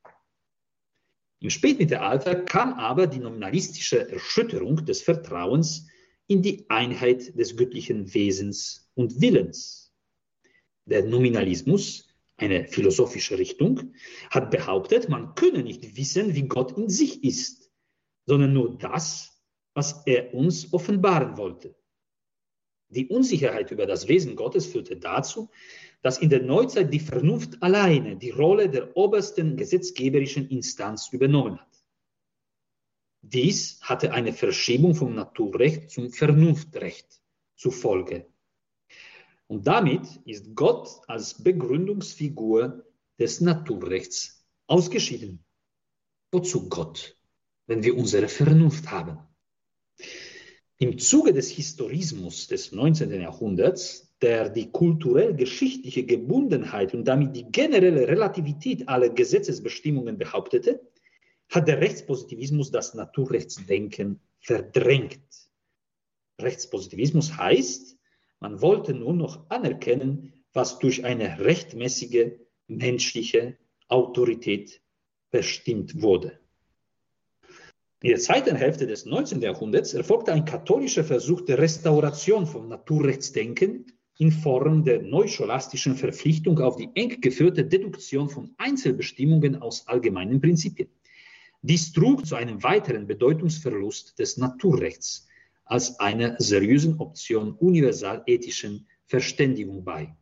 Im 1.41 1.51
Spätmittelalter 1.51 2.37
kam 2.37 2.75
aber 2.75 3.09
die 3.09 3.19
nominalistische 3.19 4.09
Erschütterung 4.13 4.85
des 4.85 5.03
Vertrauens 5.03 5.89
in 6.31 6.43
die 6.43 6.65
Einheit 6.71 7.37
des 7.37 7.57
göttlichen 7.57 8.15
Wesens 8.15 8.89
und 8.95 9.21
Willens. 9.21 9.93
Der 10.85 11.05
Nominalismus, 11.05 12.07
eine 12.37 12.69
philosophische 12.69 13.37
Richtung, 13.37 13.95
hat 14.31 14.53
behauptet, 14.53 15.09
man 15.09 15.35
könne 15.35 15.65
nicht 15.65 15.97
wissen, 15.97 16.37
wie 16.37 16.47
Gott 16.47 16.79
in 16.79 16.89
sich 16.89 17.25
ist, 17.25 17.73
sondern 18.27 18.53
nur 18.53 18.79
das, 18.79 19.43
was 19.75 20.07
er 20.07 20.33
uns 20.33 20.73
offenbaren 20.73 21.37
wollte. 21.37 21.75
Die 22.91 23.09
Unsicherheit 23.09 23.73
über 23.73 23.87
das 23.87 24.07
Wesen 24.07 24.37
Gottes 24.37 24.67
führte 24.67 24.97
dazu, 24.97 25.51
dass 26.01 26.19
in 26.19 26.31
der 26.31 26.43
Neuzeit 26.43 26.95
die 26.95 27.01
Vernunft 27.01 27.61
alleine 27.61 28.17
die 28.17 28.31
Rolle 28.31 28.71
der 28.71 28.97
obersten 28.97 29.57
gesetzgeberischen 29.57 30.49
Instanz 30.49 31.09
übernommen 31.13 31.59
hat. 31.59 31.70
Dies 33.23 33.81
hatte 33.83 34.13
eine 34.13 34.33
Verschiebung 34.33 34.95
vom 34.95 35.15
Naturrecht 35.15 35.91
zum 35.91 36.11
Vernunftrecht 36.11 37.21
zur 37.57 37.73
Folge. 37.73 38.27
Und 39.47 39.67
damit 39.67 40.07
ist 40.25 40.55
Gott 40.55 40.89
als 41.07 41.43
Begründungsfigur 41.43 42.85
des 43.19 43.41
Naturrechts 43.41 44.47
ausgeschieden. 44.67 45.45
Wozu 46.33 46.69
Gott, 46.69 47.17
wenn 47.67 47.83
wir 47.83 47.97
unsere 47.97 48.29
Vernunft 48.29 48.91
haben? 48.91 49.19
Im 50.79 50.99
Zuge 50.99 51.35
des 51.35 51.51
Historismus 51.51 52.47
des 52.47 52.73
19. 52.73 53.11
Jahrhunderts, 53.21 54.15
der 54.23 54.49
die 54.49 54.71
kulturell-geschichtliche 54.71 56.05
Gebundenheit 56.05 56.95
und 56.95 57.05
damit 57.05 57.37
die 57.37 57.51
generelle 57.51 58.09
Relativität 58.09 58.89
aller 58.89 59.11
Gesetzesbestimmungen 59.11 60.17
behauptete, 60.17 60.81
hat 61.51 61.69
der 61.69 61.81
Rechtspositivismus 61.81 62.71
das 62.71 62.95
Naturrechtsdenken 62.95 64.21
verdrängt. 64.41 65.21
Rechtspositivismus 66.41 67.37
heißt, 67.37 67.99
man 68.39 68.63
wollte 68.63 68.95
nur 68.95 69.13
noch 69.13 69.51
anerkennen, 69.51 70.33
was 70.53 70.79
durch 70.79 71.05
eine 71.05 71.39
rechtmäßige 71.41 72.33
menschliche 72.69 73.59
Autorität 73.89 74.81
bestimmt 75.31 76.01
wurde. 76.01 76.39
In 78.03 78.11
der 78.11 78.19
zweiten 78.19 78.57
Hälfte 78.57 78.87
des 78.87 79.05
19. 79.05 79.43
Jahrhunderts 79.43 79.93
erfolgte 79.93 80.33
ein 80.33 80.47
katholischer 80.47 81.05
Versuch 81.05 81.43
der 81.43 81.59
Restauration 81.59 82.47
vom 82.47 82.69
Naturrechtsdenken 82.69 83.93
in 84.17 84.33
Form 84.33 84.85
der 84.85 85.03
neuscholastischen 85.03 85.97
Verpflichtung 85.97 86.59
auf 86.61 86.77
die 86.77 86.89
eng 86.95 87.21
geführte 87.21 87.65
Deduktion 87.65 88.31
von 88.31 88.55
Einzelbestimmungen 88.57 89.61
aus 89.61 89.87
allgemeinen 89.87 90.41
Prinzipien. 90.41 90.89
Dies 91.63 91.93
trug 91.93 92.27
zu 92.27 92.37
einem 92.37 92.63
weiteren 92.63 93.07
Bedeutungsverlust 93.07 94.19
des 94.19 94.39
Naturrechts 94.39 95.27
als 95.65 96.01
einer 96.01 96.37
seriösen 96.39 96.99
Option 96.99 97.53
universal 97.53 98.23
ethischen 98.27 98.89
Verständigung 99.07 99.85
bei. 99.85 100.17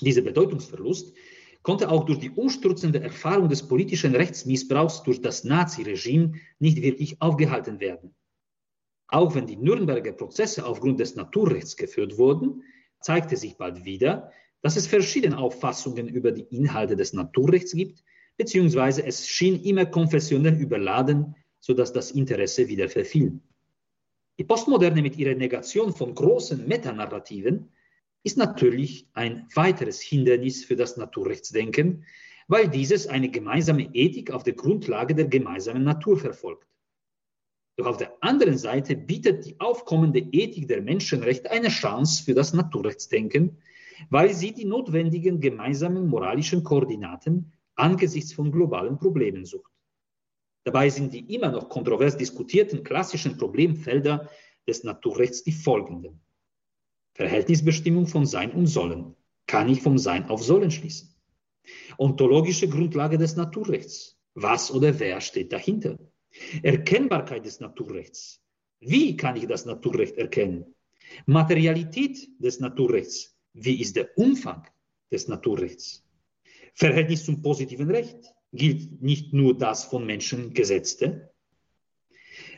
Dieser 0.00 0.22
Bedeutungsverlust 0.22 1.14
konnte 1.62 1.90
auch 1.90 2.04
durch 2.04 2.18
die 2.18 2.30
umstürzende 2.30 3.00
Erfahrung 3.00 3.48
des 3.48 3.66
politischen 3.66 4.14
Rechtsmissbrauchs 4.14 5.02
durch 5.04 5.22
das 5.22 5.44
Naziregime 5.44 6.32
nicht 6.58 6.82
wirklich 6.82 7.20
aufgehalten 7.22 7.80
werden. 7.80 8.14
Auch 9.08 9.34
wenn 9.34 9.46
die 9.46 9.56
Nürnberger 9.56 10.12
Prozesse 10.12 10.66
aufgrund 10.66 11.00
des 11.00 11.16
Naturrechts 11.16 11.76
geführt 11.76 12.18
wurden, 12.18 12.62
zeigte 13.00 13.36
sich 13.36 13.56
bald 13.56 13.84
wieder, 13.84 14.32
dass 14.60 14.76
es 14.76 14.86
verschiedene 14.86 15.38
Auffassungen 15.38 16.08
über 16.08 16.32
die 16.32 16.46
Inhalte 16.54 16.96
des 16.96 17.12
Naturrechts 17.12 17.72
gibt, 17.72 18.02
beziehungsweise 18.36 19.04
es 19.04 19.28
schien 19.28 19.62
immer 19.62 19.86
konfessionell 19.86 20.54
überladen, 20.54 21.34
sodass 21.60 21.92
das 21.92 22.10
Interesse 22.10 22.68
wieder 22.68 22.88
verfiel. 22.88 23.40
Die 24.38 24.44
Postmoderne 24.44 25.02
mit 25.02 25.16
ihrer 25.16 25.34
Negation 25.34 25.92
von 25.94 26.14
großen 26.14 26.66
Metanarrativen 26.66 27.70
ist 28.24 28.38
natürlich 28.38 29.08
ein 29.12 29.46
weiteres 29.54 30.00
Hindernis 30.00 30.64
für 30.64 30.76
das 30.76 30.96
Naturrechtsdenken, 30.96 32.04
weil 32.48 32.68
dieses 32.68 33.06
eine 33.06 33.30
gemeinsame 33.30 33.94
Ethik 33.94 34.30
auf 34.30 34.42
der 34.42 34.54
Grundlage 34.54 35.14
der 35.14 35.26
gemeinsamen 35.26 35.84
Natur 35.84 36.18
verfolgt. 36.18 36.66
Doch 37.76 37.86
auf 37.86 37.96
der 37.96 38.12
anderen 38.22 38.58
Seite 38.58 38.96
bietet 38.96 39.46
die 39.46 39.58
aufkommende 39.58 40.18
Ethik 40.18 40.68
der 40.68 40.82
Menschenrechte 40.82 41.50
eine 41.50 41.68
Chance 41.68 42.22
für 42.24 42.34
das 42.34 42.52
Naturrechtsdenken, 42.52 43.58
weil 44.10 44.34
sie 44.34 44.52
die 44.52 44.64
notwendigen 44.64 45.40
gemeinsamen 45.40 46.06
moralischen 46.06 46.64
Koordinaten 46.64 47.52
angesichts 47.76 48.32
von 48.32 48.52
globalen 48.52 48.98
Problemen 48.98 49.44
sucht. 49.44 49.70
Dabei 50.64 50.90
sind 50.90 51.12
die 51.12 51.34
immer 51.34 51.50
noch 51.50 51.68
kontrovers 51.68 52.16
diskutierten 52.16 52.84
klassischen 52.84 53.36
Problemfelder 53.36 54.28
des 54.66 54.84
Naturrechts 54.84 55.42
die 55.42 55.52
folgenden. 55.52 56.20
Verhältnisbestimmung 57.14 58.06
von 58.06 58.26
Sein 58.26 58.52
und 58.52 58.66
Sollen. 58.66 59.16
Kann 59.46 59.68
ich 59.68 59.82
vom 59.82 59.98
Sein 59.98 60.28
auf 60.28 60.42
Sollen 60.42 60.70
schließen? 60.70 61.14
Ontologische 61.98 62.68
Grundlage 62.68 63.18
des 63.18 63.36
Naturrechts. 63.36 64.18
Was 64.34 64.70
oder 64.70 64.98
wer 64.98 65.20
steht 65.20 65.52
dahinter? 65.52 65.98
Erkennbarkeit 66.62 67.44
des 67.44 67.60
Naturrechts. 67.60 68.40
Wie 68.80 69.16
kann 69.16 69.36
ich 69.36 69.46
das 69.46 69.66
Naturrecht 69.66 70.16
erkennen? 70.16 70.74
Materialität 71.26 72.28
des 72.38 72.60
Naturrechts. 72.60 73.36
Wie 73.52 73.80
ist 73.80 73.96
der 73.96 74.16
Umfang 74.16 74.66
des 75.10 75.28
Naturrechts? 75.28 76.02
Verhältnis 76.74 77.24
zum 77.24 77.42
positiven 77.42 77.90
Recht. 77.90 78.34
Gilt 78.52 79.02
nicht 79.02 79.32
nur 79.32 79.56
das 79.56 79.84
von 79.84 80.04
Menschen 80.04 80.52
Gesetzte? 80.52 81.32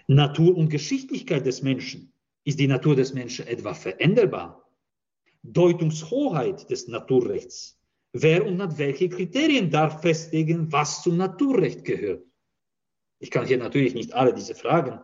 Natur 0.07 0.57
und 0.57 0.69
Geschichtlichkeit 0.69 1.47
des 1.47 1.63
Menschen. 1.63 2.13
Ist 2.45 2.59
die 2.59 2.67
Natur 2.67 2.97
des 2.97 3.15
Menschen 3.15 3.47
etwa 3.47 3.75
veränderbar? 3.75 4.69
Deutungshoheit 5.43 6.69
des 6.71 6.89
Naturrechts. 6.89 7.81
Wer 8.13 8.47
und 8.47 8.57
nach 8.57 8.79
welchen 8.79 9.11
Kriterien 9.11 9.71
darf 9.71 10.01
festlegen, 10.03 10.71
was 10.71 11.03
zum 11.03 11.17
Naturrecht 11.17 11.85
gehört? 11.85 12.25
Ich 13.19 13.31
kann 13.31 13.47
hier 13.47 13.59
natürlich 13.59 13.95
nicht 13.95 14.13
alle 14.13 14.35
diese 14.35 14.55
Fragen 14.55 15.01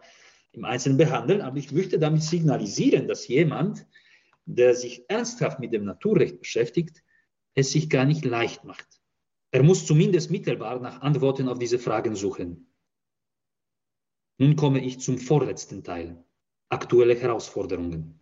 im 0.53 0.65
Einzelnen 0.65 0.99
behandeln, 0.99 1.41
aber 1.41 1.57
ich 1.57 1.73
möchte 1.73 1.99
damit 1.99 2.23
signalisieren, 2.23 3.09
dass 3.09 3.29
jemand, 3.29 3.87
der 4.45 4.75
sich 4.75 5.05
ernsthaft 5.09 5.61
mit 5.61 5.73
dem 5.73 5.85
Naturrecht 5.85 6.41
beschäftigt, 6.41 7.03
es 7.55 7.73
sich 7.73 7.89
gar 7.89 8.05
nicht 8.05 8.25
leicht 8.25 8.65
macht. 8.65 9.00
Er 9.53 9.63
muss 9.63 9.87
zumindest 9.87 10.31
mittelbar 10.31 10.81
nach 10.81 11.01
Antworten 11.01 11.49
auf 11.49 11.59
diese 11.59 11.79
Fragen 11.79 12.15
suchen. 12.15 12.73
Nun 14.39 14.57
komme 14.57 14.85
ich 14.85 15.01
zum 15.01 15.19
vorletzten 15.19 15.83
Teil 15.85 16.25
aktuelle 16.71 17.17
Herausforderungen. 17.17 18.21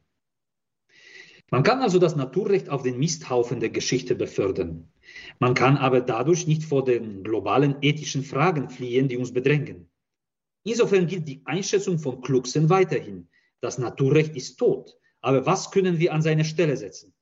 Man 1.51 1.62
kann 1.62 1.81
also 1.81 1.99
das 1.99 2.16
Naturrecht 2.16 2.68
auf 2.68 2.83
den 2.83 2.99
Misthaufen 2.99 3.61
der 3.61 3.70
Geschichte 3.70 4.14
befördern. 4.14 4.93
Man 5.39 5.55
kann 5.55 5.76
aber 5.76 6.01
dadurch 6.01 6.47
nicht 6.47 6.64
vor 6.64 6.85
den 6.85 7.22
globalen 7.22 7.76
ethischen 7.83 8.22
Fragen 8.22 8.68
fliehen, 8.68 9.09
die 9.09 9.16
uns 9.16 9.33
bedrängen. 9.33 9.91
Insofern 10.64 11.07
gilt 11.07 11.29
die 11.29 11.43
Einschätzung 11.47 11.99
von 11.99 12.20
Kluxen 12.20 12.68
weiterhin. 12.68 13.29
Das 13.61 13.79
Naturrecht 13.79 14.37
ist 14.37 14.57
tot. 14.59 14.99
Aber 15.20 15.47
was 15.47 15.70
können 15.70 15.99
wir 15.99 16.12
an 16.12 16.22
seine 16.22 16.45
Stelle 16.45 16.76
setzen? 16.76 17.14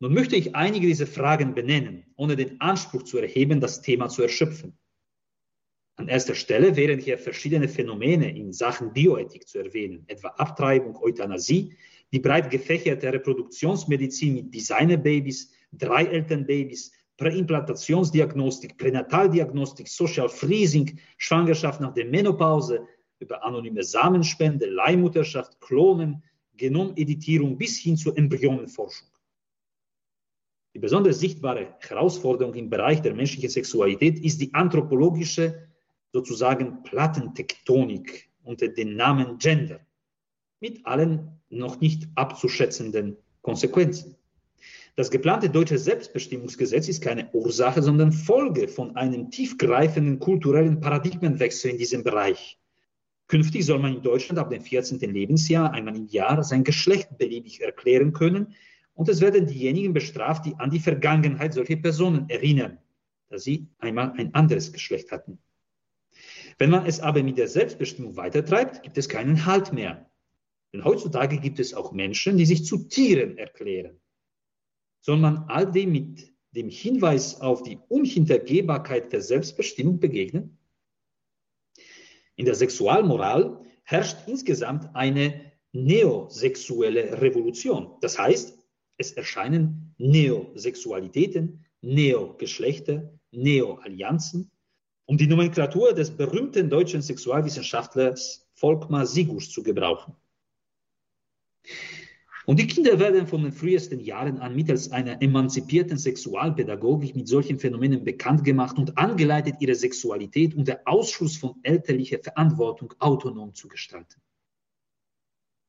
Nun 0.00 0.14
möchte 0.14 0.36
ich 0.36 0.54
einige 0.54 0.86
dieser 0.86 1.08
Fragen 1.08 1.54
benennen, 1.54 2.04
ohne 2.16 2.36
den 2.36 2.60
Anspruch 2.60 3.02
zu 3.02 3.18
erheben, 3.18 3.60
das 3.60 3.82
Thema 3.82 4.08
zu 4.08 4.22
erschöpfen. 4.22 4.78
An 5.96 6.06
erster 6.06 6.36
Stelle 6.36 6.76
wären 6.76 7.00
hier 7.00 7.18
verschiedene 7.18 7.68
Phänomene 7.68 8.30
in 8.36 8.52
Sachen 8.52 8.92
Bioethik 8.92 9.48
zu 9.48 9.58
erwähnen, 9.58 10.04
etwa 10.06 10.28
Abtreibung, 10.28 10.96
Euthanasie, 11.02 11.74
die 12.12 12.20
breit 12.20 12.50
gefächerte 12.50 13.12
Reproduktionsmedizin 13.12 14.34
mit 14.34 14.54
Designerbabys, 14.54 15.50
Dreielternbabys, 15.72 16.92
Präimplantationsdiagnostik, 17.16 18.78
Pränataldiagnostik, 18.78 19.88
Social 19.88 20.28
Freezing, 20.28 21.00
Schwangerschaft 21.16 21.80
nach 21.80 21.92
der 21.92 22.06
Menopause, 22.06 22.86
über 23.18 23.44
anonyme 23.44 23.82
Samenspende, 23.82 24.66
Leihmutterschaft, 24.66 25.60
Klonen, 25.60 26.22
Genomeditierung 26.56 27.58
bis 27.58 27.76
hin 27.78 27.96
zur 27.96 28.16
Embryonenforschung. 28.16 29.08
Die 30.74 30.78
besonders 30.78 31.18
sichtbare 31.20 31.74
Herausforderung 31.80 32.54
im 32.54 32.70
Bereich 32.70 33.02
der 33.02 33.14
menschlichen 33.14 33.50
Sexualität 33.50 34.18
ist 34.20 34.40
die 34.40 34.52
anthropologische 34.54 35.68
sozusagen 36.12 36.82
Plattentektonik 36.82 38.28
unter 38.44 38.68
dem 38.68 38.96
Namen 38.96 39.38
Gender 39.38 39.80
mit 40.60 40.84
allen 40.86 41.40
noch 41.50 41.80
nicht 41.80 42.08
abzuschätzenden 42.14 43.16
Konsequenzen. 43.42 44.16
Das 44.96 45.10
geplante 45.10 45.48
deutsche 45.48 45.78
Selbstbestimmungsgesetz 45.78 46.88
ist 46.88 47.02
keine 47.02 47.30
Ursache, 47.32 47.82
sondern 47.82 48.12
Folge 48.12 48.66
von 48.66 48.96
einem 48.96 49.30
tiefgreifenden 49.30 50.18
kulturellen 50.18 50.80
Paradigmenwechsel 50.80 51.70
in 51.70 51.78
diesem 51.78 52.02
Bereich. 52.02 52.58
Künftig 53.28 53.64
soll 53.64 53.78
man 53.78 53.94
in 53.94 54.02
Deutschland 54.02 54.38
ab 54.38 54.50
dem 54.50 54.62
14. 54.62 54.98
Lebensjahr 54.98 55.72
einmal 55.72 55.96
im 55.96 56.06
Jahr 56.06 56.42
sein 56.42 56.64
Geschlecht 56.64 57.16
beliebig 57.16 57.60
erklären 57.60 58.12
können 58.12 58.54
und 58.98 59.08
es 59.08 59.20
werden 59.20 59.46
diejenigen 59.46 59.92
bestraft, 59.92 60.44
die 60.44 60.56
an 60.56 60.70
die 60.70 60.80
Vergangenheit 60.80 61.54
solcher 61.54 61.76
Personen 61.76 62.28
erinnern, 62.28 62.78
da 63.28 63.38
sie 63.38 63.68
einmal 63.78 64.10
ein 64.18 64.34
anderes 64.34 64.72
Geschlecht 64.72 65.12
hatten. 65.12 65.38
Wenn 66.58 66.70
man 66.70 66.84
es 66.84 66.98
aber 66.98 67.22
mit 67.22 67.38
der 67.38 67.46
Selbstbestimmung 67.46 68.16
weitertreibt, 68.16 68.82
gibt 68.82 68.98
es 68.98 69.08
keinen 69.08 69.46
Halt 69.46 69.72
mehr. 69.72 70.10
Denn 70.72 70.84
heutzutage 70.84 71.38
gibt 71.38 71.60
es 71.60 71.74
auch 71.74 71.92
Menschen, 71.92 72.38
die 72.38 72.44
sich 72.44 72.64
zu 72.64 72.88
Tieren 72.88 73.38
erklären. 73.38 74.00
Soll 75.00 75.18
man 75.18 75.44
all 75.46 75.70
dem 75.70 75.92
mit 75.92 76.32
dem 76.50 76.68
Hinweis 76.68 77.40
auf 77.40 77.62
die 77.62 77.78
Unhintergehbarkeit 77.88 79.12
der 79.12 79.20
Selbstbestimmung 79.20 80.00
begegnen? 80.00 80.58
In 82.34 82.46
der 82.46 82.56
Sexualmoral 82.56 83.60
herrscht 83.84 84.26
insgesamt 84.26 84.92
eine 84.96 85.52
neosexuelle 85.70 87.20
Revolution. 87.20 87.92
Das 88.00 88.18
heißt, 88.18 88.57
es 88.98 89.12
erscheinen 89.12 89.94
Neosexualitäten, 89.98 91.64
Neogeschlechter, 91.80 93.12
Neoallianzen, 93.30 94.50
um 95.06 95.16
die 95.16 95.26
Nomenklatur 95.26 95.94
des 95.94 96.10
berühmten 96.10 96.68
deutschen 96.68 97.00
Sexualwissenschaftlers 97.00 98.46
Volkmar 98.54 99.06
Sigusch 99.06 99.50
zu 99.50 99.62
gebrauchen. 99.62 100.14
Und 102.44 102.58
die 102.58 102.66
Kinder 102.66 102.98
werden 102.98 103.26
von 103.26 103.42
den 103.42 103.52
frühesten 103.52 104.00
Jahren 104.00 104.38
an 104.38 104.56
mittels 104.56 104.90
einer 104.90 105.20
emanzipierten 105.20 105.98
Sexualpädagogik 105.98 107.14
mit 107.14 107.28
solchen 107.28 107.58
Phänomenen 107.58 108.04
bekannt 108.04 108.42
gemacht 108.42 108.78
und 108.78 108.96
angeleitet, 108.96 109.56
ihre 109.60 109.74
Sexualität 109.74 110.54
unter 110.54 110.80
Ausschluss 110.86 111.36
von 111.36 111.56
elterlicher 111.62 112.18
Verantwortung 112.18 112.94
autonom 113.00 113.54
zu 113.54 113.68
gestalten. 113.68 114.20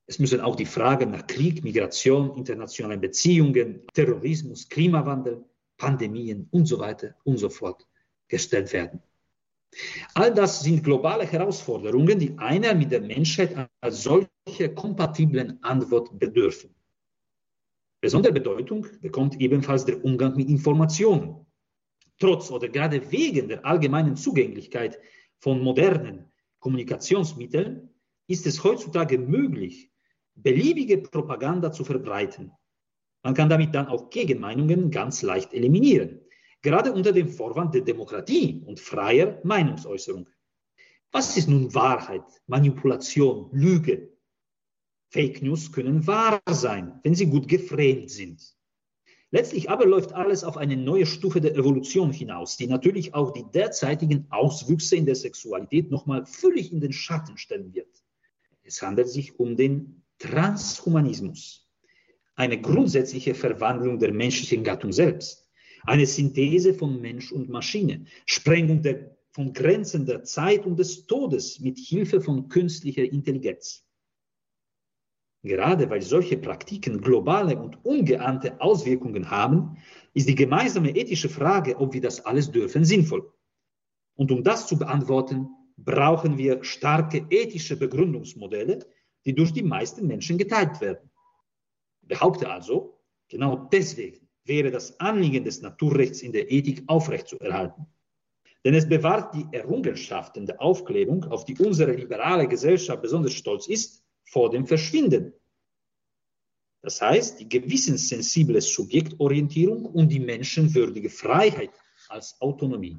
Es 0.09 0.17
müssen 0.17 0.41
auch 0.41 0.55
die 0.55 0.65
Fragen 0.65 1.11
nach 1.11 1.27
Krieg, 1.27 1.63
Migration, 1.63 2.35
internationalen 2.35 2.99
Beziehungen, 2.99 3.85
Terrorismus, 3.93 4.67
Klimawandel, 4.67 5.45
Pandemien 5.77 6.47
und 6.49 6.65
so 6.65 6.79
weiter 6.79 7.13
und 7.25 7.37
so 7.37 7.47
fort 7.47 7.85
gestellt 8.27 8.73
werden. 8.73 9.03
All 10.15 10.33
das 10.33 10.61
sind 10.61 10.83
globale 10.83 11.25
Herausforderungen, 11.25 12.17
die 12.17 12.35
einer 12.39 12.73
mit 12.73 12.91
der 12.91 13.01
Menschheit 13.01 13.69
als 13.81 14.01
solche 14.01 14.73
kompatiblen 14.73 15.61
Antwort 15.61 16.17
bedürfen. 16.17 16.73
Besondere 18.01 18.33
Bedeutung 18.33 18.87
bekommt 19.01 19.39
ebenfalls 19.39 19.85
der 19.85 20.03
Umgang 20.03 20.35
mit 20.35 20.49
Informationen. 20.49 21.45
Trotz 22.17 22.49
oder 22.49 22.67
gerade 22.67 23.11
wegen 23.11 23.47
der 23.47 23.63
allgemeinen 23.63 24.15
Zugänglichkeit 24.15 24.97
von 25.37 25.61
modernen 25.61 26.31
Kommunikationsmitteln 26.57 27.89
ist 28.25 28.47
es 28.47 28.63
heutzutage 28.63 29.19
möglich, 29.19 29.91
beliebige 30.41 30.97
Propaganda 30.97 31.71
zu 31.71 31.83
verbreiten. 31.83 32.51
Man 33.23 33.33
kann 33.33 33.49
damit 33.49 33.75
dann 33.75 33.87
auch 33.87 34.09
Gegenmeinungen 34.09 34.91
ganz 34.91 35.21
leicht 35.21 35.53
eliminieren 35.53 36.21
gerade 36.61 36.91
unter 36.91 37.11
dem 37.11 37.29
Vorwand 37.29 37.73
der 37.73 37.81
Demokratie 37.81 38.63
und 38.65 38.79
freier 38.79 39.39
Meinungsäußerung. 39.43 40.27
Was 41.11 41.37
ist 41.37 41.47
nun 41.47 41.73
Wahrheit, 41.73 42.25
Manipulation, 42.47 43.49
Lüge? 43.51 44.13
Fake 45.11 45.41
News 45.41 45.71
können 45.71 46.05
wahr 46.05 46.41
sein, 46.47 46.99
wenn 47.03 47.15
sie 47.15 47.25
gut 47.25 47.47
geframed 47.47 48.11
sind. 48.11 48.55
Letztlich 49.31 49.69
aber 49.69 49.85
läuft 49.85 50.13
alles 50.13 50.43
auf 50.43 50.57
eine 50.57 50.75
neue 50.75 51.05
Stufe 51.05 51.39
der 51.39 51.55
Evolution 51.55 52.11
hinaus, 52.11 52.57
die 52.57 52.67
natürlich 52.67 53.13
auch 53.13 53.31
die 53.31 53.45
derzeitigen 53.51 54.27
Auswüchse 54.29 54.95
in 54.95 55.05
der 55.05 55.15
Sexualität 55.15 55.91
nochmal 55.91 56.25
völlig 56.25 56.71
in 56.71 56.79
den 56.79 56.93
Schatten 56.93 57.37
stellen 57.37 57.73
wird. 57.73 58.03
Es 58.63 58.81
handelt 58.81 59.09
sich 59.09 59.39
um 59.39 59.55
den 59.55 60.03
Transhumanismus, 60.19 61.67
eine 62.35 62.61
grundsätzliche 62.61 63.33
Verwandlung 63.33 63.99
der 63.99 64.13
menschlichen 64.13 64.63
Gattung 64.63 64.91
selbst 64.91 65.49
eine 65.85 66.05
Synthese 66.05 66.73
von 66.73 66.99
Mensch 67.01 67.31
und 67.31 67.49
Maschine, 67.49 68.05
Sprengung 68.25 68.81
der, 68.81 69.17
von 69.31 69.53
Grenzen 69.53 70.05
der 70.05 70.23
Zeit 70.23 70.65
und 70.65 70.77
des 70.77 71.05
Todes 71.05 71.59
mit 71.59 71.77
Hilfe 71.77 72.21
von 72.21 72.49
künstlicher 72.49 73.03
Intelligenz. 73.03 73.85
Gerade 75.41 75.89
weil 75.89 76.01
solche 76.01 76.37
Praktiken 76.37 76.99
globale 76.99 77.57
und 77.57 77.83
ungeahnte 77.85 78.59
Auswirkungen 78.59 79.31
haben, 79.31 79.77
ist 80.13 80.27
die 80.27 80.35
gemeinsame 80.35 80.95
ethische 80.95 81.29
Frage, 81.29 81.77
ob 81.77 81.93
wir 81.93 82.01
das 82.01 82.25
alles 82.25 82.51
dürfen, 82.51 82.83
sinnvoll. 82.83 83.31
Und 84.15 84.31
um 84.31 84.43
das 84.43 84.67
zu 84.67 84.77
beantworten, 84.77 85.47
brauchen 85.77 86.37
wir 86.37 86.61
starke 86.65 87.25
ethische 87.29 87.77
Begründungsmodelle, 87.77 88.85
die 89.29 89.35
durch 89.35 89.53
die 89.53 89.61
meisten 89.61 90.07
Menschen 90.07 90.39
geteilt 90.39 90.81
werden. 90.81 91.07
Ich 92.01 92.07
behaupte 92.07 92.49
also, 92.49 92.99
genau 93.27 93.69
deswegen 93.71 94.27
wäre 94.43 94.71
das 94.71 94.99
Anliegen 94.99 95.43
des 95.43 95.61
Naturrechts 95.61 96.23
in 96.23 96.31
der 96.31 96.51
Ethik 96.51 96.81
aufrechtzuerhalten. 96.87 97.85
Denn 98.65 98.73
es 98.73 98.89
bewahrt 98.89 99.35
die 99.35 99.45
Errungenschaften 99.51 100.47
der 100.47 100.59
Aufklärung, 100.59 101.25
auf 101.25 101.45
die 101.45 101.55
unsere 101.59 101.93
liberale 101.93 102.47
Gesellschaft 102.47 103.03
besonders 103.03 103.33
stolz 103.33 103.67
ist, 103.67 104.03
vor 104.23 104.49
dem 104.49 104.65
Verschwinden. 104.65 105.33
Das 106.81 106.99
heißt, 106.99 107.39
die 107.39 107.47
gewissenssensible 107.47 108.61
Subjektorientierung 108.61 109.85
und 109.85 110.09
die 110.09 110.19
menschenwürdige 110.19 111.11
Freiheit 111.11 111.69
als 112.07 112.41
Autonomie. 112.41 112.97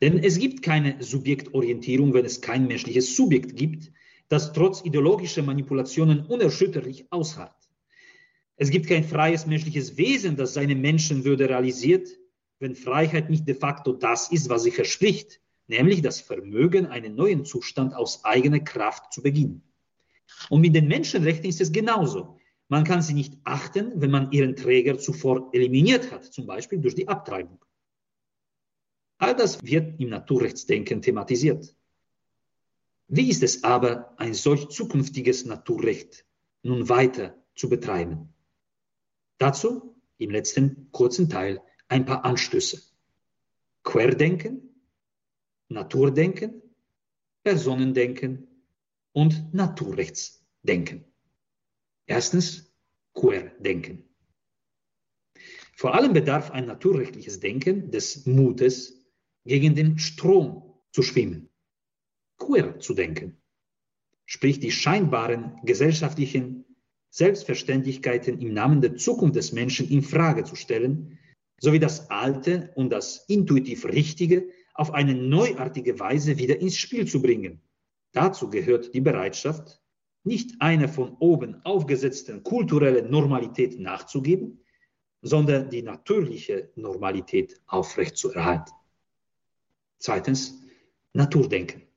Denn 0.00 0.22
es 0.22 0.38
gibt 0.38 0.62
keine 0.62 1.02
Subjektorientierung, 1.02 2.14
wenn 2.14 2.24
es 2.24 2.40
kein 2.40 2.68
menschliches 2.68 3.16
Subjekt 3.16 3.56
gibt, 3.56 3.90
das 4.28 4.52
trotz 4.52 4.84
ideologischer 4.84 5.42
Manipulationen 5.42 6.26
unerschütterlich 6.26 7.06
ausharrt. 7.10 7.56
Es 8.56 8.70
gibt 8.70 8.88
kein 8.88 9.04
freies 9.04 9.46
menschliches 9.46 9.96
Wesen, 9.96 10.36
das 10.36 10.54
seine 10.54 10.74
Menschenwürde 10.74 11.48
realisiert, 11.48 12.08
wenn 12.58 12.74
Freiheit 12.74 13.30
nicht 13.30 13.46
de 13.46 13.54
facto 13.54 13.92
das 13.92 14.32
ist, 14.32 14.48
was 14.48 14.64
sie 14.64 14.72
verspricht, 14.72 15.40
nämlich 15.68 16.02
das 16.02 16.20
Vermögen, 16.20 16.86
einen 16.86 17.14
neuen 17.14 17.44
Zustand 17.44 17.94
aus 17.94 18.24
eigener 18.24 18.60
Kraft 18.60 19.12
zu 19.12 19.22
beginnen. 19.22 19.62
Und 20.50 20.60
mit 20.60 20.74
den 20.74 20.88
Menschenrechten 20.88 21.48
ist 21.48 21.60
es 21.60 21.72
genauso. 21.72 22.38
Man 22.68 22.84
kann 22.84 23.00
sie 23.00 23.14
nicht 23.14 23.34
achten, 23.44 23.92
wenn 24.00 24.10
man 24.10 24.32
ihren 24.32 24.56
Träger 24.56 24.98
zuvor 24.98 25.50
eliminiert 25.52 26.10
hat, 26.10 26.24
zum 26.24 26.46
Beispiel 26.46 26.80
durch 26.80 26.94
die 26.94 27.08
Abtreibung. 27.08 27.64
All 29.18 29.34
das 29.34 29.64
wird 29.64 29.98
im 30.00 30.10
Naturrechtsdenken 30.10 31.00
thematisiert. 31.00 31.74
Wie 33.08 33.30
ist 33.30 33.42
es 33.42 33.64
aber, 33.64 34.14
ein 34.18 34.34
solch 34.34 34.68
zukünftiges 34.68 35.46
Naturrecht 35.46 36.26
nun 36.62 36.88
weiter 36.88 37.42
zu 37.54 37.68
betreiben? 37.68 38.34
Dazu 39.38 39.96
im 40.18 40.30
letzten 40.30 40.90
kurzen 40.92 41.30
Teil 41.30 41.62
ein 41.88 42.04
paar 42.04 42.24
Anstöße. 42.24 42.82
Querdenken, 43.82 44.84
Naturdenken, 45.68 46.62
Personendenken 47.42 48.46
und 49.12 49.54
Naturrechtsdenken. 49.54 51.04
Erstens 52.06 52.70
Querdenken. 53.14 54.04
Vor 55.74 55.94
allem 55.94 56.12
bedarf 56.12 56.50
ein 56.50 56.66
naturrechtliches 56.66 57.40
Denken 57.40 57.90
des 57.90 58.26
Mutes, 58.26 59.06
gegen 59.44 59.74
den 59.74 59.98
Strom 59.98 60.74
zu 60.92 61.02
schwimmen, 61.02 61.48
queer 62.38 62.78
zu 62.78 62.94
denken, 62.94 63.40
sprich 64.26 64.60
die 64.60 64.70
scheinbaren 64.70 65.58
gesellschaftlichen 65.64 66.64
Selbstverständlichkeiten 67.10 68.40
im 68.40 68.52
Namen 68.52 68.80
der 68.80 68.96
Zukunft 68.96 69.36
des 69.36 69.52
Menschen 69.52 69.88
in 69.88 70.02
Frage 70.02 70.44
zu 70.44 70.56
stellen, 70.56 71.18
sowie 71.60 71.78
das 71.78 72.10
Alte 72.10 72.70
und 72.74 72.90
das 72.90 73.24
intuitiv 73.28 73.84
Richtige 73.84 74.48
auf 74.74 74.92
eine 74.94 75.14
neuartige 75.14 75.98
Weise 75.98 76.38
wieder 76.38 76.60
ins 76.60 76.76
Spiel 76.76 77.06
zu 77.06 77.20
bringen. 77.20 77.60
Dazu 78.12 78.48
gehört 78.48 78.94
die 78.94 79.00
Bereitschaft, 79.00 79.80
nicht 80.24 80.60
einer 80.60 80.88
von 80.88 81.16
oben 81.18 81.64
aufgesetzten 81.64 82.42
kulturellen 82.42 83.10
Normalität 83.10 83.80
nachzugeben, 83.80 84.64
sondern 85.22 85.70
die 85.70 85.82
natürliche 85.82 86.70
Normalität 86.76 87.60
aufrechtzuerhalten. 87.66 88.72
Zweitens, 89.98 90.62
Naturdenken. 91.12 91.87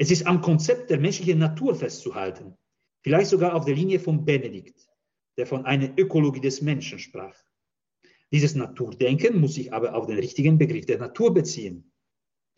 Es 0.00 0.10
ist 0.10 0.26
am 0.26 0.40
Konzept 0.40 0.88
der 0.88 0.98
menschlichen 0.98 1.38
Natur 1.38 1.74
festzuhalten, 1.74 2.56
vielleicht 3.02 3.28
sogar 3.28 3.54
auf 3.54 3.66
der 3.66 3.74
Linie 3.74 4.00
von 4.00 4.24
Benedikt, 4.24 4.88
der 5.36 5.46
von 5.46 5.66
einer 5.66 5.92
Ökologie 5.98 6.40
des 6.40 6.62
Menschen 6.62 6.98
sprach. 6.98 7.36
Dieses 8.32 8.54
Naturdenken 8.54 9.38
muss 9.38 9.56
sich 9.56 9.74
aber 9.74 9.94
auf 9.94 10.06
den 10.06 10.16
richtigen 10.16 10.56
Begriff 10.56 10.86
der 10.86 10.96
Natur 10.96 11.34
beziehen. 11.34 11.92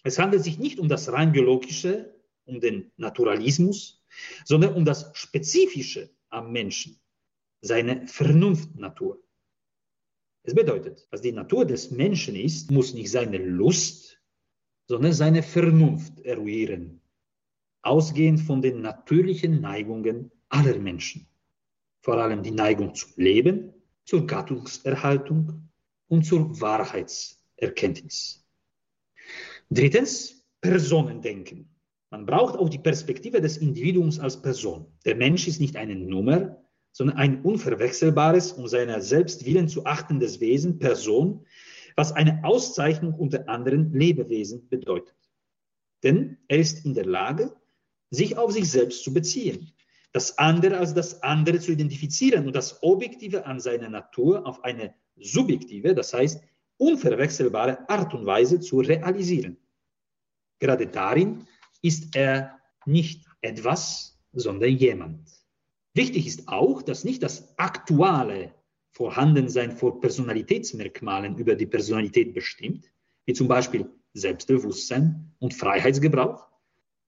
Es 0.05 0.21
handelt 0.21 0.45
sich 0.45 0.61
nicht 0.61 0.79
um 0.79 0.89
das 0.89 1.11
rein 1.11 1.33
biologische, 1.33 2.15
um 2.45 2.61
den 2.61 2.93
Naturalismus, 2.97 4.05
sondern 4.45 4.75
um 4.75 4.85
das 4.85 5.11
Spezifische 5.15 6.11
am 6.29 6.53
Menschen, 6.53 7.01
seine 7.61 8.07
Vernunftnatur. 8.07 9.21
Es 10.45 10.55
bedeutet, 10.55 11.09
was 11.11 11.23
die 11.23 11.33
Natur 11.33 11.65
des 11.65 11.91
Menschen 11.91 12.37
ist, 12.37 12.71
muss 12.71 12.95
nicht 12.95 13.11
seine 13.11 13.39
Lust, 13.39 14.23
sondern 14.87 15.13
seine 15.13 15.43
Vernunft 15.43 16.21
eruieren 16.21 17.02
ausgehend 17.83 18.41
von 18.41 18.63
den 18.63 18.81
natürlichen 18.81 19.61
Neigungen 19.61 20.31
aller 20.49 20.79
Menschen. 20.79 21.27
Vor 22.01 22.17
allem 22.17 22.43
die 22.43 22.51
Neigung 22.51 22.95
zum 22.95 23.11
Leben, 23.17 23.73
zur 24.05 24.27
Gattungserhaltung 24.27 25.69
und 26.09 26.25
zur 26.25 26.61
Wahrheitserkenntnis. 26.61 28.45
Drittens, 29.71 30.45
Personendenken. 30.61 31.69
Man 32.11 32.27
braucht 32.27 32.57
auch 32.57 32.69
die 32.69 32.79
Perspektive 32.79 33.41
des 33.41 33.57
Individuums 33.57 34.21
als 34.21 34.41
Person. 34.41 34.87
Der 35.05 35.17
Mensch 35.17 35.49
ist 35.49 35.61
nicht 35.61 35.77
eine 35.77 35.97
Nummer, 35.97 36.63
sondern 36.93 37.17
ein 37.17 37.43
unverwechselbares, 37.43 38.53
um 38.53 38.69
seiner 38.69 39.01
selbst 39.01 39.47
willen 39.47 39.69
zu 39.69 39.87
achtendes 39.87 40.41
Wesen, 40.41 40.79
Person, 40.79 41.47
was 41.97 42.13
eine 42.13 42.45
Auszeichnung 42.45 43.15
unter 43.15 43.49
anderen 43.49 43.93
Lebewesen 43.93 44.69
bedeutet. 44.69 45.17
Denn 46.03 46.39
er 46.49 46.59
ist 46.59 46.85
in 46.85 46.95
der 46.95 47.07
Lage, 47.07 47.57
sich 48.13 48.37
auf 48.37 48.53
sich 48.53 48.71
selbst 48.71 49.03
zu 49.03 49.13
beziehen, 49.13 49.73
das 50.13 50.39
andere 50.39 50.77
als 50.77 50.93
das 50.93 51.23
andere 51.23 51.59
zu 51.59 51.73
identifizieren 51.73 52.47
und 52.47 52.55
das 52.55 52.83
Objektive 52.83 53.47
an 53.47 53.59
seiner 53.59 53.89
Natur 53.89 54.47
auf 54.47 54.63
eine 54.63 54.95
subjektive, 55.17 55.95
das 55.95 56.13
heißt 56.13 56.43
unverwechselbare 56.77 57.89
Art 57.89 58.13
und 58.13 58.27
Weise 58.27 58.61
zu 58.61 58.81
realisieren. 58.81 59.57
Gerade 60.61 60.87
darin 60.87 61.47
ist 61.81 62.15
er 62.15 62.59
nicht 62.85 63.25
etwas, 63.41 64.21
sondern 64.33 64.71
jemand. 64.71 65.29
Wichtig 65.95 66.27
ist 66.27 66.49
auch, 66.49 66.83
dass 66.83 67.05
nicht 67.05 67.23
das 67.23 67.59
aktuelle 67.59 68.55
Vorhandensein 68.91 69.73
von 69.73 70.01
Personalitätsmerkmalen 70.01 71.39
über 71.39 71.55
die 71.55 71.67
Personalität 71.67 72.35
bestimmt, 72.35 72.93
wie 73.25 73.33
zum 73.33 73.49
Beispiel 73.49 73.91
Selbstbewusstsein 74.13 75.35
und 75.39 75.55
Freiheitsgebrauch, 75.55 76.52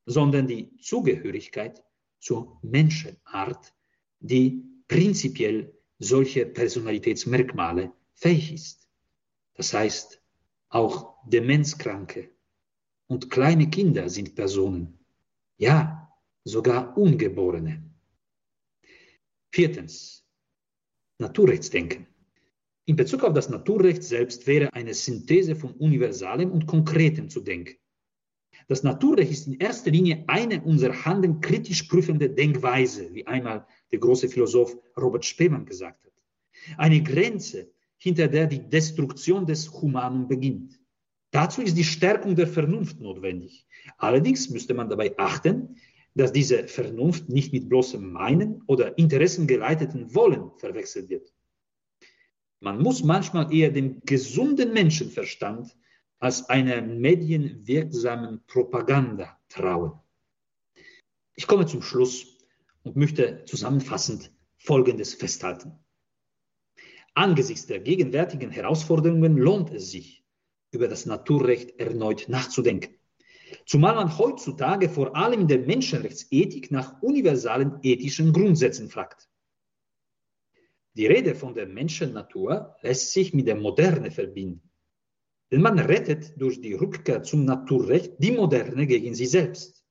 sondern 0.06 0.46
die 0.46 0.76
Zugehörigkeit 0.78 1.82
zur 2.20 2.58
Menschenart, 2.62 3.74
die 4.20 4.62
prinzipiell 4.88 5.72
solche 5.98 6.46
Personalitätsmerkmale 6.46 7.92
fähig 8.14 8.52
ist. 8.52 8.88
Das 9.54 9.72
heißt, 9.72 10.20
auch 10.68 11.14
Demenzkranke 11.26 12.30
und 13.06 13.30
kleine 13.30 13.70
Kinder 13.70 14.08
sind 14.08 14.34
Personen, 14.34 14.98
ja, 15.56 16.12
sogar 16.44 16.96
Ungeborene. 16.96 17.90
Viertens, 19.50 20.26
Naturrechtsdenken. 21.18 22.06
In 22.86 22.96
Bezug 22.96 23.22
auf 23.24 23.32
das 23.32 23.48
Naturrecht 23.48 24.02
selbst 24.02 24.46
wäre 24.46 24.72
eine 24.72 24.92
Synthese 24.92 25.54
von 25.54 25.72
Universalem 25.74 26.50
und 26.50 26.66
Konkretem 26.66 27.30
zu 27.30 27.40
denken. 27.40 27.78
Das 28.66 28.82
Naturrecht 28.82 29.30
ist 29.30 29.46
in 29.46 29.58
erster 29.58 29.90
Linie 29.90 30.24
eine 30.26 30.62
unser 30.62 31.04
Handeln 31.04 31.40
kritisch 31.40 31.82
prüfende 31.84 32.30
Denkweise, 32.30 33.12
wie 33.12 33.26
einmal 33.26 33.66
der 33.92 33.98
große 33.98 34.28
Philosoph 34.28 34.76
Robert 34.96 35.24
Spemann 35.24 35.66
gesagt 35.66 36.04
hat. 36.04 36.12
Eine 36.78 37.02
Grenze, 37.02 37.70
hinter 37.98 38.28
der 38.28 38.46
die 38.46 38.68
Destruktion 38.68 39.46
des 39.46 39.70
Humanum 39.72 40.28
beginnt. 40.28 40.78
Dazu 41.30 41.62
ist 41.62 41.76
die 41.76 41.84
Stärkung 41.84 42.36
der 42.36 42.46
Vernunft 42.46 43.00
notwendig. 43.00 43.66
Allerdings 43.98 44.50
müsste 44.50 44.74
man 44.74 44.88
dabei 44.88 45.16
achten, 45.18 45.76
dass 46.14 46.32
diese 46.32 46.68
Vernunft 46.68 47.28
nicht 47.28 47.52
mit 47.52 47.68
bloßem 47.68 48.12
Meinen 48.12 48.62
oder 48.66 48.96
interessengeleiteten 48.98 50.14
Wollen 50.14 50.52
verwechselt 50.58 51.10
wird. 51.10 51.32
Man 52.60 52.80
muss 52.80 53.02
manchmal 53.02 53.52
eher 53.52 53.70
dem 53.70 54.00
gesunden 54.04 54.72
Menschenverstand 54.72 55.76
als 56.24 56.48
einer 56.48 56.80
medienwirksamen 56.80 58.46
Propaganda 58.46 59.38
trauen. 59.50 59.92
Ich 61.34 61.46
komme 61.46 61.66
zum 61.66 61.82
Schluss 61.82 62.38
und 62.82 62.96
möchte 62.96 63.44
zusammenfassend 63.44 64.32
Folgendes 64.56 65.12
festhalten. 65.12 65.78
Angesichts 67.12 67.66
der 67.66 67.80
gegenwärtigen 67.80 68.50
Herausforderungen 68.50 69.36
lohnt 69.36 69.70
es 69.74 69.90
sich, 69.90 70.24
über 70.70 70.88
das 70.88 71.04
Naturrecht 71.04 71.78
erneut 71.78 72.26
nachzudenken. 72.30 72.94
Zumal 73.66 73.94
man 73.94 74.16
heutzutage 74.16 74.88
vor 74.88 75.14
allem 75.14 75.42
in 75.42 75.48
der 75.48 75.58
Menschenrechtsethik 75.58 76.70
nach 76.70 77.02
universalen 77.02 77.80
ethischen 77.82 78.32
Grundsätzen 78.32 78.88
fragt. 78.88 79.28
Die 80.94 81.06
Rede 81.06 81.34
von 81.34 81.52
der 81.52 81.66
Menschennatur 81.66 82.76
lässt 82.80 83.12
sich 83.12 83.34
mit 83.34 83.46
der 83.46 83.56
Moderne 83.56 84.10
verbinden. 84.10 84.70
Denn 85.50 85.62
man 85.62 85.78
rettet 85.78 86.40
durch 86.40 86.60
die 86.60 86.74
Rückkehr 86.74 87.22
zum 87.22 87.44
Naturrecht 87.44 88.14
die 88.18 88.32
Moderne 88.32 88.86
gegen 88.86 89.14
sie 89.14 89.26
selbst. 89.26 89.84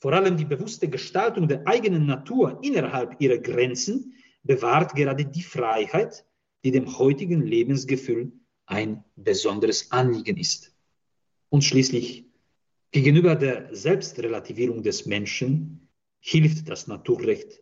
Vor 0.00 0.12
allem 0.12 0.36
die 0.36 0.44
bewusste 0.44 0.88
Gestaltung 0.88 1.48
der 1.48 1.66
eigenen 1.66 2.06
Natur 2.06 2.58
innerhalb 2.62 3.20
ihrer 3.20 3.38
Grenzen 3.38 4.14
bewahrt 4.42 4.94
gerade 4.94 5.24
die 5.24 5.42
Freiheit, 5.42 6.24
die 6.64 6.70
dem 6.70 6.98
heutigen 6.98 7.42
Lebensgefühl 7.42 8.32
ein 8.66 9.04
besonderes 9.16 9.90
Anliegen 9.90 10.36
ist. 10.36 10.74
Und 11.48 11.64
schließlich 11.64 12.26
Gegenüber 12.90 13.34
der 13.34 13.74
Selbstrelativierung 13.74 14.82
des 14.82 15.04
Menschen 15.06 15.88
hilft 16.20 16.68
das 16.68 16.86
Naturrecht, 16.86 17.60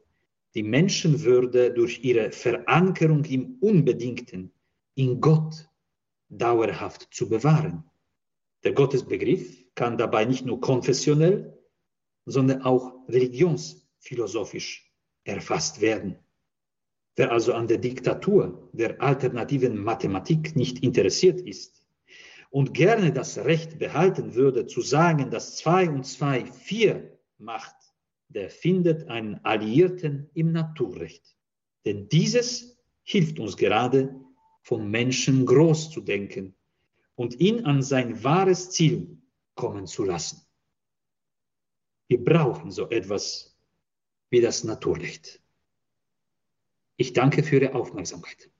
die 0.55 0.63
Menschenwürde 0.63 1.73
durch 1.73 2.05
ihre 2.05 2.31
Verankerung 2.33 3.25
im 3.25 3.57
Unbedingten, 3.61 4.53
in 4.95 5.21
Gott, 5.21 5.69
dauerhaft 6.29 7.09
zu 7.13 7.29
bewahren. 7.29 7.85
Der 8.65 8.73
Gottesbegriff 8.73 9.65
kann 9.75 9.99
dabei 9.99 10.25
nicht 10.25 10.45
nur 10.45 10.61
konfessionell, 10.61 11.57
sondern 12.25 12.63
auch 12.63 13.09
religionsphilosophisch 13.09 14.93
erfasst 15.25 15.81
werden. 15.81 16.19
Wer 17.15 17.33
also 17.33 17.55
an 17.55 17.67
der 17.67 17.79
Diktatur 17.79 18.69
der 18.73 19.01
alternativen 19.01 19.83
Mathematik 19.83 20.57
nicht 20.57 20.83
interessiert 20.83 21.41
ist, 21.41 21.87
und 22.51 22.73
gerne 22.75 23.13
das 23.13 23.39
Recht 23.39 23.79
behalten 23.79 24.35
würde, 24.35 24.67
zu 24.67 24.81
sagen, 24.81 25.31
dass 25.31 25.57
zwei 25.57 25.91
und 25.91 26.07
zwei 26.07 26.47
vier 26.47 27.19
macht, 27.39 27.75
der 28.29 28.51
findet 28.51 29.09
einen 29.09 29.45
Alliierten 29.45 30.31
im 30.35 30.53
Naturrecht. 30.53 31.37
Denn 31.85 32.09
dieses 32.09 32.79
hilft 33.03 33.39
uns 33.39 33.57
gerade, 33.57 34.15
vom 34.67 34.91
Menschen 34.91 35.47
groß 35.47 35.91
zu 35.93 36.01
denken 36.01 36.57
und 37.15 37.39
ihn 37.39 37.65
an 37.67 37.83
sein 37.83 38.25
wahres 38.25 38.73
Ziel 38.73 39.23
kommen 39.55 39.87
zu 39.87 40.03
lassen. 40.03 40.45
Wir 42.09 42.25
brauchen 42.25 42.73
so 42.73 42.91
etwas 42.91 43.57
wie 44.29 44.41
das 44.41 44.65
Naturrecht. 44.65 45.41
Ich 46.97 47.13
danke 47.13 47.45
für 47.45 47.61
Ihre 47.61 47.75
Aufmerksamkeit. 47.77 48.51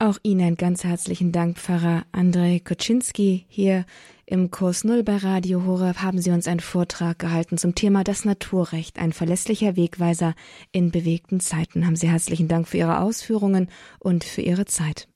Auch 0.00 0.18
Ihnen 0.22 0.54
ganz 0.54 0.84
herzlichen 0.84 1.32
Dank, 1.32 1.58
Pfarrer 1.58 2.06
Andrei 2.12 2.60
Koczynski. 2.60 3.46
Hier 3.48 3.84
im 4.26 4.52
Kurs 4.52 4.84
Null 4.84 5.02
bei 5.02 5.16
Radio 5.16 5.64
Horeb 5.64 5.96
haben 6.00 6.20
Sie 6.20 6.30
uns 6.30 6.46
einen 6.46 6.60
Vortrag 6.60 7.18
gehalten 7.18 7.58
zum 7.58 7.74
Thema 7.74 8.04
das 8.04 8.24
Naturrecht, 8.24 9.00
ein 9.00 9.12
verlässlicher 9.12 9.74
Wegweiser 9.74 10.36
in 10.70 10.92
bewegten 10.92 11.40
Zeiten. 11.40 11.84
Haben 11.84 11.96
Sie 11.96 12.08
herzlichen 12.08 12.46
Dank 12.46 12.68
für 12.68 12.76
Ihre 12.76 13.00
Ausführungen 13.00 13.70
und 13.98 14.22
für 14.22 14.42
Ihre 14.42 14.66
Zeit. 14.66 15.08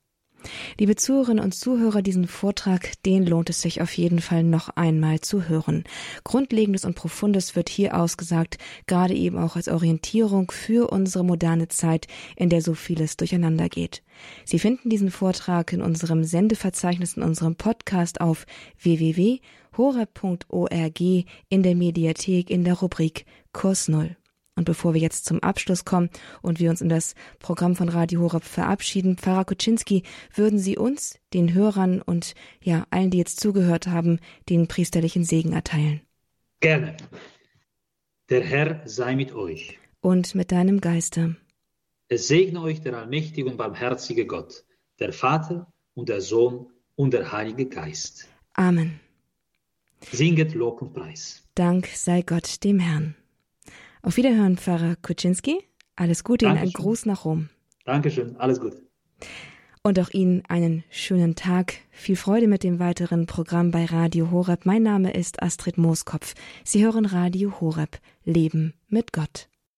Liebe 0.78 0.96
Zuhörerinnen 0.96 1.42
und 1.44 1.54
Zuhörer, 1.54 2.02
diesen 2.02 2.26
Vortrag, 2.26 2.92
den 3.04 3.26
lohnt 3.26 3.50
es 3.50 3.62
sich 3.62 3.80
auf 3.80 3.92
jeden 3.96 4.20
Fall 4.20 4.42
noch 4.42 4.70
einmal 4.70 5.20
zu 5.20 5.48
hören. 5.48 5.84
Grundlegendes 6.24 6.84
und 6.84 6.94
Profundes 6.94 7.56
wird 7.56 7.68
hier 7.68 7.96
ausgesagt, 7.96 8.58
gerade 8.86 9.14
eben 9.14 9.38
auch 9.38 9.56
als 9.56 9.68
Orientierung 9.68 10.50
für 10.50 10.90
unsere 10.90 11.24
moderne 11.24 11.68
Zeit, 11.68 12.06
in 12.36 12.48
der 12.48 12.62
so 12.62 12.74
vieles 12.74 13.16
durcheinander 13.16 13.68
geht. 13.68 14.02
Sie 14.44 14.58
finden 14.58 14.90
diesen 14.90 15.10
Vortrag 15.10 15.72
in 15.72 15.82
unserem 15.82 16.24
Sendeverzeichnis 16.24 17.16
in 17.16 17.22
unserem 17.22 17.56
Podcast 17.56 18.20
auf 18.20 18.46
www.horeb.org 18.80 19.40
in 21.00 21.62
der 21.62 21.74
Mediathek 21.74 22.50
in 22.50 22.64
der 22.64 22.74
Rubrik 22.74 23.24
Kurs 23.52 23.88
Null. 23.88 24.16
Und 24.54 24.64
bevor 24.64 24.92
wir 24.92 25.00
jetzt 25.00 25.24
zum 25.24 25.42
Abschluss 25.42 25.84
kommen 25.84 26.10
und 26.42 26.60
wir 26.60 26.68
uns 26.68 26.82
in 26.82 26.90
das 26.90 27.14
Programm 27.38 27.74
von 27.74 27.88
Radio 27.88 28.20
Horeb 28.20 28.44
verabschieden, 28.44 29.16
Pfarrer 29.16 29.46
Kuczynski, 29.46 30.02
würden 30.34 30.58
Sie 30.58 30.76
uns, 30.76 31.18
den 31.32 31.54
Hörern 31.54 32.02
und 32.02 32.34
ja, 32.62 32.86
allen, 32.90 33.10
die 33.10 33.18
jetzt 33.18 33.40
zugehört 33.40 33.86
haben, 33.86 34.20
den 34.50 34.68
priesterlichen 34.68 35.24
Segen 35.24 35.52
erteilen? 35.54 36.02
Gerne. 36.60 36.96
Der 38.28 38.42
Herr 38.42 38.82
sei 38.84 39.16
mit 39.16 39.32
euch. 39.32 39.78
Und 40.00 40.34
mit 40.34 40.52
deinem 40.52 40.80
Geiste. 40.80 41.36
Es 42.08 42.28
segne 42.28 42.60
euch 42.60 42.82
der 42.82 42.94
allmächtige 42.98 43.48
und 43.48 43.56
barmherzige 43.56 44.26
Gott, 44.26 44.64
der 44.98 45.14
Vater 45.14 45.72
und 45.94 46.10
der 46.10 46.20
Sohn 46.20 46.66
und 46.94 47.14
der 47.14 47.32
Heilige 47.32 47.66
Geist. 47.66 48.28
Amen. 48.52 49.00
Singet 50.10 50.54
Lob 50.54 50.82
und 50.82 50.92
Preis. 50.92 51.48
Dank 51.54 51.86
sei 51.86 52.22
Gott 52.22 52.62
dem 52.64 52.80
Herrn. 52.80 53.14
Auf 54.04 54.16
Wiederhören, 54.16 54.56
Pfarrer 54.56 54.96
Kuczynski. 54.96 55.60
Alles 55.94 56.24
Gute 56.24 56.46
Ihnen, 56.46 56.58
ein 56.58 56.72
Gruß 56.72 57.06
nach 57.06 57.24
Rom. 57.24 57.50
Dankeschön, 57.84 58.36
alles 58.36 58.60
gut. 58.60 58.74
Und 59.84 59.98
auch 60.00 60.10
Ihnen 60.10 60.42
einen 60.48 60.82
schönen 60.90 61.36
Tag. 61.36 61.74
Viel 61.92 62.16
Freude 62.16 62.48
mit 62.48 62.64
dem 62.64 62.80
weiteren 62.80 63.26
Programm 63.26 63.70
bei 63.70 63.84
Radio 63.84 64.32
Horeb. 64.32 64.66
Mein 64.66 64.82
Name 64.82 65.12
ist 65.12 65.40
Astrid 65.40 65.78
Mooskopf. 65.78 66.34
Sie 66.64 66.84
hören 66.84 67.06
Radio 67.06 67.60
Horeb. 67.60 68.00
Leben 68.24 68.74
mit 68.88 69.12
Gott. 69.12 69.48